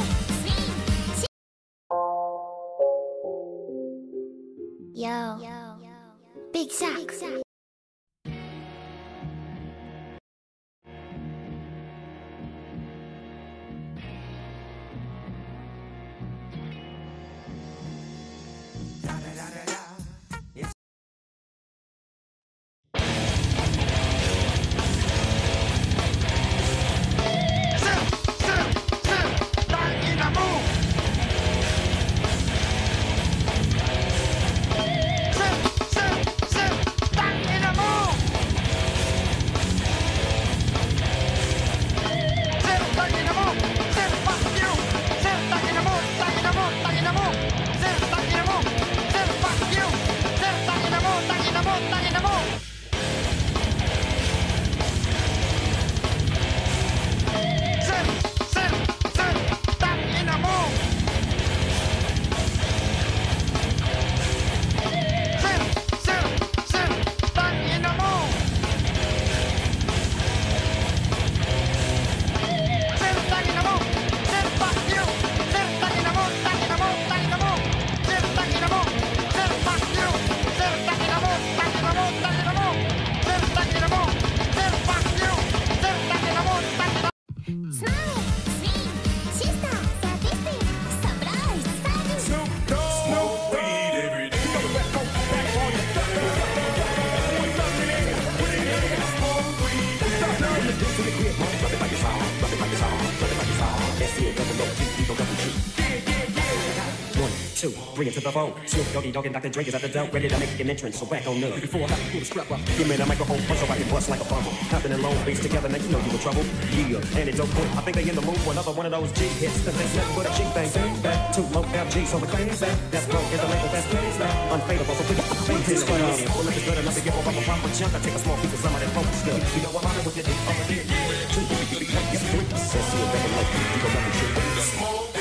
[108.17, 108.53] to the phone.
[108.65, 109.51] Snoop Doggy Dogg and Dr.
[109.51, 110.99] Dre is at the door, ready to make an entrance.
[110.99, 111.61] So back on up.
[111.61, 114.09] Before I pull the scrap up, give me the microphone punch so I can bust
[114.09, 114.53] like a bumble.
[114.73, 116.45] Hopping in long beats together, now you know you in trouble.
[116.73, 117.67] Yeah, and it's okay.
[117.77, 119.61] I think they in the mood for another one of those G hits.
[119.65, 120.71] Cause there's nothing but a G thing.
[120.73, 122.77] Bang back to low LG, so we claim that.
[122.89, 124.33] That's broke is the label that's plays that.
[124.49, 126.01] Unfadable, so please fade this one.
[126.01, 128.37] Well, if it's good enough to get over my proper chunk, I take a small
[128.41, 129.41] piece of some of that focus good.
[129.45, 130.25] You know I'm out with it.
[130.25, 130.89] I'm a dick.
[131.37, 132.49] Two, you be be yes, three.
[132.57, 134.33] Says see a double like you go double shit.
[134.57, 135.16] Let's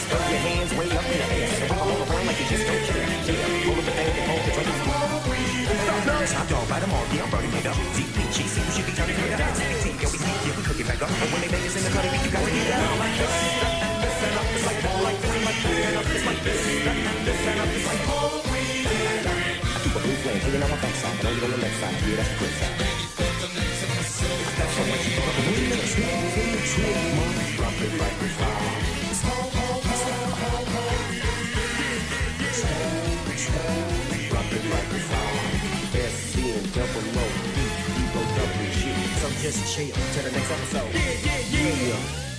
[0.00, 1.68] just throw your hands way up in the air.
[1.68, 3.04] Roll around like you just don't care.
[3.04, 4.72] Yeah, roll up the and hold the drink.
[5.84, 7.76] Top dog, all, yeah, I'm burning it up.
[7.92, 9.52] DPG, see you should be turning it up.
[9.60, 11.10] We sneak, yeah, we cook it back up.
[11.10, 12.64] When they us in the cutting, you got to get
[12.96, 13.28] like this.
[14.30, 16.40] Up, it's like like like this up, it's like
[17.76, 17.84] it's
[19.68, 20.40] I a blue flame
[20.80, 21.96] backside, on the side.
[22.08, 22.76] Yeah, that's the good side.
[24.56, 25.76] That's much you fucking win.
[27.56, 28.79] Drop it like it's hot.
[36.72, 38.94] Double O, D, D, go double G.
[39.18, 40.94] So just chill to the next episode.
[40.94, 41.94] Yeah, yeah, yeah.
[41.94, 42.29] Alright,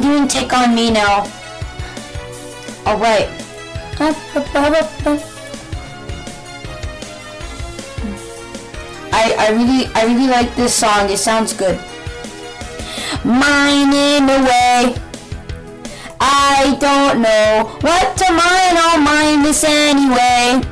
[0.00, 1.28] I'm doing Take On Me now.
[2.86, 3.28] Alright.
[9.12, 11.10] I, I really I really like this song.
[11.10, 11.78] It sounds good.
[13.26, 14.96] Mine in a way.
[16.18, 18.76] I don't know what to mine.
[18.80, 20.62] I'll mine this anyway.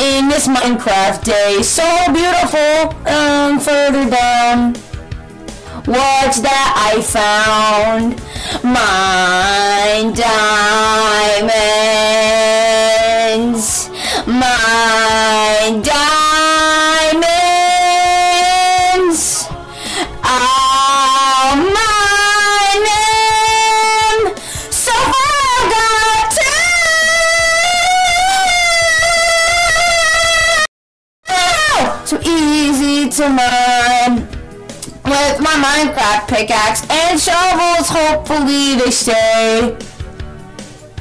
[0.00, 2.98] In this Minecraft day, so beautiful.
[3.08, 4.74] Um, further down.
[5.92, 8.16] What's that I found?
[8.64, 11.52] Mine diamonds.
[14.26, 16.32] Mine diamonds.
[20.24, 24.32] I'll mine them.
[24.70, 26.32] So far got.
[32.06, 34.21] So easy to mine
[35.12, 37.88] with my Minecraft pickaxe and shovels.
[37.88, 39.76] Hopefully they stay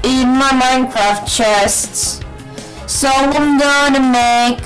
[0.04, 2.20] in my Minecraft chests.
[2.88, 4.64] So I'm gonna make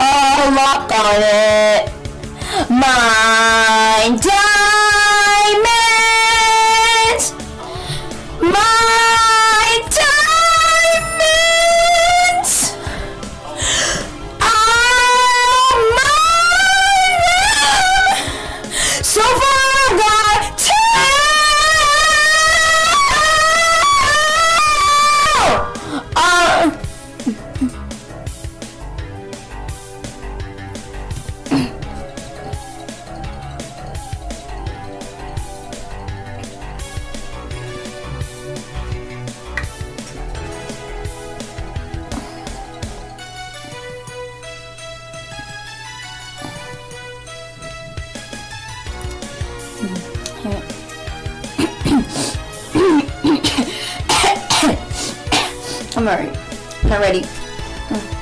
[0.00, 1.92] a lock on it.
[2.68, 4.54] My diamonds.
[8.40, 9.07] My
[56.06, 56.30] already.
[56.84, 57.22] Not ready.
[57.88, 58.18] Mm.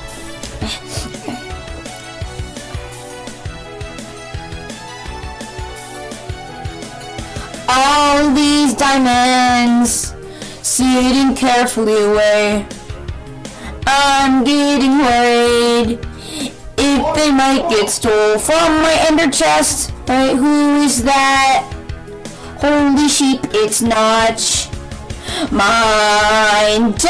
[7.69, 10.15] All these diamonds
[10.63, 12.67] sitting carefully away.
[13.87, 15.99] I'm getting worried
[16.79, 19.93] if they might get stole from my ender chest.
[20.09, 21.73] Right, who is that?
[22.59, 24.66] Holy sheep, it's Notch.
[25.51, 27.07] Mine diamonds.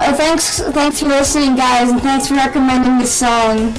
[0.00, 3.74] Uh, thanks, thanks for listening, guys, and thanks for recommending this song.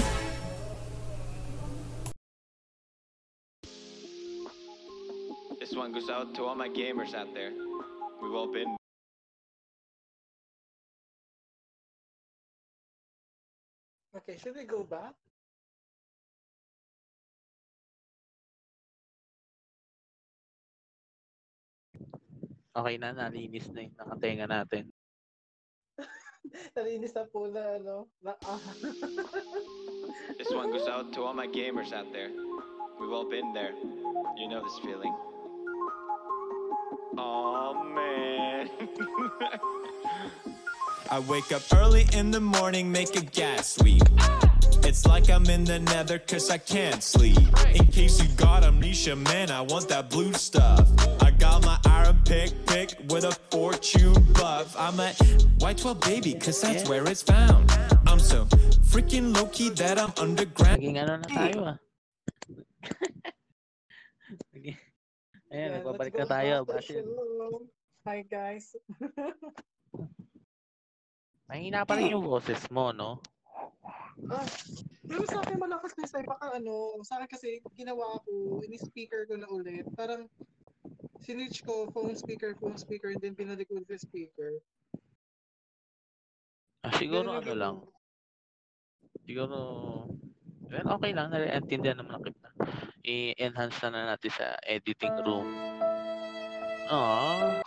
[6.61, 7.49] My gamers out there.
[8.21, 8.77] We've all been
[14.13, 15.17] Okay, should we go back?
[22.77, 24.93] Okay na, nalinis na yung nakatenga natin.
[26.77, 28.61] Nalinis na po na, ano, na, ah.
[30.37, 32.29] This one goes out to all my gamers out there.
[33.01, 33.73] We've all been there.
[34.37, 35.30] You know this feeling.
[37.17, 38.69] Oh man.
[41.09, 44.03] I wake up early in the morning, make a gas sweep.
[44.83, 47.37] It's like I'm in the nether cause I can't sleep.
[47.73, 50.89] In case you got amnesia, man, I want that blue stuff.
[51.21, 54.75] I got my iron pick pick with a fortune buff.
[54.77, 55.09] I'm a
[55.59, 57.71] white 12 baby cause that's where it's found.
[58.07, 58.45] I'm so
[58.91, 60.81] freaking low key that I'm underground.
[65.51, 66.63] Ayan, Yeah, nagbabalik na tayo.
[66.79, 67.67] show.
[68.07, 68.71] Hi, guys.
[71.51, 73.19] Mahina pa rin yung boses mo, no?
[74.31, 74.47] ah,
[75.03, 76.23] pero sa akin malakas na sa'yo.
[76.23, 79.83] Baka ano, sa akin kasi ginawa ko, ini-speaker ko na ulit.
[79.91, 80.31] Parang
[81.19, 84.55] sinitch ko, phone speaker, phone speaker, and then binalik ko the speaker.
[86.87, 87.75] Ah, siguro yung ano lang.
[89.27, 89.57] Siguro,
[90.71, 91.29] well, okay lang.
[91.29, 92.47] Nare-intindihan naman ng kita.
[93.03, 95.47] I-enhance na, na natin sa editing room.
[96.87, 97.59] Aww.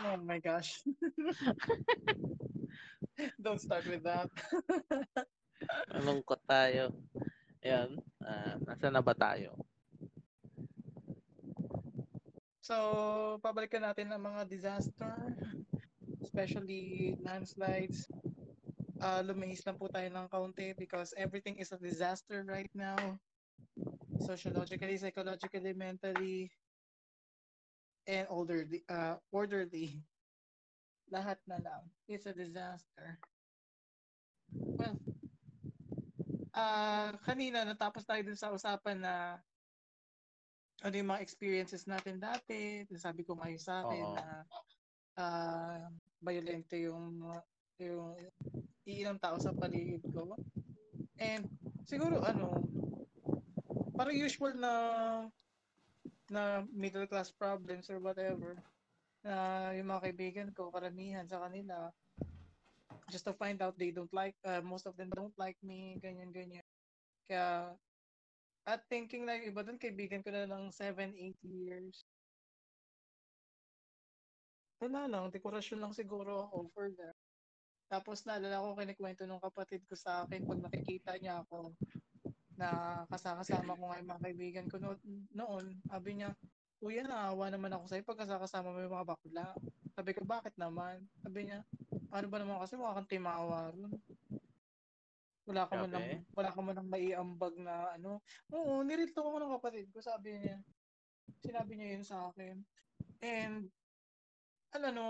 [0.00, 0.80] Oh my gosh.
[3.44, 4.32] Don't start with that.
[5.92, 6.96] Malungkot tayo.
[7.60, 8.00] Ayan.
[8.24, 9.52] ah nasaan na ba tayo?
[12.64, 12.76] So,
[13.44, 15.12] pabalikan natin ang mga disaster,
[16.22, 18.08] especially landslides.
[19.00, 23.00] Uh, lumihis lang po tayo ng kaunti because everything is a disaster right now.
[24.20, 26.52] Sociologically, psychologically, mentally,
[28.04, 28.84] and orderly.
[28.84, 30.04] Uh, orderly.
[31.08, 31.82] Lahat na lang.
[32.04, 33.16] It's a disaster.
[34.52, 35.00] Well,
[36.50, 39.38] ah kanina natapos tayo dun sa usapan na
[40.80, 42.84] ano yung mga experiences natin dati.
[42.98, 44.16] Sabi ko ngayon sa akin Oo.
[44.16, 44.26] na
[45.20, 45.88] ah
[46.20, 47.22] violento yung
[47.80, 48.16] yung
[48.98, 50.34] ilang tao sa paligid ko.
[51.20, 51.46] And
[51.86, 52.64] siguro ano,
[53.94, 54.72] parang usual na
[56.30, 58.58] na middle class problems or whatever
[59.20, 61.92] na yung mga kaibigan ko, karamihan sa kanila,
[63.12, 66.32] just to find out they don't like, uh, most of them don't like me, ganyan,
[66.32, 66.64] ganyan.
[67.28, 67.76] Kaya,
[68.64, 72.08] at thinking like, iba dun, kaibigan ko na ng 7, 8 years.
[74.80, 77.16] Wala lang, dekorasyon lang siguro ako for them.
[77.90, 81.74] Tapos naalala ko kinikwento nung kapatid ko sa akin pag nakikita niya ako
[82.54, 85.02] na kasakasama ko nga yung mga kaibigan ko no-
[85.34, 85.82] noon.
[85.90, 86.30] Sabi niya,
[86.80, 89.52] Kuya, naawa naman ako sa'yo pag kasakasama mo yung mga bakla.
[89.92, 91.02] Sabi ko, bakit naman?
[91.20, 91.60] Sabi niya,
[92.14, 93.92] ano ba naman kasi mukha kang timawa ron.
[95.50, 98.22] Wala ka man lang, wala ka man lang maiambag na ano.
[98.54, 100.56] Oo, nirito ko ng kapatid ko, sabi niya.
[101.42, 102.56] Sinabi niya yun sa akin.
[103.20, 103.68] And,
[104.72, 105.06] ano no,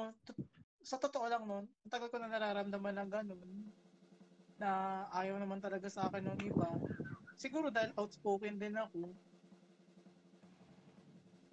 [0.90, 3.38] sa totoo lang nun, ang tagal ko na nararamdaman na gano'n,
[4.58, 4.70] na
[5.14, 6.66] ayaw naman talaga sa akin nung iba.
[7.38, 9.14] Siguro dahil outspoken din ako.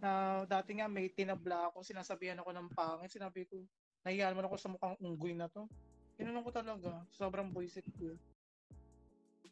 [0.01, 3.61] Na dati nga may tinabla ako, sinasabihan ako ng pangit, sinabi ko,
[4.01, 5.69] nahiyan mo ako sa mukhang unggoy na to.
[6.17, 8.17] Ginanong ko talaga, sobrang buisit ko.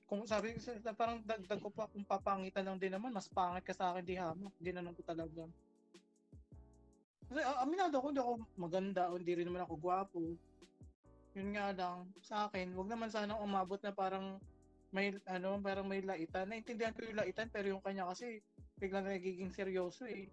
[0.10, 3.74] Kung sabi ko, parang dagdag ko pa, kung papangitan lang din naman, mas pangit ka
[3.74, 4.54] sa akin, di hamak.
[4.58, 5.46] Ginanong ko talaga.
[7.30, 10.22] Kasi ah, aminado ako, hindi ako maganda, hindi rin naman ako gwapo.
[11.36, 14.40] Yun nga lang, sa akin, wag naman sana umabot na parang
[14.96, 16.48] may ano, parang may laitan.
[16.48, 18.40] Naintindihan ko yung laitan, pero yung kanya kasi
[18.80, 20.32] biglang nagiging seryoso eh.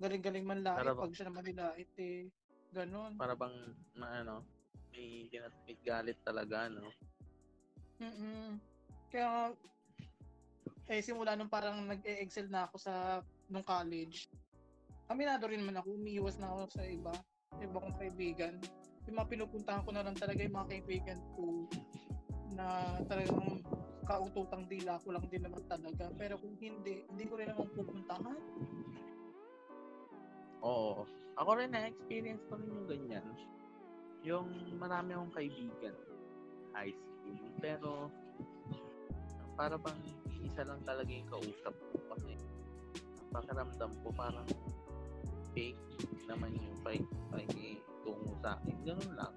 [0.00, 2.32] Galing-galing man lait Para pag siya naman nilait eh.
[2.72, 3.20] Ganon.
[3.20, 3.52] Para bang,
[3.92, 4.36] na, ano,
[4.94, 5.28] may,
[5.68, 6.88] may galit talaga, no?
[8.00, 8.56] Mm
[9.12, 9.52] Kaya
[10.90, 14.26] eh simula nung parang nag-excel na ako sa nung college,
[15.10, 17.10] aminado rin naman ako, umiiwas na ako sa iba,
[17.58, 18.54] iba kong kaibigan.
[19.10, 21.66] Yung mga pinupuntahan ko na lang talaga yung mga kaibigan ko
[22.54, 22.66] na
[23.10, 23.58] talagang
[24.06, 26.06] kaututang dila ko lang din naman talaga.
[26.14, 28.38] Pero kung hindi, hindi ko rin naman pupuntahan.
[30.62, 31.02] Oo.
[31.42, 33.26] Ako rin na-experience ko rin yung ganyan.
[34.22, 34.46] Yung
[34.78, 35.96] marami akong kaibigan
[36.70, 37.38] high school.
[37.58, 37.90] Pero
[39.58, 40.00] para bang
[40.46, 42.32] isa lang talaga yung kausap ko kasi
[43.30, 44.46] pakiramdam ko parang
[45.52, 45.80] fake
[46.28, 47.02] naman yung pag
[48.04, 48.76] tungo sa akin.
[48.84, 49.34] Ganun lang.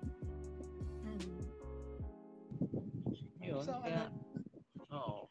[1.04, 1.40] Hmm.
[3.44, 3.64] Yun.
[3.64, 4.18] So, kaya, ano?
[4.94, 5.22] oo.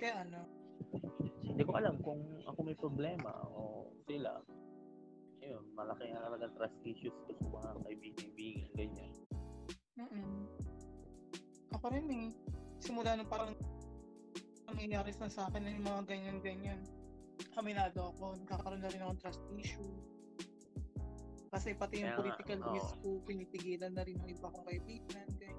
[0.00, 0.40] Kaya ano,
[1.44, 4.40] Hindi ko alam kung ako may problema o sila.
[5.44, 9.12] Yun, malaki nga talaga trust issues ko sa mga kaibigan-kaibigan, ganyan.
[10.00, 10.40] mm
[11.76, 12.28] Ako rin eh.
[12.80, 13.52] Simula nung parang
[14.72, 16.80] nangyayari na sa akin na yung mga ganyan-ganyan.
[17.56, 19.90] Aminado ako, nagkakaroon na rin ng trust issue.
[21.50, 22.72] Kasi pati yung Kaya nga, political oo.
[22.78, 25.26] risk ko, pinipigilan na rin ng iba kong kaibigan.
[25.34, 25.58] Ganyan.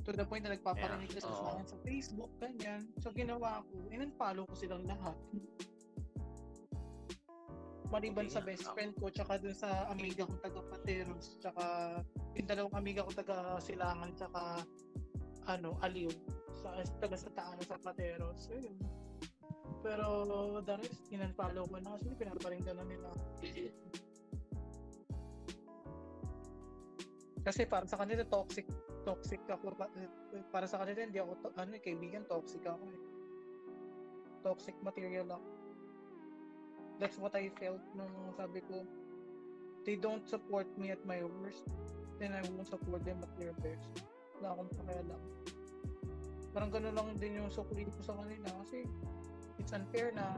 [0.00, 2.86] To the point na nagpaparinig Kaya, na sila sa akin sa Facebook, ganyan.
[3.02, 5.18] So ginawa ko, in-unfollow ko silang lahat.
[7.90, 11.62] Maliban Okay, sa best ako- friend ko, tsaka dun sa amiga kong taga Pateros, tsaka
[12.38, 14.62] yung dalawang amiga ko taga Silangan, tsaka
[15.50, 16.06] ano, Aliw,
[16.62, 18.46] sa taga sa Taan sa Pateros.
[18.46, 18.78] So, yun.
[19.80, 20.06] Pero
[20.60, 23.08] the rest, in-unfollow ko na kasi pinaparinggan na nila.
[27.40, 28.68] Kasi para sa kanila toxic
[29.00, 29.92] toxic ako Pa-
[30.52, 33.02] para sa kanila hindi ako to, ano eh, kaibigan toxic ako eh.
[34.44, 35.48] Toxic material ako.
[37.00, 38.84] That's what I felt nung sabi ko
[39.88, 41.64] they don't support me at my worst
[42.20, 43.88] then I won't support them at their best.
[44.36, 45.22] Wala akong pakialam.
[46.52, 48.84] Parang gano'n lang din yung sukli ko sa kanila kasi
[49.70, 50.34] it's unfair na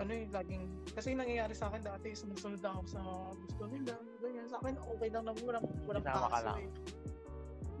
[0.00, 0.64] ano yung laging
[0.96, 3.00] kasi yung nangyayari sa akin dati sumusunod lang ako sa
[3.36, 4.48] gusto nila ganyan.
[4.48, 6.58] Sa akin okay lang naman walang walang Tama ka kaso lang.
[6.64, 6.68] eh.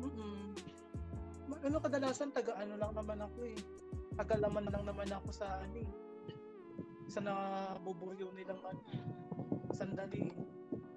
[0.04, 0.48] Mm
[1.60, 3.56] ano kadalasan taga ano lang naman ako eh.
[4.20, 5.88] Taga laman lang naman ako sa ano eh
[7.08, 8.84] sa nabubuyo nilang ano
[9.72, 10.28] sandali.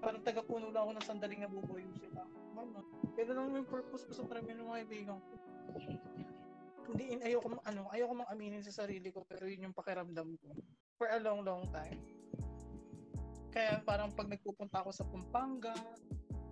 [0.04, 2.28] Parang taga puno lang ako ng sandali nga bubuyo sila.
[2.60, 2.84] Ano
[3.16, 5.34] kaya lang yung purpose ko sa karami ng mga kaibigan ko
[6.92, 10.50] hindi in ayoko ano ayoko mang aminin sa sarili ko pero yun yung pakiramdam ko
[11.00, 12.00] for a long long time
[13.54, 15.78] kaya parang pag nagpupunta ako sa Pampanga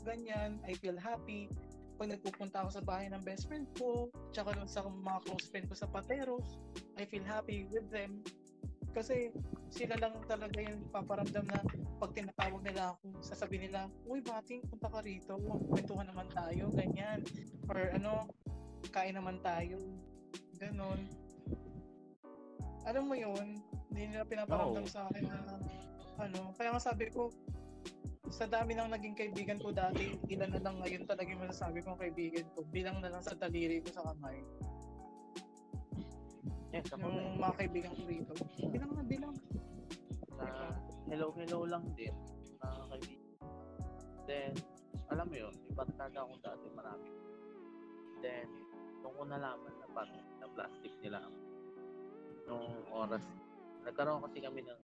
[0.06, 1.50] ganyan I feel happy
[1.98, 5.66] pag nagpupunta ako sa bahay ng best friend ko tsaka dun sa mga close friend
[5.70, 6.58] ko sa Pateros
[6.98, 8.22] I feel happy with them
[8.92, 9.32] kasi
[9.72, 11.64] sila lang talaga yung paparamdam na
[11.96, 15.40] pag tinatawag nila ako, sasabihin nila, Uy, bating, punta ka rito.
[15.72, 17.24] Kwentuhan naman tayo, ganyan.
[17.72, 18.28] Or ano,
[18.92, 19.80] kain naman tayo.
[20.62, 21.02] Ganon.
[22.86, 23.58] Alam mo yun,
[23.90, 24.94] hindi nila pinaparamdam Oo.
[24.94, 25.42] sa akin na
[26.22, 26.54] ano.
[26.54, 27.34] Kaya nga sabi ko,
[28.32, 32.00] sa dami ng naging kaibigan ko dati, ilan na lang ngayon talaga yung masasabi kong
[32.00, 32.62] kaibigan ko.
[32.70, 34.38] Bilang na lang sa daliri ko sa kamay.
[36.72, 37.10] Yes, ako.
[37.10, 38.34] Yung mga kaibigan ko rito.
[38.72, 39.36] Bilang na bilang.
[40.38, 40.46] Sa
[41.12, 42.16] hello, hello lang din.
[42.62, 43.30] Mga kaibigan.
[44.30, 44.54] Then,
[45.12, 47.10] alam mo yun, yung barkada ko dati marami.
[48.24, 48.48] Then,
[49.04, 50.22] nung ko nalaman na parang
[50.54, 51.24] plastic nila
[52.52, 53.24] nung oras,
[53.88, 54.82] nagkaroon kasi kami ng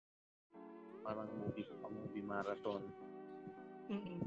[1.06, 2.82] parang movie, movie marathon.
[3.86, 4.18] Mm-mm.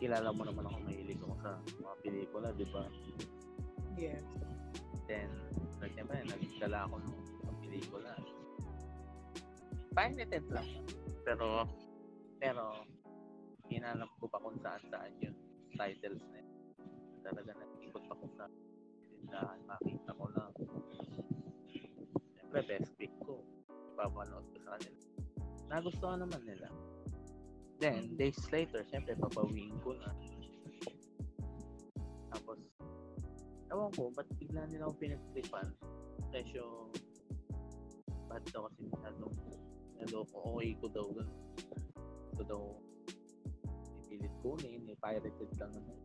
[0.00, 2.84] Kilala mo naman ako mahilig ako sa mga pelikula, di ba?
[4.00, 4.24] Yes.
[5.04, 5.28] Then,
[5.84, 8.12] siyempre, nagdala ako ng mga pelikula.
[9.92, 10.68] Pirated lang.
[11.26, 11.68] Pero,
[12.40, 12.64] pero,
[13.68, 15.36] hinanap ko pa kung saan saan yung
[15.76, 16.56] titles na yun.
[17.20, 18.48] Talaga nag-ikot pa ko sa
[19.30, 20.50] tindahan, makita ko lang.
[22.34, 23.46] Siyempre, best pick ko.
[23.94, 24.98] Ipapanood ko sa kanila.
[25.70, 26.66] Nagustuhan naman nila.
[27.78, 30.10] Then, days later, siyempre, papawiin ko na.
[32.34, 32.58] Tapos,
[33.70, 35.78] ewan ko, ba't bigla nila ako pinagtripan?
[36.34, 36.90] Presyo,
[38.26, 39.34] bad daw kasi masyadong
[40.02, 40.58] naloko.
[40.58, 41.06] Okay ko daw.
[41.06, 41.38] ganun.
[42.34, 42.62] Ito daw
[44.10, 45.98] pipilit kunin, eh, pirated lang naman.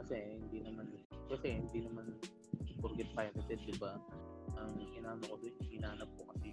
[0.00, 0.88] Kasi hindi naman,
[1.28, 2.16] kasi hindi naman
[2.84, 3.96] forget pirated, di ba?
[4.60, 6.52] Ang inano ko doon, hinanap ko kasi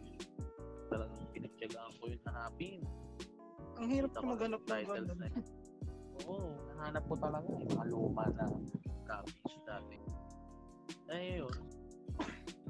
[0.87, 2.79] talagang pinagtyagaan ko yun hanapin.
[3.79, 5.17] Ang hirap ko maghanap ng ganun.
[5.19, 5.27] na.
[6.27, 8.45] Oo, nahanap ko talaga yung mga luma na
[9.07, 9.97] copies dati.
[11.11, 11.55] Eh yun,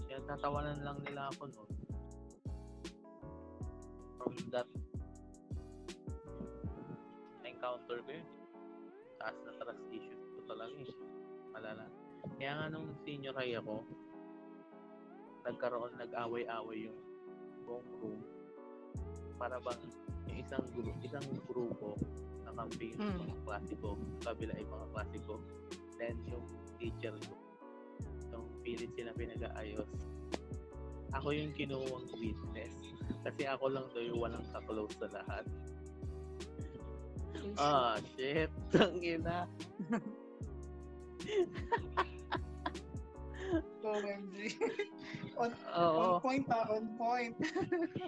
[0.10, 1.72] kaya tatawanan lang nila ako noon.
[4.18, 4.68] From that
[7.46, 8.28] encounter ko yun.
[9.22, 11.21] Taas na trust issues ko talaga eh.
[11.52, 11.86] Malala.
[12.38, 13.84] Kaya nga nung senior high ako,
[15.42, 17.00] nagkaroon, nag-away-away yung
[17.66, 18.22] buong room.
[19.38, 19.82] Para bang
[20.30, 21.90] yung isang grupo, isang grupo
[22.46, 23.20] nakampi yung Hmm.
[23.26, 25.34] mga klase ko, kabila ay mga klase ko.
[25.98, 26.46] Then yung
[26.78, 27.34] teacher ko,
[28.30, 29.90] yung pilit sila pinag-aayos.
[31.12, 32.76] Ako yung kinuwang witness.
[33.26, 35.46] Kasi ako lang daw yung walang ka-close sa lahat.
[37.58, 38.50] Ah, shit.
[38.74, 39.50] Tangina.
[43.82, 44.36] OMG.
[45.36, 46.00] on, Oo.
[46.00, 47.36] on point ah, on point.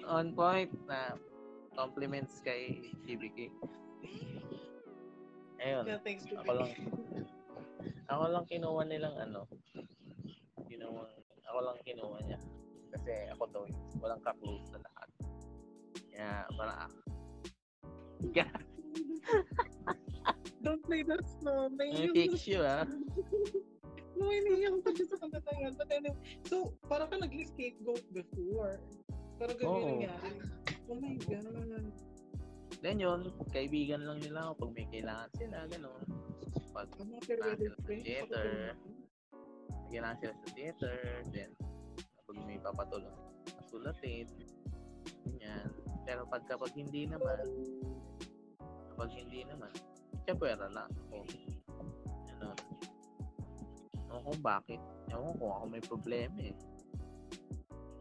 [0.08, 1.18] on point na
[1.76, 3.50] compliments kay GBK.
[5.64, 5.84] Ayun.
[5.88, 6.72] yeah, thanks to Ako lang.
[8.12, 9.48] Ako lang kinuha nilang ano.
[10.68, 11.04] Kinuha,
[11.48, 12.40] ako lang kinuha niya.
[12.94, 13.64] Kasi ako daw
[14.04, 15.10] walang ka-close sa lahat.
[16.12, 16.86] Kaya para
[20.64, 21.76] Don't play that song.
[21.76, 22.88] may Naiiyak fix you ah.
[24.14, 25.74] No, iniiyak ko dyan sa kanta na yan.
[25.76, 28.80] But anyway, so, parang ka naging scapegoat before.
[29.42, 29.90] Parang ganyan Oo.
[30.00, 30.32] nangyari.
[30.88, 31.92] Oh my God.
[32.84, 36.04] Then yun, kaibigan lang nila ako pag may kailangan sila, gano'n.
[36.74, 38.48] Pag Ang mga periodic Sa theater.
[39.88, 40.96] kailangan sila sa theater,
[41.32, 41.52] then
[42.28, 43.18] pag may papatulong
[43.72, 44.28] sulatin,
[45.24, 45.70] ganyan.
[46.04, 47.40] Pero pag kapag hindi naman,
[48.94, 49.72] kapag hindi naman,
[50.24, 51.18] siya pwera lang ako.
[52.32, 52.50] Ano,
[54.08, 54.82] ewan ko bakit.
[55.12, 56.56] Ewan ko ako may problema eh.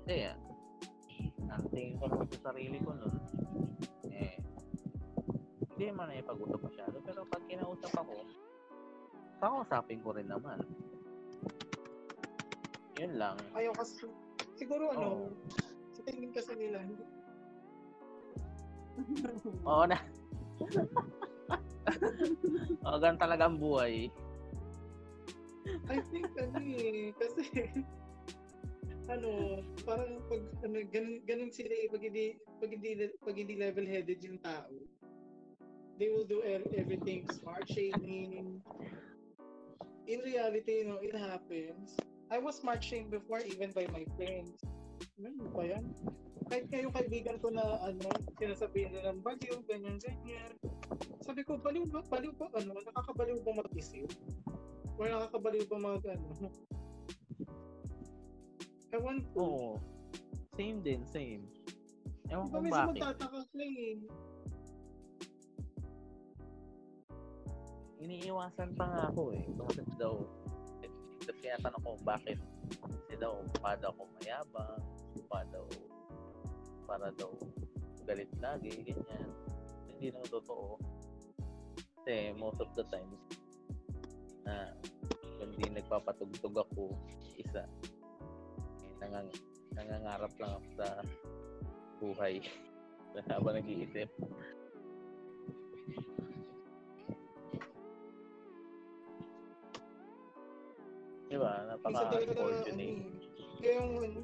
[0.02, 0.38] Kasi ah,
[1.50, 3.16] ang tingin ko naman sa sarili ko nun,
[4.08, 4.38] eh,
[5.74, 8.14] hindi man na ipag-usap masyado, pero pag kinausap ako,
[9.42, 10.58] kakausapin ko rin naman.
[13.02, 13.36] Yun lang.
[13.58, 14.06] Ayaw kasi,
[14.54, 15.28] siguro ano, Oo.
[15.90, 17.04] sa tingin kasi nila, hindi.
[19.66, 19.98] Oo na.
[22.86, 24.10] Oo, ganun talaga ang buhay.
[25.88, 27.70] I think ano eh, kasi
[29.10, 32.26] ano, parang pag ano, ganun, ganun sila eh, pag hindi,
[32.58, 34.70] pag hindi, pag hindi level-headed yung tao,
[35.98, 38.62] they will do ev- everything smart shaming.
[40.06, 41.94] In reality, you know, it happens.
[42.32, 44.58] I was smart shamed before even by my friends.
[45.20, 45.84] Ano ba yan?
[46.52, 50.52] Kahit kayo kaibigan ko na ano, sinasabihin nila ng baliw, ganyan, ganyan.
[51.24, 52.04] Sabi ko, baliw ba?
[52.04, 52.44] Baliw ba?
[52.52, 52.76] Ano?
[52.76, 54.12] Nakakabaliw ba mag-isip?
[55.00, 56.28] Or nakakabaliw ba mag ano?
[59.00, 59.40] Ewan ko.
[59.40, 59.70] Oo.
[60.52, 61.48] Same din, same.
[62.28, 63.00] Ewan Diba ko bakit.
[63.00, 63.96] magtataka ka eh.
[68.04, 69.44] Iniiwasan pa nga ako eh.
[69.56, 70.20] Bakit daw?
[71.24, 72.36] Tapos tinatanong ko bakit
[72.76, 74.82] kasi daw mukha daw ako mayabang,
[75.16, 75.64] mukha daw
[76.92, 77.32] para daw
[78.04, 79.32] galit lagi, ganyan.
[79.88, 80.76] Hindi naman totoo.
[81.96, 83.16] Kasi most of the times
[84.44, 84.76] na
[85.40, 86.92] kundi nagpapatugtog ako
[87.40, 87.64] isa
[89.00, 89.32] nangang,
[89.72, 90.88] nangangarap lang ako sa
[91.96, 92.34] buhay
[93.32, 94.12] habang nag-iisip.
[101.32, 101.64] Di ba?
[101.64, 102.84] Minsan talaga na, ano Napaka-unfortunate.
[102.84, 103.00] eh.
[103.62, 104.20] Kaya yung, ano,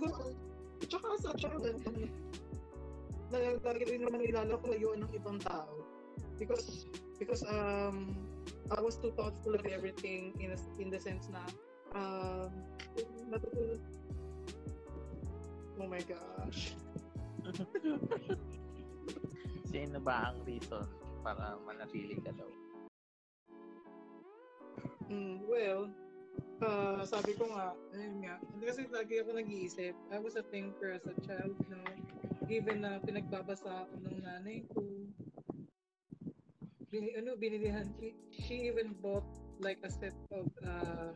[0.00, 0.32] siguro,
[0.88, 1.56] tsaka sa, tsaka,
[3.30, 5.68] na, lagi rin naman ilala ko layuan ng ibang tao.
[6.40, 6.88] Because,
[7.20, 8.16] because, um,
[8.72, 11.44] I was too thoughtful of everything in, a, in the sense na,
[11.92, 12.48] um,
[13.28, 13.84] natutulog.
[15.80, 16.72] Oh my gosh.
[19.70, 20.88] Sino ba ang reason
[21.20, 22.50] para manatili ka daw?
[25.10, 25.90] Mm, well,
[26.62, 31.04] uh, sabi ko nga, ayun nga, kasi lagi ako nag-iisip, I was a thinker as
[31.08, 31.80] a child, no?
[32.46, 34.80] Given na pinagbabasa ako ng nanay ko,
[36.90, 39.26] bini, ano, binilihan, she, she even bought
[39.60, 41.12] like a set of uh,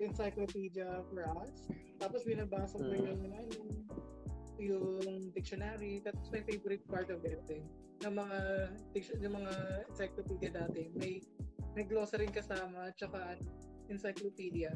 [0.00, 1.68] encyclopedia for us.
[2.00, 3.04] Tapos binabasa ko Mm.
[3.04, 3.52] yung, ano,
[4.60, 6.00] yung dictionary.
[6.04, 7.44] That's my favorite part of it.
[7.52, 7.62] Eh.
[8.08, 8.38] Ng mga,
[8.96, 9.52] diction, yung mga
[9.92, 10.88] encyclopedia dati.
[10.96, 11.20] May
[11.70, 13.38] may glossary kasama at saka
[13.90, 14.72] encyclopedia.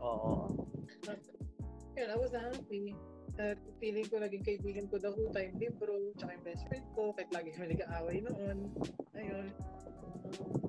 [0.00, 0.48] Oo.
[1.96, 2.96] Yun, I was happy.
[3.36, 6.86] At feeling ko naging kaibigan ko the whole time ni bro, tsaka yung best friend
[6.96, 8.72] ko, kahit lagi kami nag-aaway noon.
[9.12, 9.52] Ayun.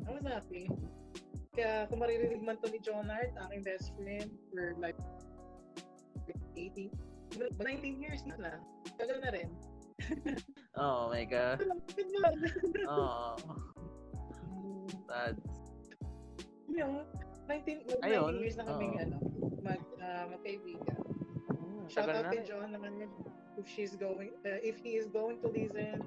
[0.04, 0.68] I was happy.
[1.56, 5.00] Kaya kung maririnig man to ni John Hart, aking best friend, for like
[6.60, 6.92] 18,
[7.40, 8.60] 19 years na.
[9.00, 9.50] Tagal na rin.
[10.76, 11.64] Oh my God.
[12.86, 13.34] Oo.
[15.08, 15.40] Sad.
[16.68, 17.03] Yun.
[17.48, 18.31] 19, mag- Ayun.
[18.38, 19.03] 19 years na kaming Oo.
[19.07, 19.18] ano,
[19.64, 20.99] mag, uh, magkaibigan.
[21.56, 22.44] Hmm, Shout out kay.
[22.44, 23.07] John naman.
[23.57, 26.03] If she's going, uh, if he is going to listen,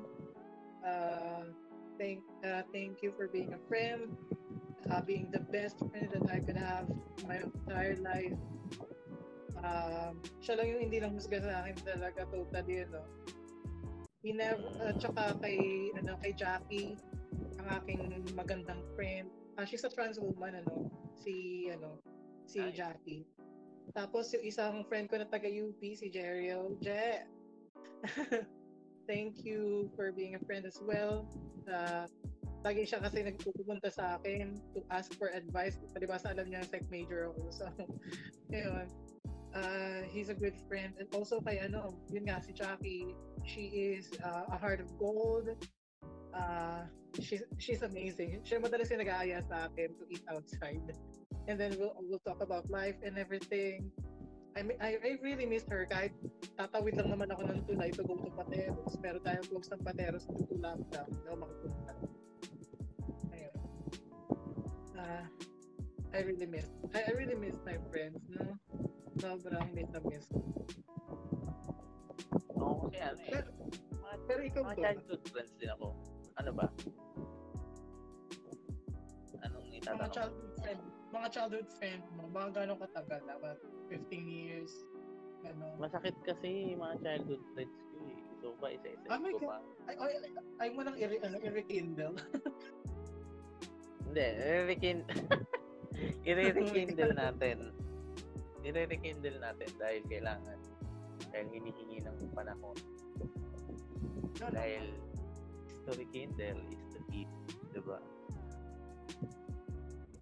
[0.87, 1.51] uh,
[1.99, 4.15] thank, uh, thank you for being a friend,
[4.87, 8.39] uh, being the best friend that I could have in my entire life.
[9.61, 13.03] Um, siya lang yung hindi lang husga sa akin talaga totally, ano.
[14.23, 16.95] He never, uh, tsaka kay, ano, kay Jackie,
[17.59, 18.01] ang aking
[18.37, 19.27] magandang friend.
[19.61, 20.89] Ah, she's a trans woman, ano,
[21.21, 22.01] si, ano,
[22.49, 22.81] si Nice.
[22.81, 23.29] Jackie.
[23.93, 26.81] Tapos yung isang friend ko na taga UP, si Jeriel.
[26.81, 27.21] Je!
[29.11, 31.29] Thank you for being a friend as well.
[31.69, 32.09] Uh,
[32.65, 35.77] lagi siya kasi nagpupunta sa akin to ask for advice.
[35.93, 37.53] Di ba sa alam niya, psych major ako.
[37.53, 37.69] So,
[38.49, 38.89] yun.
[39.53, 40.97] Uh, he's a good friend.
[40.97, 43.13] And also kay ano, yun nga, si Jackie.
[43.45, 45.53] She is uh, a heart of gold.
[46.31, 46.87] Uh,
[47.19, 48.41] she's, she's amazing.
[48.47, 50.83] Siya madalas yung nag-aaya sa akin to eat outside.
[51.49, 53.91] And then we'll, we'll talk about life and everything.
[54.59, 56.11] I, I, I really miss her kahit
[56.59, 58.99] tatawid lang naman ako ng tulay to go to Pateros.
[58.99, 61.93] Pero dahil close ng Pateros to lockdown, hindi ako makapunta.
[63.31, 63.55] Ayun.
[64.99, 65.25] Ah,
[66.15, 66.67] I really miss.
[66.95, 68.59] I, I really miss my friends, no?
[69.23, 70.27] Sobrang miss na miss.
[70.31, 70.43] ko.
[72.59, 73.31] Oo, kasi ano eh.
[73.31, 73.49] Pero,
[74.01, 75.87] Mga, pero ikaw mga childhood friends din ako.
[76.41, 76.67] Ano ba?
[79.45, 80.13] Anong Mga itatanong?
[80.13, 80.81] childhood friend,
[81.11, 83.21] mga childhood friend mo, mga gano'ng katagal?
[83.29, 83.57] Dapat
[83.93, 84.73] 15 years?
[85.45, 85.65] Ano?
[85.77, 88.19] Masakit kasi mga childhood friends ko eh.
[88.41, 89.57] So ba, isa-isa Oh ko pa.
[89.85, 90.31] Ay, ay, ay,
[90.65, 92.17] ay mo nang i- ano, i-rekindle.
[94.09, 95.03] Hindi, i-rekind...
[96.29, 97.59] i-rekindle natin.
[98.65, 100.59] I-rekindle natin dahil kailangan.
[101.31, 102.77] Dahil hinihingi ng panahon.
[104.41, 104.89] Dahil
[105.91, 107.27] to rekindle is to keep.
[107.75, 107.99] Diba?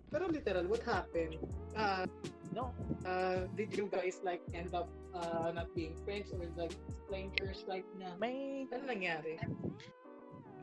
[0.09, 1.37] Pero literal, what happened?
[1.77, 2.09] Uh,
[2.49, 2.73] No.
[3.05, 6.73] uh, did you guys like end up uh, not being friends or like
[7.05, 8.17] strangers right now?
[8.17, 9.37] May Ano nangyari?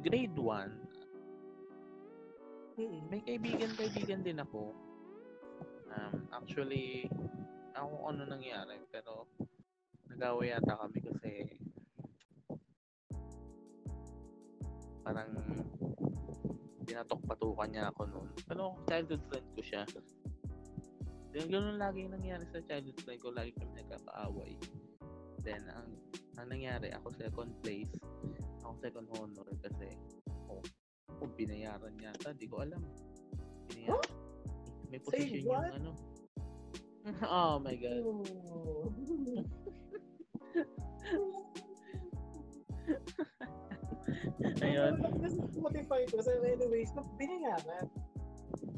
[0.02, 3.06] grade 1, Mm-mm.
[3.08, 4.74] may kaibigan-kaibigan din ako.
[5.94, 7.06] Um, actually,
[7.78, 9.30] ako ano nangyari, pero
[10.10, 11.32] nag-away yata kami kasi
[15.06, 15.30] parang
[16.90, 18.30] pinatok-patukan niya ako noon.
[18.50, 19.84] Pero childhood friend ko siya.
[21.36, 23.30] Then, ganun lagi yung nangyari sa childhood friend ko.
[23.30, 24.54] Lagi kami nagkakaaway.
[25.46, 25.94] Then, ang,
[26.42, 27.94] ang nangyari, ako second place.
[28.66, 29.94] Ako second honor kasi
[30.50, 30.64] oh,
[31.22, 32.16] oh binayaran niya.
[32.34, 32.82] Di ko alam.
[33.70, 34.10] Binayaran.
[34.90, 35.92] May Say position yung ano.
[37.30, 38.02] oh my God.
[44.76, 44.94] Ayun.
[45.56, 46.20] Spotify ko.
[46.20, 47.88] So anyways, no, binayaran.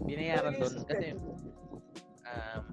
[0.06, 1.18] Binayaran doon kasi
[2.30, 2.64] um,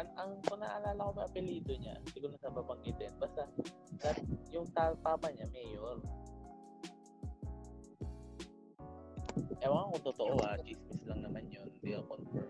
[0.00, 3.12] ang, ang kung naalala ko ba apelido niya, hindi ko na sa babanggitin.
[3.20, 3.44] Basta,
[4.00, 4.16] that,
[4.48, 6.00] yung ta- papa niya, mayor.
[9.60, 12.48] Ewan ko totoo ah, chismis lang naman yun, hindi ako confirm.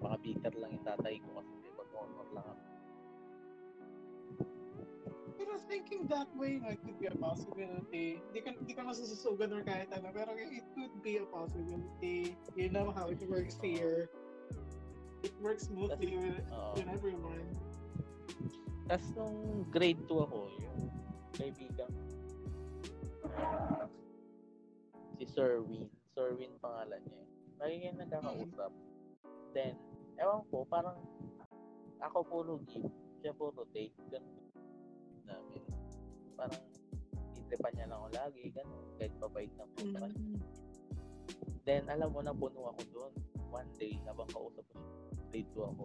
[0.00, 2.64] Baka bitter lang yung tatay ko kasi may honor lang ako.
[5.36, 8.20] Pero thinking that way, no, it could be a possibility.
[8.32, 12.36] Hindi ka, hindi ka masususugan or kahit ano, pero it could be a possibility.
[12.56, 14.08] You know how it works here.
[15.20, 16.72] It works smoothly with, Oo.
[16.80, 17.44] with everyone.
[18.88, 20.88] Tapos nung grade 2 ako, yung
[21.36, 21.90] kaibigan
[25.16, 25.88] si Sir Win.
[26.12, 27.24] Sir Win pangalan niya.
[27.56, 28.72] Lagi kayo nagkakausap.
[29.56, 29.74] Then,
[30.20, 31.00] ewan ko, parang
[32.04, 32.92] ako puro give,
[33.24, 33.96] siya puro take.
[34.12, 34.45] Ganun.
[36.36, 36.62] Parang
[37.40, 38.84] itipan niya lang ako lagi, ganun.
[39.00, 40.20] Kahit pabait na po sa kanya.
[41.66, 43.12] Then, alam mo, napuno ako doon.
[43.50, 44.94] One day, habang kausap ko siya,
[45.32, 45.84] grade 2 ako,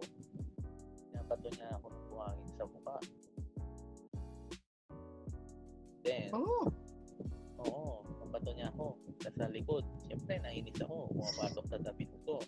[1.10, 2.98] Pinapato niya ako ng buhangin sa mukha.
[6.02, 6.66] Then, Oh,
[7.62, 7.86] oo,
[8.26, 8.98] papato niya ako.
[9.22, 11.14] Tapos sa likod, siyempre nainis ako.
[11.14, 12.42] Pumapasok sa tapit ko.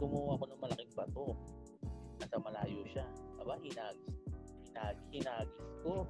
[0.00, 1.36] Tumuha ako ng malaking bato.
[2.18, 3.06] Nasa malayo siya.
[3.36, 4.19] Aba, hinagis.
[4.70, 5.50] Hinagis, hinagis
[5.82, 6.06] ko.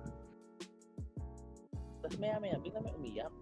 [2.01, 3.33] Tapos maya maya, bigla may umiyak.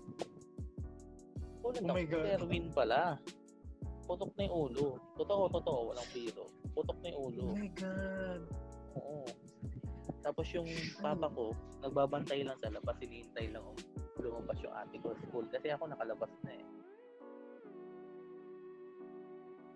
[1.61, 2.25] Ulit Oh my God.
[2.25, 3.19] Erwin pala.
[4.09, 4.97] putok na yung ulo.
[5.21, 6.49] Totoo, totoo, walang biro.
[6.73, 7.45] Putok na yung ulo.
[7.45, 8.43] Oh my God.
[8.97, 9.21] Oo.
[10.25, 10.65] Tapos yung
[10.97, 13.77] papa ko, nagbabantay lang sa labas, hinihintay lang kung
[14.19, 15.45] lumabas yung ate ko school.
[15.47, 16.65] Kasi ako nakalabas na eh.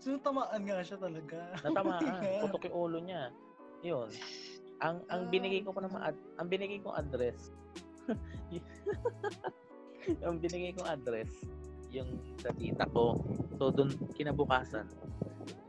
[0.02, 1.52] So, tamaan nga siya talaga.
[1.62, 2.42] Natamaan, Yeah.
[2.42, 3.30] putok yung ulo niya.
[3.84, 4.08] Yun.
[4.82, 5.30] Ang ang Ah.
[5.30, 7.54] binigay ko pa naman ad, ang binigay kong address.
[10.26, 11.30] ang binigay kong address
[11.94, 13.22] yung sa tita ko.
[13.62, 14.90] So doon kinabukasan,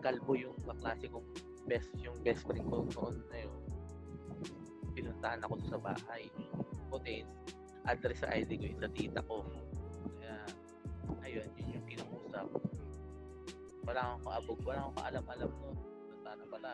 [0.01, 1.23] kalbo yung kaklase kong
[1.69, 3.55] best yung best friend ko noon na yun.
[4.97, 6.25] Pinuntahan ako sa bahay.
[6.89, 7.21] Puti,
[7.85, 9.45] address sa ID ko yung sa tita ko.
[10.21, 10.37] Kaya,
[11.25, 12.45] ayun, yun yung kinamusap.
[13.83, 15.77] Wala akong kaabog, wala akong kaalam-alam noon.
[16.07, 16.71] Punta na pala.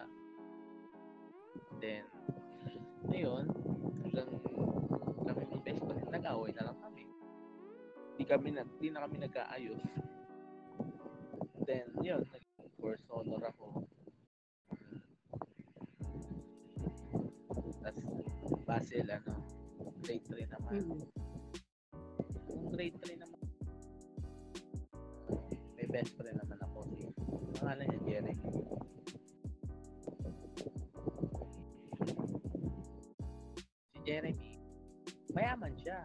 [1.79, 2.03] Then,
[3.07, 3.45] ayun,
[4.03, 4.29] hanggang
[5.23, 7.03] kami ng best friend, nag-away na lang kami.
[8.19, 9.83] Di kami na, di na kami nagkaayos.
[11.63, 13.87] Then, yun, nag-first honor ako.
[17.79, 18.05] Tapos,
[18.67, 19.33] Basil, ano,
[20.03, 20.73] grade 3 naman.
[20.83, 21.03] Mm.
[22.49, 23.41] Yung grade 3 naman,
[25.79, 26.85] may best friend naman ako.
[26.91, 27.07] Si,
[27.57, 28.68] pangalan niya, Jeremy.
[34.09, 34.57] Jeremy,
[35.37, 36.01] mayaman siya.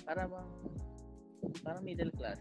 [0.00, 0.48] Para bang,
[1.60, 2.40] parang middle class.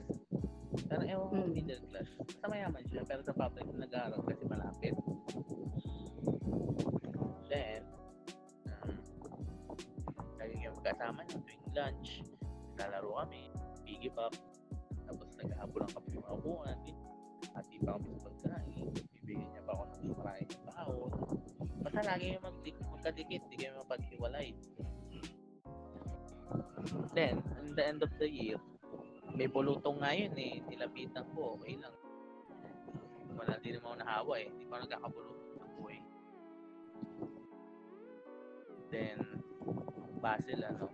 [0.87, 1.51] Parang ewan ko Hmm.
[1.51, 2.07] middle class.
[2.23, 4.95] Basta mayaman siya, pero sa public nag-aaral kasi malapit.
[7.51, 7.83] Then,
[8.63, 8.95] um,
[10.39, 12.09] lagi kami magkasama niya tuwing lunch.
[12.71, 13.51] Naglalaro kami,
[13.83, 14.39] piggy bank.
[15.03, 16.79] Tapos naghahabulan kami ng mga upuan.
[17.59, 18.87] At di pa kami sa pagkain.
[19.19, 21.11] Bibigyan niya pa ako ng maraming baon.
[21.83, 22.55] Basta lagi yung mag
[23.03, 24.55] magkadikit, di kayo mapaghiwalay.
[27.13, 28.57] Then, in the end of the year,
[29.33, 30.61] may bulutong nga yun eh.
[30.69, 31.95] Nilapitan ko, okay lang.
[33.33, 34.47] Wala din naman ako nahawa eh.
[34.49, 35.99] Hindi ko nagkakabulutong ng buhay.
[38.93, 39.19] Then,
[40.21, 40.85] Basil, ano,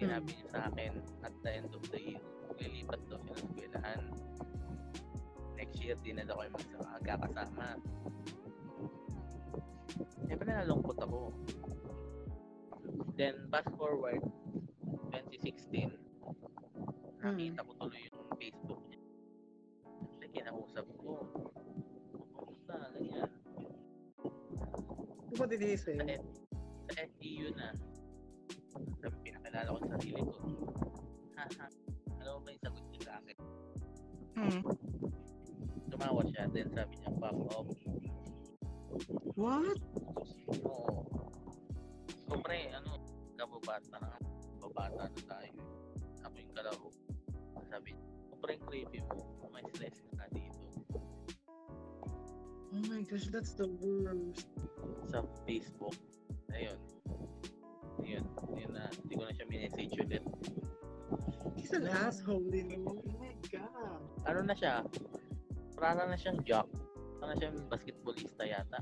[0.00, 2.22] sinabi niya sa akin at the end of the year,
[2.56, 4.02] lilipat daw siya ng eskwelahan.
[5.60, 7.76] Next year, di na daw kayo magkakasama.
[10.24, 11.36] Siyempre nalungkot ako.
[13.20, 14.24] Then, fast forward,
[15.12, 15.92] 2016,
[17.20, 19.00] nakita ko tuloy yung Facebook niya.
[20.16, 21.28] Kasi kinausap ko.
[22.32, 22.80] Kumusta?
[22.96, 23.28] Ganyan.
[25.36, 26.00] What did he say?
[26.00, 26.32] Sa, F-
[26.88, 27.76] sa FEU na.
[29.04, 30.40] Sabi, pinakilala ko sa sarili ko.
[31.36, 31.66] Ha, ha.
[32.24, 33.36] Alam mo ba yung sagot niya sa akin?
[34.32, 34.60] Hmm.
[35.92, 36.48] Tumawa siya.
[36.56, 37.68] Then sabi niya, fuck off.
[39.36, 39.76] What?
[40.64, 41.04] Oo.
[42.30, 42.99] So, pre, ano,
[43.60, 44.10] kababata na,
[44.60, 45.52] babata na tayo.
[46.24, 46.88] Ako yung kalaro.
[47.68, 47.92] Sabi
[48.32, 49.20] sobrang creepy mo.
[49.52, 50.64] May stress ka dito.
[52.70, 54.48] Oh my gosh, that's the worst.
[55.12, 55.98] Sa Facebook.
[56.54, 56.80] Ayun.
[58.00, 58.24] Ayun.
[58.56, 58.88] Ayun na.
[59.04, 60.24] Hindi ko na siya minessage ulit.
[61.58, 62.96] He's an asshole, you know?
[62.96, 64.00] Oh my god.
[64.24, 64.86] Ano na siya?
[65.76, 66.70] Para na siyang jock.
[67.18, 68.80] Para na siyang basketballista yata.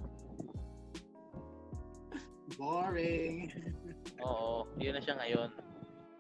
[2.61, 3.51] Boring.
[4.22, 5.51] Oo, yun na siya ngayon.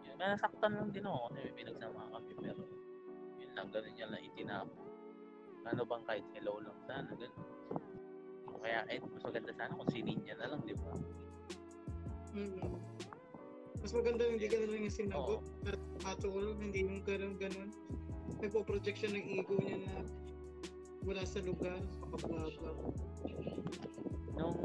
[0.04, 2.62] Yun, may nasaktan lang din ako kasi may pinagsama kami pero
[3.38, 4.82] yun lang, ganun niya lang itinapo.
[5.68, 7.46] Ano bang kahit hello lang sana, ganun.
[8.48, 10.92] O Kaya kahit mas maganda sana kung sinin niya na lang, di ba?
[12.36, 12.76] Mm.
[13.78, 15.40] Mas maganda hindi ka na lang yung sinagot.
[15.40, 15.66] Oo.
[15.68, 17.70] At at all, hindi yung ganun-ganun.
[18.38, 19.94] Nagpo-project siya ng ego niya na
[21.02, 21.78] wala sa lugar.
[22.00, 22.62] Kapag-baba.
[24.38, 24.56] Nung,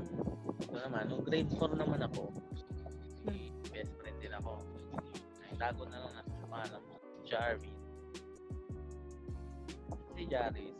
[0.69, 2.29] ano naman, nung grade 4 naman ako,
[5.63, 7.79] tago na lang nasa pangalan mo, Jarvis.
[10.11, 10.75] Si Jarvis,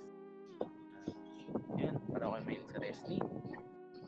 [1.79, 3.23] yun, para ako mail sa wrestling.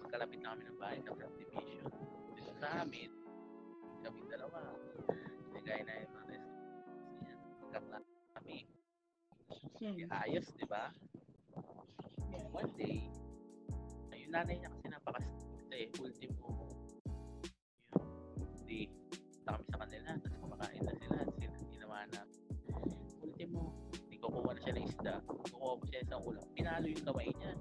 [0.03, 1.87] Magkalapit na kami ng bahay ng subdivision.
[2.35, 3.07] Dito sa amin,
[4.03, 4.75] kami dalawa.
[5.55, 6.67] Nagay na yung mga wrestling.
[7.23, 8.57] Yan, magkaklase kami.
[9.79, 10.11] Hmm.
[10.11, 10.91] Ayos, di ba?
[12.51, 13.07] One day,
[14.11, 15.87] ay, yung nanay niya kasi napaka-strict eh.
[16.03, 16.67] Ultimo,
[18.35, 18.91] yun, di,
[19.47, 19.84] punta kami sa
[20.65, 22.21] kumakain na sila, sila ginawa na.
[23.21, 23.61] Ultimo,
[24.09, 26.45] di kukuha na siya ng isda, kukuha ko siya isang ulam.
[26.57, 27.51] Pinalo yung kamay niya.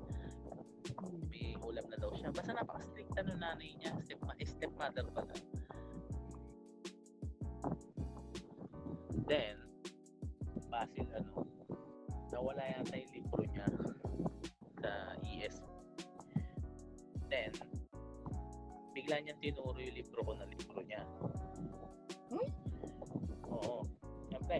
[1.28, 2.32] May ulam na daw siya.
[2.32, 3.93] Basta napaka-strict ng nanay niya.
[4.01, 5.35] Step, eh, stepmother pala.
[9.28, 9.56] Then,
[10.72, 11.44] Basil, ano,
[12.32, 13.68] nawala yata yung libro niya
[14.81, 14.90] sa
[15.20, 15.64] ESP.
[17.28, 17.52] Then,
[18.97, 21.05] bigla niyang tinuro yung libro ko na libro niya.
[22.32, 22.64] Hmm?
[23.55, 23.86] Oo.
[24.31, 24.56] Siyempre,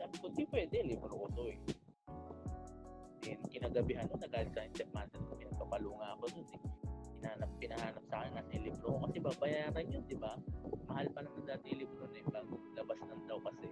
[0.00, 1.58] sabi ko, di pwede, libro ko to eh.
[3.20, 6.60] Then, kinagabihan nun, nagalit sa akin stepmother ko, pinagpapalo nga ako nun eh.
[7.18, 10.32] Pinahanap, pinahanap sa akin kasi libro ko kasi babayaran yun, di ba?
[10.88, 13.68] Mahal pa naman dati yung libro na yun, bago labas ng daw kasi.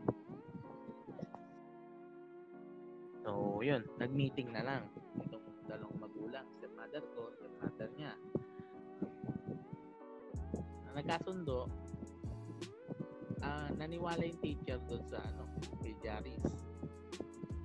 [3.27, 4.83] So, yun, nag-meeting na lang
[5.23, 8.13] itong dalawang magulang, stepmother ko, stepmother niya.
[10.87, 11.71] Na nagkasundo,
[13.47, 15.47] ah naniwala yung teacher doon sa ano,
[15.79, 16.43] kay Jaris.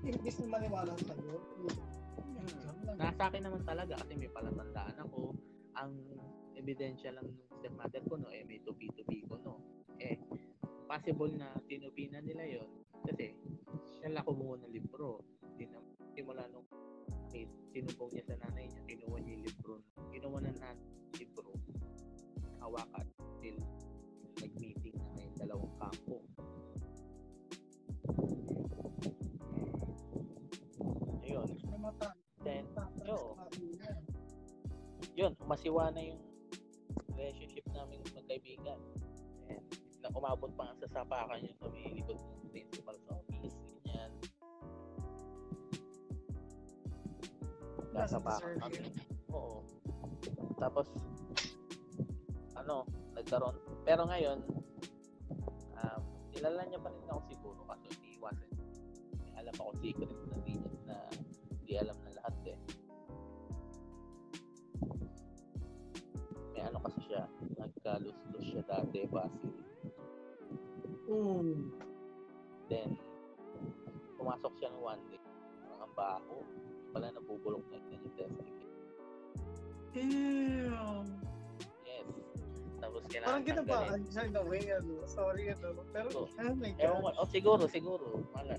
[0.05, 1.37] Imbis na maniwala sa'yo.
[2.97, 5.33] Nasa akin naman talaga kasi may palatandaan ako.
[5.77, 5.97] Ang
[6.53, 9.57] ebidensya lang ng stepmother ko, no, eh, may tupi-tupi ko, no.
[9.97, 10.21] Eh,
[10.85, 12.69] possible na tinupi na nila yon
[13.07, 13.33] kasi
[13.97, 15.25] siya lang kumuha ng libro.
[15.41, 15.81] Hindi na,
[16.13, 16.67] simula nung
[17.31, 19.73] eh, sinubong niya sa nanay niya, kinuha niya yung libro.
[20.11, 20.81] Kinuha na yung
[21.15, 21.51] libro.
[22.59, 23.07] Hawakan.
[23.41, 23.57] Till
[25.52, 26.18] dalawang kampo.
[31.28, 31.49] Ayun.
[32.41, 32.64] Then,
[33.11, 33.36] oo.
[35.11, 36.23] yun, masiwa na yung
[37.19, 38.80] relationship namin magkaibigan.
[39.52, 39.60] And
[39.99, 44.11] na umabot pa nga sa sapakan yung kami likod ng principal sa office, ganyan.
[47.91, 48.88] Nasapakan kami.
[49.36, 49.68] Oo.
[50.56, 50.88] Tapos,
[52.56, 52.88] ano,
[53.19, 53.60] nagkaroon.
[53.84, 54.60] Pero ngayon,
[56.41, 58.49] kilala niya pa rin ako siguro kasi hindi iwasan.
[59.22, 60.57] May alam ako secret na niya
[60.89, 60.95] na
[61.53, 62.57] hindi alam na lahat eh.
[66.49, 67.30] May ano kasi siya,
[67.61, 69.53] nagkalus-lus siya dati, Basil.
[71.13, 71.69] Mm.
[72.73, 72.97] Then,
[74.18, 75.22] pumasok siya ng one day.
[75.77, 76.41] Ang baho.
[76.89, 78.57] Pala nabubulok na yun yung testing.
[79.93, 81.30] Damn.
[82.81, 84.93] Tapos Parang kailangan ginabaan siya in a way, ano.
[85.05, 85.69] Sorry, ano.
[85.93, 86.25] Pero, Oo.
[86.25, 87.15] oh my Ewan ko, God.
[87.21, 88.05] oh, siguro, siguro.
[88.33, 88.57] Mala.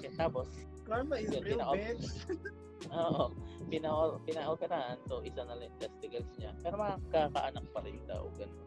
[0.00, 0.48] Kaya Tapos,
[0.88, 2.06] Karma is Yun, real, tinaka- bitch.
[2.98, 3.24] oo,
[3.70, 3.90] pina
[4.26, 4.98] pinaoperahan.
[5.06, 6.50] So, isa na lang testicles niya.
[6.64, 8.26] Pero makakaanak pa rin daw.
[8.34, 8.58] Ganun.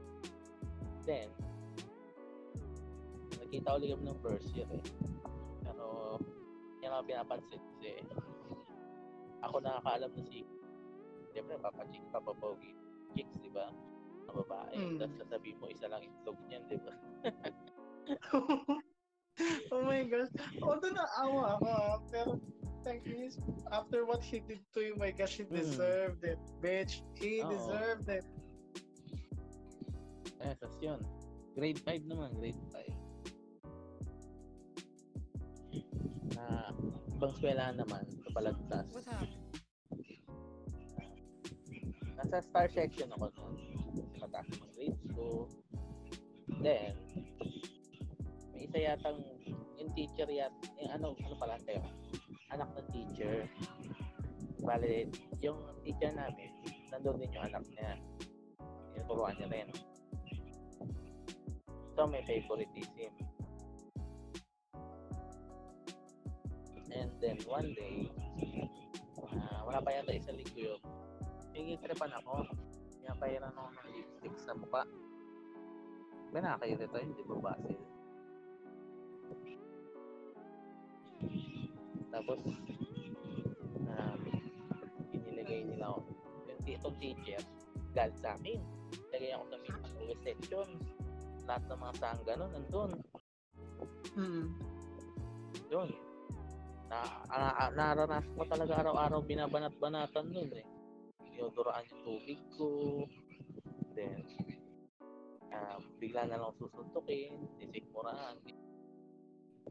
[1.03, 1.27] Then,
[3.35, 4.83] nakita ulit kami ng first year eh.
[5.65, 6.17] Pero,
[6.79, 8.01] yan ang pinapansin kasi
[9.41, 10.45] ako nakakaalam na si
[11.35, 12.71] Siyempre, papachik, papapogi
[13.11, 13.67] chicks, di ba?
[14.35, 14.75] Babae.
[14.75, 14.99] Mm.
[14.99, 16.91] Tapos sasabihin mo, isa lang itlog niyan, di ba?
[19.73, 20.29] oh my gosh.
[20.59, 22.31] Although naawa ako, ah, pero
[22.83, 23.31] technically,
[23.71, 25.55] after what he did to you, my gosh, he Mm.
[25.55, 27.01] deserved it, bitch.
[27.15, 27.49] He Oo.
[27.49, 28.27] deserved it.
[30.43, 30.99] Eh, tas yun.
[31.55, 32.93] Grade 5 naman, grade 5.
[36.35, 36.75] Na,
[37.15, 38.91] ibang eskwelahan naman, sa Balagtas.
[38.91, 39.39] What happened?
[42.15, 43.55] Nasa star section ako noon.
[44.25, 45.45] Mataas ang grades ko.
[46.65, 46.97] Then,
[48.57, 49.21] may isa yatang,
[49.77, 50.49] yung teacher yat,
[50.81, 51.85] yung ano, ano pala tayo,
[52.49, 53.45] anak ng teacher.
[54.65, 55.13] Bale,
[55.45, 56.49] yung teacher namin,
[56.89, 58.01] nandun din yung anak niya.
[58.97, 59.69] Tinuturuan niya rin.
[61.93, 63.13] So, may favoritism.
[66.89, 68.09] And then, one day,
[69.37, 70.81] ah, wala pa yata isang linggo yun,
[71.53, 72.64] Pinagtripan ako.
[73.05, 74.81] Pinapairan ako ng lipstick sa mukha.
[76.33, 77.77] Ba nakakairita yun, di ba Basil?
[82.09, 82.41] Tapos,
[83.93, 84.21] um,
[85.13, 86.01] inilagay nila ako.
[86.49, 87.41] Yung itong teacher,
[87.93, 88.57] galit sa akin.
[89.13, 90.67] Lagay ako sa mismong reception.
[91.45, 92.91] Lahat ng mga sangga nun, nandun.
[94.17, 94.45] Mm.
[95.69, 95.89] Yun.
[96.89, 96.97] Na,
[97.29, 100.65] na, naranasan ko talaga araw-araw binabanat-banatan nun eh.
[101.35, 103.03] Dinodoraan yung tubig ko.
[103.91, 104.23] Then,
[105.51, 108.39] um, bigla na lang susuntukin, sisikmuraan.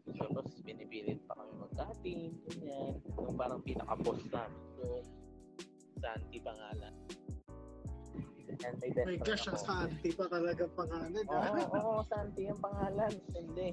[0.04, 3.00] Tapos, binipilit pa kami magkating, ganyan.
[3.16, 5.04] Yung parang pinaka-boss namin doon.
[6.04, 6.94] Santi pangalan.
[8.64, 9.58] And may best My gosh, ang.
[9.58, 11.24] Santi pa talaga pangalan.
[11.26, 11.48] Oo, ah.
[11.58, 13.12] oo, oo, Santi yung pangalan.
[13.32, 13.68] Hindi.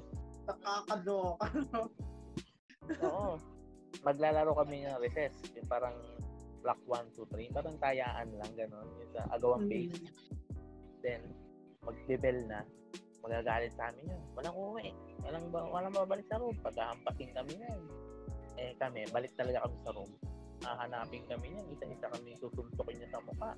[0.48, 1.46] Nakakaloka.
[3.06, 3.36] Oo.
[4.02, 5.36] Maglalaro kami ng recess.
[5.54, 5.94] Yung parang
[6.62, 7.50] block 1, 2, 3.
[7.52, 8.88] Parang tayaan lang, gano'n.
[9.02, 9.98] Yung sa agawang base.
[11.02, 11.22] Then,
[11.82, 12.62] magbibel na.
[13.22, 14.22] Magagalit sa amin yun.
[14.38, 14.88] Walang uwi.
[15.22, 16.54] Walang, ba, walang babalik sa room.
[16.62, 17.80] Paghahampasin kami yan.
[18.58, 20.10] Eh kami, balik talaga kami sa room.
[20.62, 21.66] Hahanapin kami yan.
[21.74, 23.52] Isa-isa kami susuntukin niya sa mukha.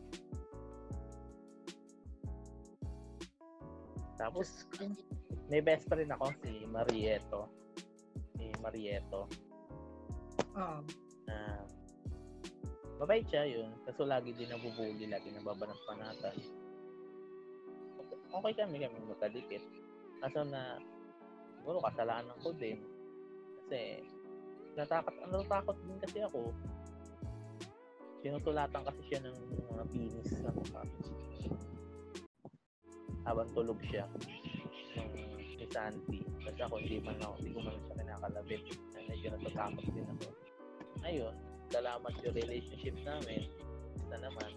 [4.15, 4.65] Tapos,
[5.53, 7.51] may best friend ako, si Marieto.
[8.37, 9.29] Si Marieto.
[10.55, 10.81] Ah.
[11.27, 11.67] na
[12.99, 13.71] mabait siya yun.
[13.87, 16.37] Kaso lagi din nabubuli, lagi nababanat-banatan.
[18.35, 19.63] Okay kami kami magkadikit.
[20.19, 20.79] Kaso na,
[21.59, 22.83] siguro kasalanan ko din.
[23.65, 24.03] Kasi,
[24.75, 26.51] natakot, natakot din kasi ako
[28.25, 29.37] sinutulatan kasi siya ng
[29.69, 30.81] mga pinis sa mukha.
[33.29, 34.09] Habang tulog siya
[35.13, 36.25] ni Santi.
[36.41, 38.63] Kasi ako hindi man ako, hindi ko man siya kinakalabit.
[38.97, 40.27] Medyo natatakot din ako.
[41.05, 41.35] Ayun,
[41.75, 43.51] salamat yung relationship namin.
[43.99, 44.51] Basta naman.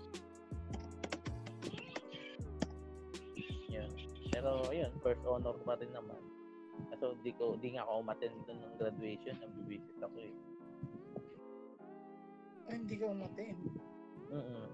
[3.74, 3.90] Yun.
[4.30, 6.22] Pero yun, first honor pa rin naman.
[6.94, 10.36] Kaso di ko di nga ako umattend dun ng graduation, nabibisit ako eh.
[12.70, 13.58] Ay, hindi ka umatin.
[14.30, 14.70] Mm.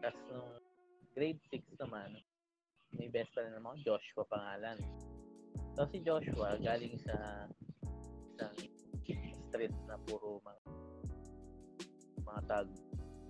[0.00, 0.52] Tapos nung
[1.12, 2.16] grade 6 naman,
[2.96, 4.80] may best friend naman ako, Joshua pangalan.
[5.76, 7.44] So si Joshua galing sa
[8.32, 8.69] isang
[9.50, 10.62] street na puro mga
[12.22, 12.68] mga tag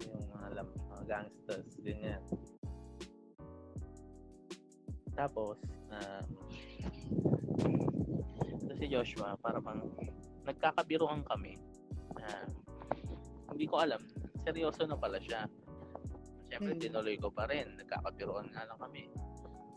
[0.04, 2.22] yung mga, lam, mga gangsters ganyan.
[5.16, 5.56] Tapos,
[5.92, 6.28] um,
[8.60, 9.84] so si Joshua, para bang
[10.44, 11.56] nagkakabiruan kami.
[12.20, 12.44] na
[13.54, 14.02] hindi ko alam,
[14.44, 15.48] seryoso na pala siya.
[16.50, 16.82] Siyempre, Hmm.
[16.82, 17.78] tinuloy ko pa rin.
[17.80, 19.08] Nagkakabiruan nga lang kami.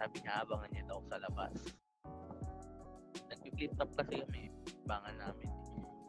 [0.01, 1.53] Sabi niya, abangan niya daw sa labas.
[3.29, 4.49] Nag-flip top kasi kami.
[4.89, 5.62] Abangan namin.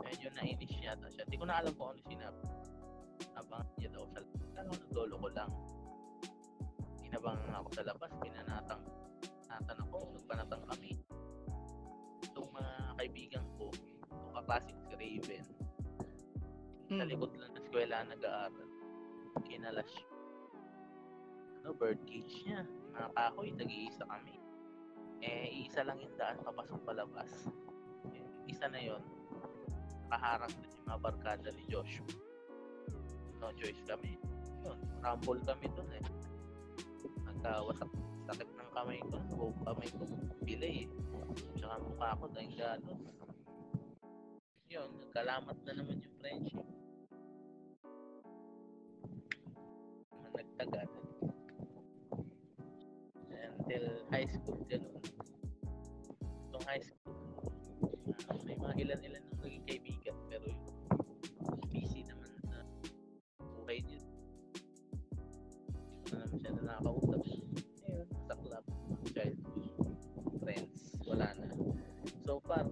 [0.05, 1.25] Medyo nainis yata siya.
[1.25, 2.43] Hindi ko na alam kung ano sinabi.
[3.35, 4.51] Abangan niya daw sa labas.
[4.61, 5.51] Ano, nagdolo ko lang.
[7.03, 8.11] Inabangan nga ako sa labas.
[8.21, 8.83] Pinanatang.
[9.49, 9.99] Natan ako.
[10.19, 10.93] Nagpanatang kami.
[12.23, 15.45] Itong mga kaibigan ko, itong kaklase ko si Raven,
[16.85, 17.01] Hmm.
[17.01, 18.69] sa likod lang ng eskwela nag-aaral.
[19.49, 19.89] Kinalas.
[21.65, 22.61] Ano, bird cage niya.
[22.93, 24.37] Mga kahoy, nag-iisa kami.
[25.25, 27.49] Eh, isa lang yung daan papasok palabas.
[28.13, 29.01] Yung Isa na yon
[30.15, 32.07] nakaharang din yung mga barkada ni Joshua.
[33.43, 34.15] No choice kami.
[34.63, 36.05] Yun, rumble kami dun eh.
[37.27, 37.91] Nagkawasak
[38.31, 39.19] sakit ng kamay ko.
[39.35, 40.07] Buong kamay ko.
[40.47, 40.89] Pilay eh.
[41.59, 43.03] Tsaka mukha ko dahil galos.
[44.71, 46.67] Yun, nagkalamat na naman yung friendship.
[50.31, 50.89] Nagtagal.
[53.35, 53.85] Until
[54.15, 54.95] high school, ganun.
[56.49, 57.19] Itong high school,
[58.31, 59.24] ah, may mga ilan-ilan
[72.35, 72.67] So far,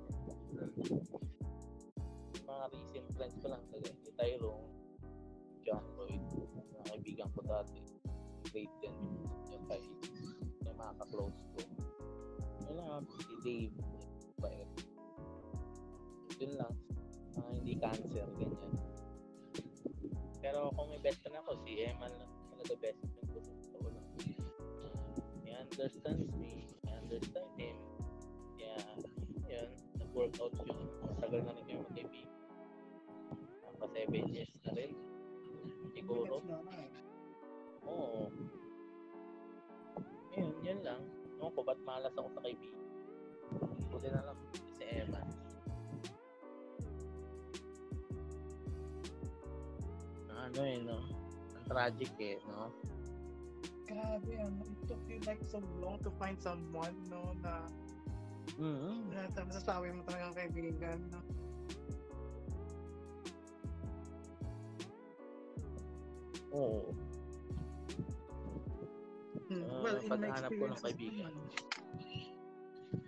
[2.35, 3.95] mga recent friends ko lang talaga.
[3.95, 4.67] Si Tyrone,
[5.63, 6.19] John Lloyd,
[6.51, 7.79] mga kaibigan ko dati.
[8.51, 8.91] Grade 10
[9.55, 9.79] yung kay
[10.67, 11.63] yung mga ka-close ko.
[12.67, 13.79] Yun lang, si Dave.
[14.43, 14.67] Bae.
[16.43, 16.75] Yun lang.
[17.39, 18.75] Mga hindi cancer, ganyan.
[20.43, 23.95] Pero kung may best friend ako, si Emma lang talaga best friend ko sa totoo
[23.95, 24.07] lang.
[25.47, 26.67] He understands me.
[26.83, 27.92] I understand him.
[30.13, 30.89] Kaya, yun.
[31.09, 32.31] Matagal na rin kayo magkaibigan.
[33.81, 34.93] Pa 7 years na rin.
[35.97, 36.45] Siguro.
[37.89, 38.29] Oo.
[40.37, 41.03] Yun, yun lang.
[41.43, 42.85] Ewan ko, ba't malas ako sa kaibigan?
[43.91, 44.39] Buti na lang
[44.79, 45.21] si Emma.
[50.33, 50.99] Ano eh, no?
[51.57, 52.71] Ang tragic eh, no?
[53.89, 57.67] Grabe, ano, it took you like so long to find someone, no, na
[58.59, 58.97] Mm-hmm.
[59.17, 61.21] na masasabi mo talagang kaibigan, no?
[66.53, 66.93] Oo.
[69.49, 69.65] Hmm.
[69.69, 71.33] Ah, well, in my paghahanap ko ng kaibigan.
[71.33, 72.23] hmm.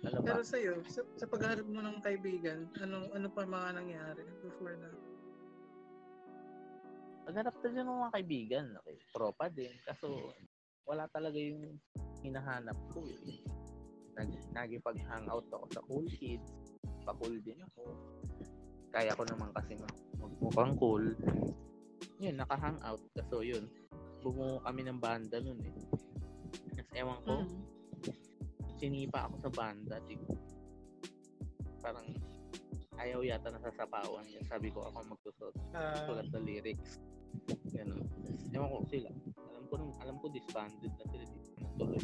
[0.05, 0.27] Alam ba?
[0.33, 4.89] Pero sa'yo, sa, sa paghahanap mo ng kaibigan, ano ano pa mga nangyari before na?
[7.25, 8.65] Maghanap na din ng mga kaibigan.
[8.81, 8.97] Okay.
[9.13, 9.73] Tropa din.
[9.81, 10.33] Kaso,
[10.85, 11.81] wala talaga yung
[12.21, 13.17] hinahanap ko eh.
[14.15, 16.49] Nag, nagipag-hangout ako sa cool kids.
[17.03, 17.83] Pa-cool din ako.
[18.89, 21.03] Kaya ko naman kasi mag- magmukhang cool.
[22.23, 23.03] Yun, naka-hangout.
[23.11, 23.67] Kaso yun,
[24.23, 25.75] bumuo kami ng banda nun eh.
[26.73, 27.59] Kasi ewan ko, Hmm.
[28.79, 29.99] sinipa ako sa banda.
[30.07, 30.15] Di,
[31.83, 32.07] parang
[32.95, 34.41] ayaw yata nasasapawan niya.
[34.47, 35.53] Sabi ko ako magsusot.
[35.75, 36.97] Ah, Sulat sa lyrics.
[37.69, 37.99] Ganun.
[38.49, 39.11] Ewan ko sila.
[39.35, 41.99] Alam ko alam ko disbanded na sila dito na tuloy.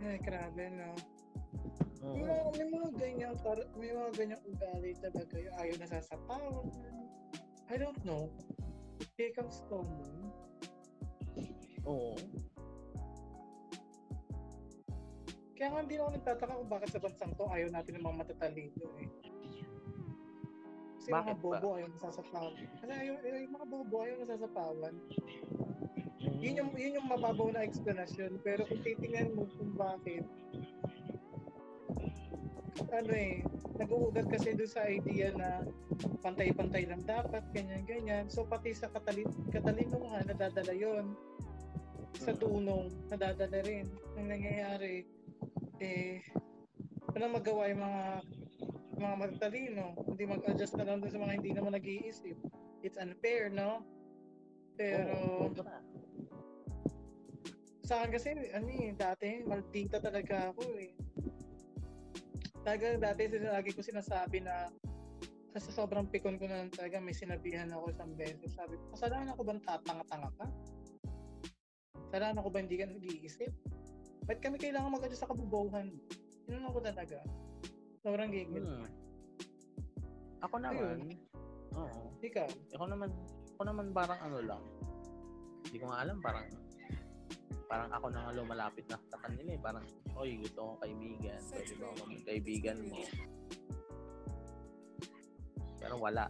[0.00, 0.90] Ay, grabe, no?
[2.00, 2.14] Oo.
[2.16, 3.32] May mga, may mga ganyan,
[3.76, 6.66] may mga ganyang ugali talaga yung ayaw nasasapawan.
[7.68, 8.32] I don't know.
[8.98, 10.32] It becomes common.
[11.84, 12.16] Oo.
[15.54, 18.86] Kaya nga hindi ako nagtataka kung bakit sa bansang to ayaw natin ng mga matatalino
[18.96, 19.08] eh.
[20.96, 21.60] Kasi Bakit mga ba?
[21.60, 22.54] bobo ayaw nasasapawan.
[22.80, 24.94] Kasi ayaw, ayaw- yung mga bobo ayaw nasasapawan.
[26.40, 28.40] Yun yung, yun yung mababaw na explanation.
[28.40, 30.24] Pero kung titingnan mo kung bakit,
[32.88, 33.44] ano eh,
[33.76, 35.68] nag-uugat kasi doon sa idea na
[36.24, 38.28] pantay-pantay lang dapat, ganyan-ganyan.
[38.32, 41.12] So pati sa katalin katalinuhan, nadadala yon
[42.16, 43.92] Sa tunong, nadadala rin.
[44.16, 45.04] Ang nangyayari,
[45.80, 46.24] eh,
[47.12, 48.04] walang magawa yung mga
[49.00, 49.96] mga matatalino.
[50.04, 52.36] Hindi mag-adjust na lang doon sa mga hindi naman nag-iisip.
[52.84, 53.80] It's unfair, no?
[54.76, 55.80] Pero, sobra.
[57.90, 60.94] Sa akin kasi, ano eh, dati, maldita talaga ako eh.
[62.62, 64.70] Talaga dati lagi ko sinasabi na
[65.50, 68.54] kasi sobrang pikon ko na lang talaga may sinabihan ako isang beses.
[68.54, 70.46] Sabi ko, kasalanan ako ba tatanga-tanga ka?
[72.06, 73.50] Kasalanan ako ba hindi ka nag-iisip?
[74.30, 75.90] Ba't kami kailangan mag-adjust sa kabubuhan?
[76.46, 77.18] Yun ako talaga.
[78.06, 78.70] Sobrang gigil.
[78.70, 78.86] Hmm.
[80.46, 81.10] Ako naman,
[81.74, 82.14] oo.
[82.22, 82.46] Ikaw,
[82.78, 83.10] Ako naman,
[83.58, 84.62] ako naman parang ano lang.
[85.66, 86.69] Hindi ko nga alam, parang
[87.70, 89.60] parang ako na nga lumalapit na sa kanila eh.
[89.62, 89.86] Parang,
[90.18, 91.40] oy, gusto kong kaibigan.
[91.50, 92.98] Pwede ba ako maging kaibigan mo?
[95.78, 96.26] Pero wala.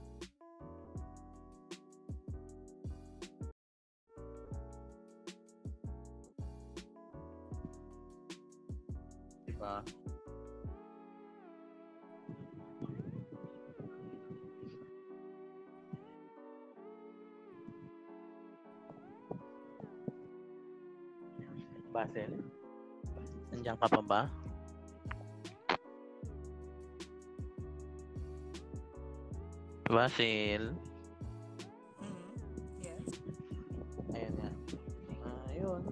[9.49, 9.81] Diba?
[22.11, 22.43] Basil?
[23.55, 24.23] Nandiyan ka pa ba?
[29.87, 30.75] Basil?
[32.83, 33.07] yes.
[34.11, 34.51] Ayun nga.
[35.23, 35.83] Ah, ayun.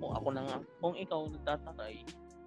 [0.00, 2.00] Kung ako na nga, kung ikaw nagtatakay,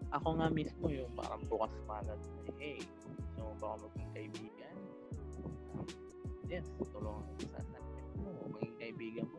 [0.09, 4.77] ako nga mismo yung parang bukas palad na, hey, gusto mo ba ako maging kaibigan?
[6.49, 7.77] Yes, tulungan ko sana.
[8.17, 9.37] Mo, maging kaibigan mo.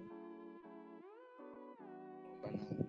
[2.39, 2.84] Ba na,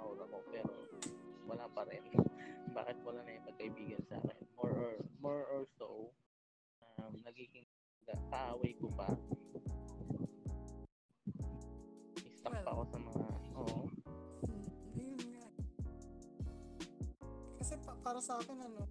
[0.00, 0.38] ganun ba yung aura ko?
[0.48, 0.72] Pero
[1.44, 2.04] wala pa rin.
[2.76, 4.36] Bakit wala na yung pagkaibigan sa akin?
[4.56, 6.12] More or, more or so,
[6.96, 7.66] um, nagiging
[8.08, 9.08] ka- kaaway ko pa.
[12.40, 13.28] Stuck pa ako sa mga,
[13.60, 13.80] oo.
[17.60, 18.88] Kasi pa- para sa akin ano,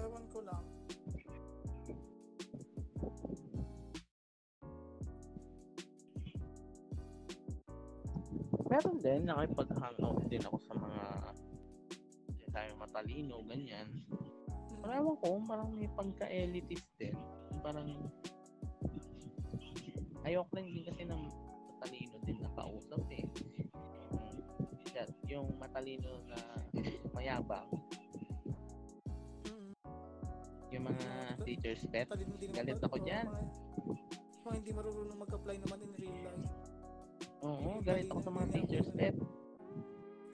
[0.00, 0.73] ewan ko lang.
[8.74, 11.02] Meron din, nakipag-hangout din ako sa mga
[12.26, 13.86] hindi tayo matalino, ganyan.
[14.82, 17.14] Ewan ko, parang may pagka-elitist din.
[17.62, 17.86] Parang
[20.26, 21.22] ayok lang din kasi ng
[21.70, 23.22] matalino din na kausap eh.
[23.62, 24.42] Yung,
[24.90, 26.38] yan, yung matalino na
[27.14, 27.70] mayabang,
[30.74, 31.06] yung mga
[31.46, 32.10] teacher's pet,
[32.50, 33.30] galit ako dyan.
[34.42, 36.73] Mga hindi marunong mag-apply naman in real life.
[37.44, 39.12] Oo, galit ako sa mga teachers pet.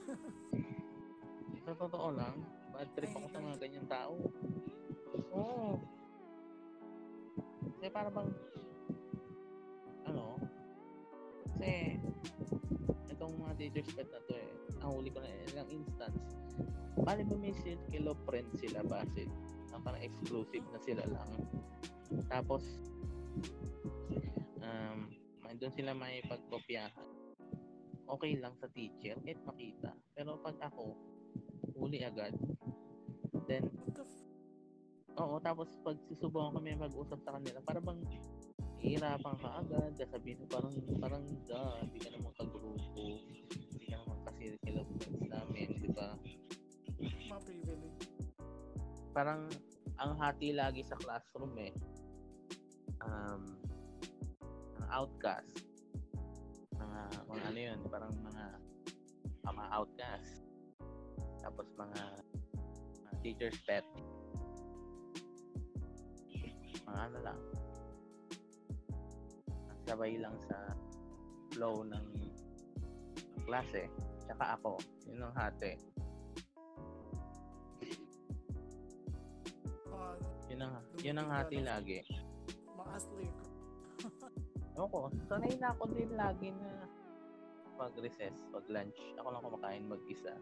[1.66, 2.39] sa totoo lang,
[2.70, 4.15] bad trip ako sa mga ganyan tao.
[5.35, 5.82] Oo.
[7.74, 8.31] Kasi para bang,
[10.07, 10.39] ano,
[11.51, 11.99] kasi,
[13.11, 16.39] itong mga teachers pet na to eh, nahuli ko na ilang instance,
[17.03, 19.27] bali ba may circle of friends sila basit,
[19.74, 21.31] na parang exclusive na sila lang.
[22.31, 22.62] Tapos,
[24.62, 25.11] um,
[25.59, 27.09] doon sila may pagkopyahan.
[28.10, 29.94] Okay lang sa teacher, kahit makita.
[30.14, 30.98] Pero pag ako,
[31.78, 32.35] huli agad.
[33.47, 33.70] Then,
[35.18, 38.02] oo, tapos pag susubukan kami mag-usap sa kanila, para bang
[38.82, 44.78] hihirapan ka agad, sasabihin parang, parang, da, hindi ka naman kagrupo, hindi ka naman ka-circle
[44.82, 46.18] of friends namin, di ba?
[49.10, 49.44] parang
[50.01, 51.77] ang hati lagi sa classroom eh
[53.05, 53.60] um
[54.91, 55.55] outcast.
[56.77, 58.45] Mga mga ano yun parang mga
[59.47, 60.43] ah, mga outcast.
[61.41, 62.03] Tapos mga,
[63.03, 63.87] mga teacher's pet.
[66.85, 67.41] Mga ano lang.
[69.89, 70.77] Sabay lang sa
[71.51, 72.07] flow ng
[73.49, 73.91] klase.
[74.23, 74.79] Tsaka ako
[75.11, 75.75] yun ang hati.
[79.91, 80.09] Mga,
[80.55, 82.01] yun ang yun ang hati lagi.
[82.79, 83.49] mga aslig.
[84.81, 86.89] Ako, sanay na ako din lagi na
[87.77, 90.32] pag recess, pag lunch, ako lang kumakain mag-isa.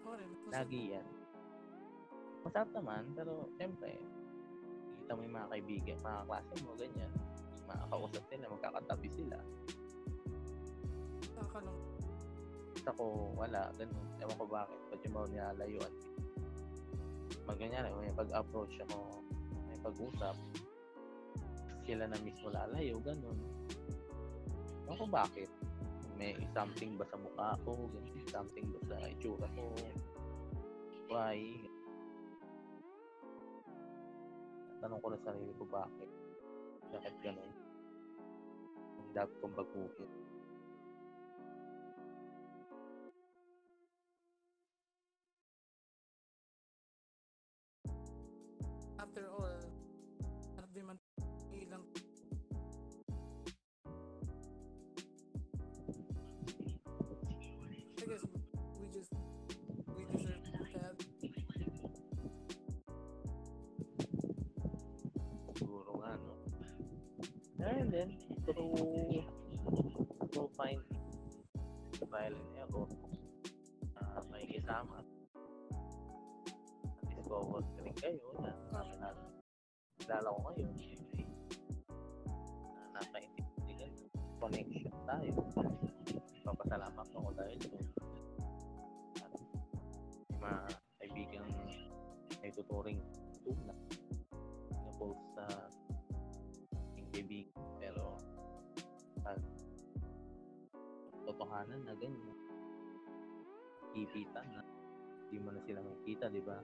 [0.00, 0.28] Ako rin.
[0.28, 1.06] Kasi Lagi yan.
[2.44, 3.96] Masarap naman, pero siyempre,
[5.00, 7.12] kita mo yung mga kaibigan, mga klase mo, ganyan.
[7.64, 9.38] Makakausap nila, magkakatabi sila.
[11.40, 11.80] nakakalung.
[12.84, 13.04] Tapos ako,
[13.36, 14.06] wala, ganun.
[14.20, 15.94] Ewan ko bakit, ba't yung mga nilalayuan.
[17.48, 19.24] Maganyan, may pag-approach ako,
[19.68, 20.36] may pag-usap,
[21.90, 23.34] sila na mismo lalayo, ganun.
[24.86, 25.50] Ewan ko bakit.
[26.14, 27.90] May something ba sa mukha ko?
[27.90, 29.74] ganun, Something ba sa itsura ko?
[31.10, 31.42] Why?
[34.78, 36.10] Tanong ko na sarili ko bakit.
[36.94, 37.50] Bakit ganun?
[39.02, 40.29] Ang dapat kong baguhin.
[67.80, 68.12] And then,
[68.44, 69.24] through,
[70.28, 70.84] through find
[72.12, 72.84] and error,
[73.96, 75.00] uh, may isama.
[77.08, 79.16] Discover ko rin kayo na kami na
[79.96, 80.68] kilala ko kayo.
[82.68, 83.92] Na nakaintindihan
[84.36, 85.32] connection tayo.
[86.44, 87.86] Papasalamat ako dahil doon.
[89.24, 89.32] At
[90.36, 90.62] mga
[91.00, 91.48] kaibigan
[92.44, 93.00] may tuturing
[93.40, 93.89] tuna
[101.50, 102.38] totohanan na ganyan,
[103.90, 104.62] kikita na,
[105.26, 106.62] hindi mo na sila makikita, di ba?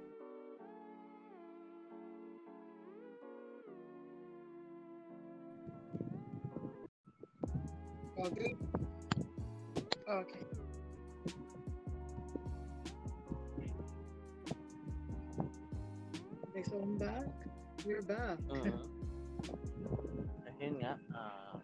[8.15, 8.55] Okay.
[10.07, 10.47] Okay.
[16.47, 17.27] Okay, so I'm back.
[17.83, 18.39] We're back.
[18.47, 18.87] Mhm.
[20.47, 21.59] Ayun nga, ah,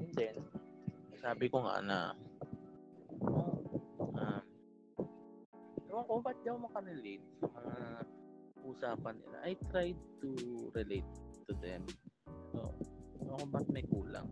[0.00, 0.40] and then,
[1.24, 1.98] sabi ko nga na,
[3.24, 3.56] oh,
[4.12, 4.44] um,
[5.88, 7.76] ewan ko, ba't di ako makarelate sa mga
[8.60, 9.36] usapan nila?
[9.40, 10.30] I tried to
[10.76, 11.08] relate
[11.48, 11.88] to them.
[12.52, 12.76] So,
[13.24, 14.28] ewan ko ba't may kulang.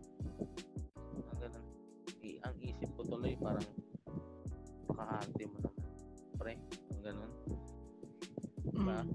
[1.33, 1.65] Ang ganun.
[2.21, 3.65] I- ang isip ko tuloy parang
[4.85, 5.85] kakahati mo naman.
[6.37, 6.53] Pre,
[6.93, 7.31] ang ganun.
[8.73, 8.99] Diba?
[9.01, 9.09] Mm.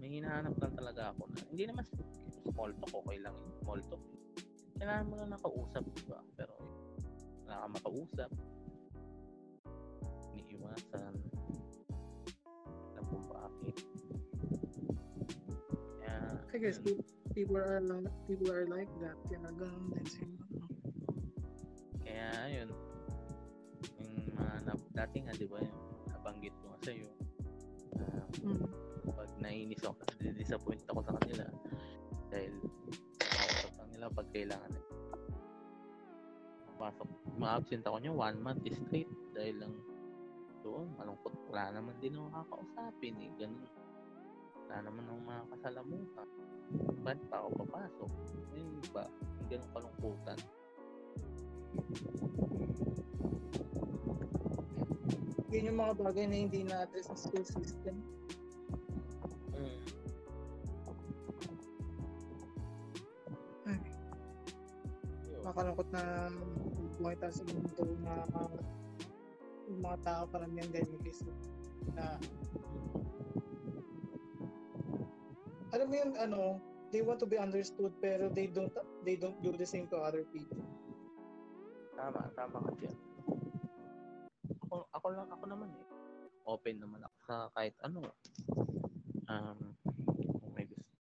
[0.00, 1.84] may hinahanap lang talaga ako na hindi naman
[2.48, 4.02] small talk okay lang yun small talk
[4.80, 6.18] kailangan mo lang nakausap diba
[7.58, 8.30] wala ka makausap
[10.38, 11.14] iniiwasan
[12.94, 13.74] alam kung bakit
[15.98, 16.78] kaya I guess
[17.34, 19.18] people are like people are like that.
[19.26, 20.38] Kaya ganun din sila.
[21.98, 22.30] kaya
[22.62, 22.70] yun
[24.06, 25.82] yung mga na- dati nga di ba yung
[26.14, 27.10] nabanggit ko nga sa'yo
[27.98, 28.06] na
[28.38, 28.70] Mm.
[29.18, 29.98] pag nainis ako,
[30.30, 31.42] disappoint ako sa kanila
[32.30, 32.54] dahil
[33.18, 34.86] makausap lang nila pag kailangan nila.
[36.78, 39.74] Pasok, ma-absent ako niya one month straight dahil lang
[40.66, 41.32] doon, malungkot.
[41.48, 43.64] Wala naman din ako kakausapin eh, ganun.
[44.68, 46.28] Wala naman akong makakasalamuhan.
[47.00, 48.10] Ba't pa ako papasok?
[48.52, 49.08] Yun ba?
[49.40, 50.38] Yung ganun kalungkutan.
[55.48, 57.96] Yun yung mga bagay na hindi na-address sa school system.
[59.56, 59.80] Mm.
[65.48, 66.28] Makalungkot na
[67.18, 68.58] tayo sa mundo na uh,
[69.68, 71.06] yung mga tao parang din mag
[71.94, 72.04] na
[75.76, 76.58] alam mo yun ano
[76.88, 78.72] they want to be understood pero they don't
[79.04, 80.64] they don't do the same to other people
[81.98, 82.96] Tama, tama ka dyan.
[84.62, 85.86] Ako, ako lang, ako naman eh.
[86.46, 88.06] Open naman ako sa kahit ano.
[89.26, 89.74] Um,
[90.38, 90.94] kung may gusto.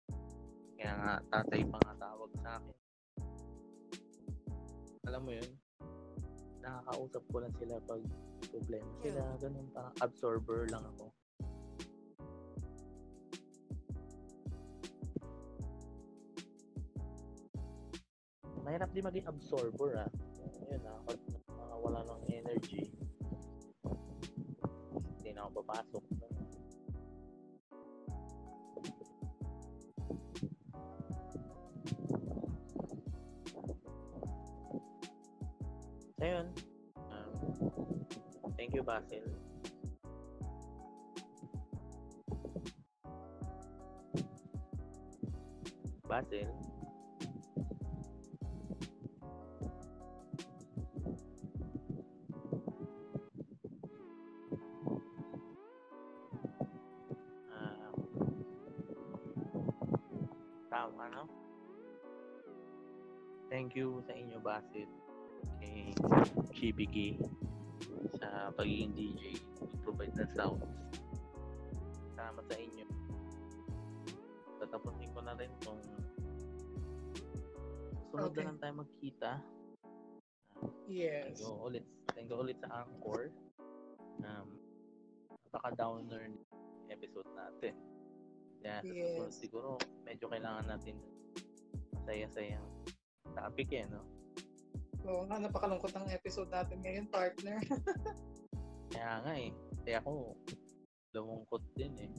[0.73, 2.77] Kaya nga, tatay pa nga tawag sa akin.
[5.05, 5.49] Alam mo yun?
[6.68, 8.03] Nakakausap ko lang sila pag
[8.52, 9.23] problema sila.
[9.39, 11.07] Ganun, parang absorber lang ako.
[18.68, 20.11] Mahirap din maging absorber ah.
[20.68, 21.19] Yun ah, pag
[21.56, 22.91] nakawala ng energy,
[25.07, 26.16] hindi na ako papasok.
[36.27, 36.51] So yun,
[37.07, 39.23] um, thank you Basil.
[46.03, 46.51] Basil,
[57.55, 57.87] Ah,
[60.69, 61.23] tama, no?
[63.47, 65.06] Thank you sa inyo, Basit.
[65.77, 65.93] Kay
[66.57, 67.21] Chibiki
[68.17, 69.37] sa pagiging DJ.
[69.85, 70.65] Provide ng sounds.
[72.17, 72.85] Salamat sa inyo.
[74.57, 75.77] Tatapusin ko na rin kung
[78.09, 78.41] sunod Okay.
[78.41, 79.31] na lang tayo magkita
[80.89, 81.37] Yes.
[81.37, 81.85] Thank you ulit.
[82.17, 83.29] Thank you ulit sa Anchor.
[84.25, 84.57] Um,
[85.45, 86.33] napaka-downer
[86.89, 87.77] episode natin.
[88.65, 89.13] Kaya Yes.
[89.13, 89.69] susunod siguro,
[90.01, 90.97] medyo kailangan natin
[92.01, 92.65] saya-sayang
[93.37, 94.16] topic eh, no?
[95.07, 97.63] Oo nga, napakalungkot ang episode natin ngayon, partner.
[98.93, 99.51] Kaya nga eh.
[99.88, 100.35] Kaya ako,
[101.15, 102.11] lumungkot din eh.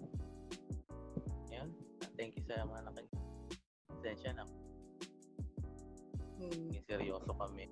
[1.52, 1.69] Yan.
[2.16, 3.06] Thank you sa mga nakin.
[3.93, 4.44] Pasensya na.
[6.40, 6.73] Hmm.
[6.89, 7.69] Seryoso kami.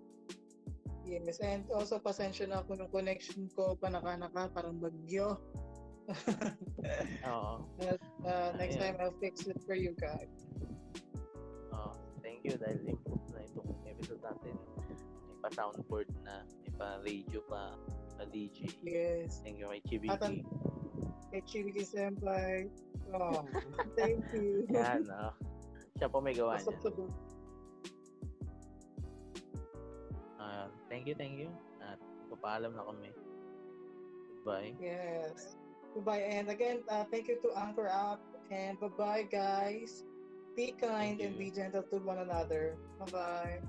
[1.07, 5.39] Yes, and also pasensya na ako ng connection ko, panaka-naka, parang bagyo.
[7.31, 7.65] Oo.
[8.27, 8.91] Uh, next Ayan.
[8.91, 10.51] time, I'll fix it for you guys.
[11.71, 11.95] Oo.
[12.27, 14.59] Thank you dahil improve na itong episode natin.
[15.47, 17.79] Pa soundboard na, may pa radio pa,
[18.19, 18.67] pa DJ.
[18.83, 19.39] Yes.
[19.47, 20.27] Thank you kay At Chibiki.
[20.27, 20.43] ang-
[21.31, 22.67] Kay Chibiki Senpai.
[23.15, 23.47] Oh,
[23.99, 24.67] thank you.
[24.75, 25.31] Yan, oh.
[25.95, 26.75] Siya po may gawa niya.
[30.43, 31.47] Ah, thank you, thank you.
[31.79, 33.15] At papaalam na kami.
[34.43, 34.75] Goodbye.
[34.83, 35.55] Yes.
[35.95, 36.27] Goodbye.
[36.27, 38.19] And again, uh, thank you to Anchor App.
[38.51, 40.03] And bye-bye, guys.
[40.59, 42.75] Be kind and be gentle to one another.
[42.99, 43.63] Bye-bye.